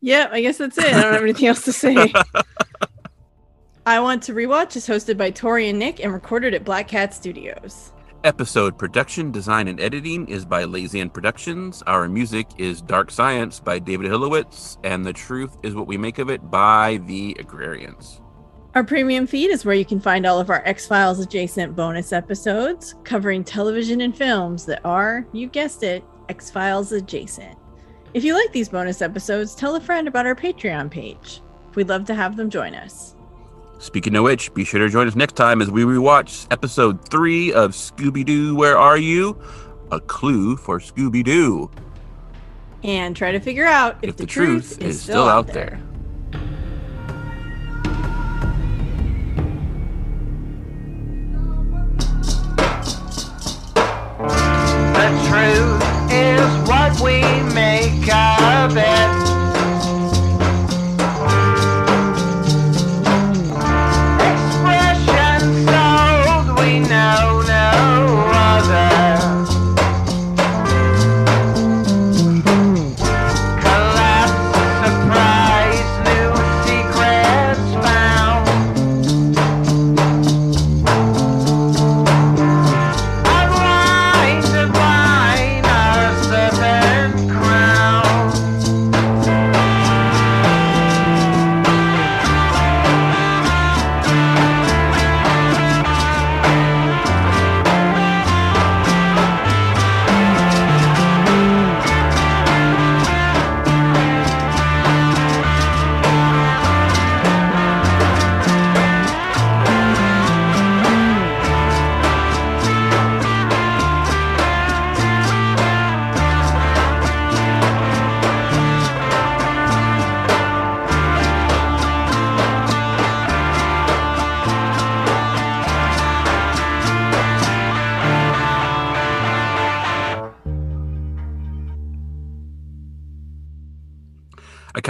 Yeah, 0.00 0.28
I 0.30 0.40
guess 0.40 0.58
that's 0.58 0.76
it. 0.76 0.86
I 0.86 1.02
don't 1.02 1.12
have 1.14 1.22
anything 1.22 1.46
else 1.46 1.64
to 1.64 1.72
say. 1.72 2.12
I 3.84 3.98
Want 3.98 4.22
to 4.24 4.32
Rewatch 4.32 4.76
is 4.76 4.86
hosted 4.86 5.16
by 5.16 5.32
Tori 5.32 5.68
and 5.68 5.76
Nick 5.76 5.98
and 5.98 6.12
recorded 6.12 6.54
at 6.54 6.62
Black 6.62 6.86
Cat 6.86 7.12
Studios. 7.12 7.90
Episode 8.22 8.78
production, 8.78 9.32
design, 9.32 9.66
and 9.66 9.80
editing 9.80 10.28
is 10.28 10.44
by 10.44 10.62
Lazy 10.62 11.00
End 11.00 11.12
Productions. 11.12 11.82
Our 11.88 12.08
music 12.08 12.46
is 12.58 12.80
Dark 12.80 13.10
Science 13.10 13.58
by 13.58 13.80
David 13.80 14.08
Hilowitz, 14.08 14.78
and 14.84 15.04
The 15.04 15.12
Truth 15.12 15.58
is 15.64 15.74
What 15.74 15.88
We 15.88 15.96
Make 15.96 16.20
of 16.20 16.30
It 16.30 16.48
by 16.48 17.00
The 17.08 17.36
Agrarians. 17.40 18.20
Our 18.76 18.84
premium 18.84 19.26
feed 19.26 19.50
is 19.50 19.64
where 19.64 19.74
you 19.74 19.84
can 19.84 19.98
find 19.98 20.26
all 20.26 20.38
of 20.38 20.48
our 20.48 20.64
X 20.64 20.86
Files 20.86 21.18
adjacent 21.18 21.74
bonus 21.74 22.12
episodes 22.12 22.94
covering 23.02 23.42
television 23.42 24.02
and 24.02 24.16
films 24.16 24.64
that 24.66 24.80
are, 24.84 25.26
you 25.32 25.48
guessed 25.48 25.82
it, 25.82 26.04
X 26.28 26.52
Files 26.52 26.92
adjacent. 26.92 27.58
If 28.14 28.22
you 28.22 28.34
like 28.34 28.52
these 28.52 28.68
bonus 28.68 29.02
episodes, 29.02 29.56
tell 29.56 29.74
a 29.74 29.80
friend 29.80 30.06
about 30.06 30.26
our 30.26 30.36
Patreon 30.36 30.88
page. 30.88 31.40
We'd 31.74 31.88
love 31.88 32.04
to 32.04 32.14
have 32.14 32.36
them 32.36 32.48
join 32.48 32.76
us. 32.76 33.16
Speaking 33.82 34.14
of 34.14 34.22
which, 34.22 34.54
be 34.54 34.62
sure 34.64 34.78
to 34.78 34.88
join 34.88 35.08
us 35.08 35.16
next 35.16 35.34
time 35.34 35.60
as 35.60 35.68
we 35.68 35.82
rewatch 35.82 36.46
episode 36.52 37.04
three 37.08 37.52
of 37.52 37.72
Scooby 37.72 38.24
Doo 38.24 38.54
Where 38.54 38.78
Are 38.78 38.96
You? 38.96 39.36
A 39.90 39.98
clue 39.98 40.56
for 40.56 40.78
Scooby 40.78 41.24
Doo. 41.24 41.68
And 42.84 43.16
try 43.16 43.32
to 43.32 43.40
figure 43.40 43.66
out 43.66 43.98
if, 44.00 44.10
if 44.10 44.16
the, 44.18 44.22
the, 44.22 44.26
truth, 44.28 44.78
truth 44.78 44.82
is, 44.82 44.96
is, 44.98 45.02
still, 45.02 45.24
out 45.28 45.48
there. 45.48 45.80
there. 46.30 46.38
The 54.94 55.10
truth 55.28 55.82
is 56.12 56.68
what 56.68 57.00
we 57.00 57.20
make 57.52 58.14
of 58.14 58.76
it. 58.76 59.31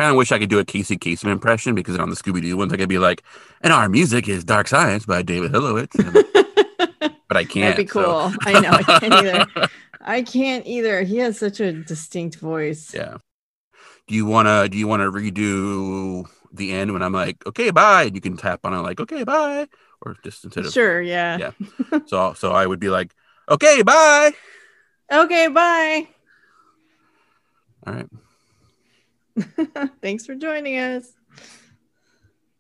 Kind 0.03 0.11
of 0.11 0.17
wish 0.17 0.33
I 0.33 0.41
could 0.41 0.51
do 0.51 0.59
a 0.59 0.65
Casey 0.65 0.97
Kasem 0.97 1.31
impression 1.31 1.77
because 1.77 1.97
on 1.97 2.11
the 2.11 2.17
Scooby 2.17 2.43
Doo 2.43 2.57
ones 2.57 2.73
I 2.73 2.77
could 2.77 2.89
be 2.89 2.99
like, 2.99 3.23
and 3.61 3.73
our 3.73 3.89
music 3.89 4.29
is 4.29 4.43
Dark 4.43 4.67
Science 4.67 5.07
by 5.07 5.23
David 5.23 5.53
Hilowitz. 5.53 5.95
But 7.29 7.37
I 7.37 7.45
can't. 7.45 7.77
That'd 7.77 7.87
be 7.87 7.91
so- 7.91 8.03
cool. 8.05 8.33
I 8.43 8.61
know. 8.61 8.71
I 8.73 8.83
can't 8.83 9.15
either. 9.15 9.47
I 10.01 10.23
can't 10.23 10.67
either. 10.67 11.03
He 11.05 11.19
has 11.19 11.39
such 11.39 11.61
a 11.61 11.73
distinct 11.73 12.37
voice. 12.37 12.93
yeah. 12.93 13.19
Do 14.09 14.15
you 14.17 14.27
wanna 14.27 14.69
do 14.69 14.77
you 14.77 14.89
wanna 14.89 15.09
redo 15.11 16.27
the 16.53 16.73
end 16.73 16.93
when 16.93 17.01
I'm 17.03 17.13
like, 17.13 17.47
okay, 17.47 17.71
bye, 17.71 18.03
and 18.03 18.15
you 18.17 18.21
can 18.21 18.37
tap 18.37 18.61
on 18.65 18.75
it 18.75 18.79
like, 18.81 18.99
okay, 19.01 19.23
bye, 19.23 19.69
or 20.01 20.17
just 20.25 20.45
instead 20.45 20.67
of 20.67 20.73
Sure. 20.73 21.01
Yeah. 21.01 21.53
Yeah. 21.93 21.99
so 22.07 22.35
so 22.35 22.51
I 22.51 22.67
would 22.67 22.81
be 22.81 22.91
like, 22.91 23.15
okay, 23.49 23.83
bye. 23.83 24.33
Okay. 25.13 25.47
Bye. 25.47 26.09
All 27.87 27.95
right. 27.95 28.09
Thanks 30.03 30.27
for 30.27 30.35
joining 30.35 30.79
us. 30.79 31.13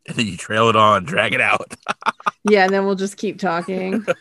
And 0.06 0.16
then 0.16 0.26
you 0.26 0.36
trail 0.36 0.68
it 0.68 0.76
on, 0.76 1.04
drag 1.04 1.32
it 1.32 1.40
out. 1.40 1.74
Yeah, 2.44 2.64
and 2.64 2.74
then 2.74 2.84
we'll 2.84 2.96
just 2.96 3.16
keep 3.16 3.38
talking. 3.38 4.04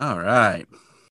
All 0.00 0.18
right. 0.18 0.66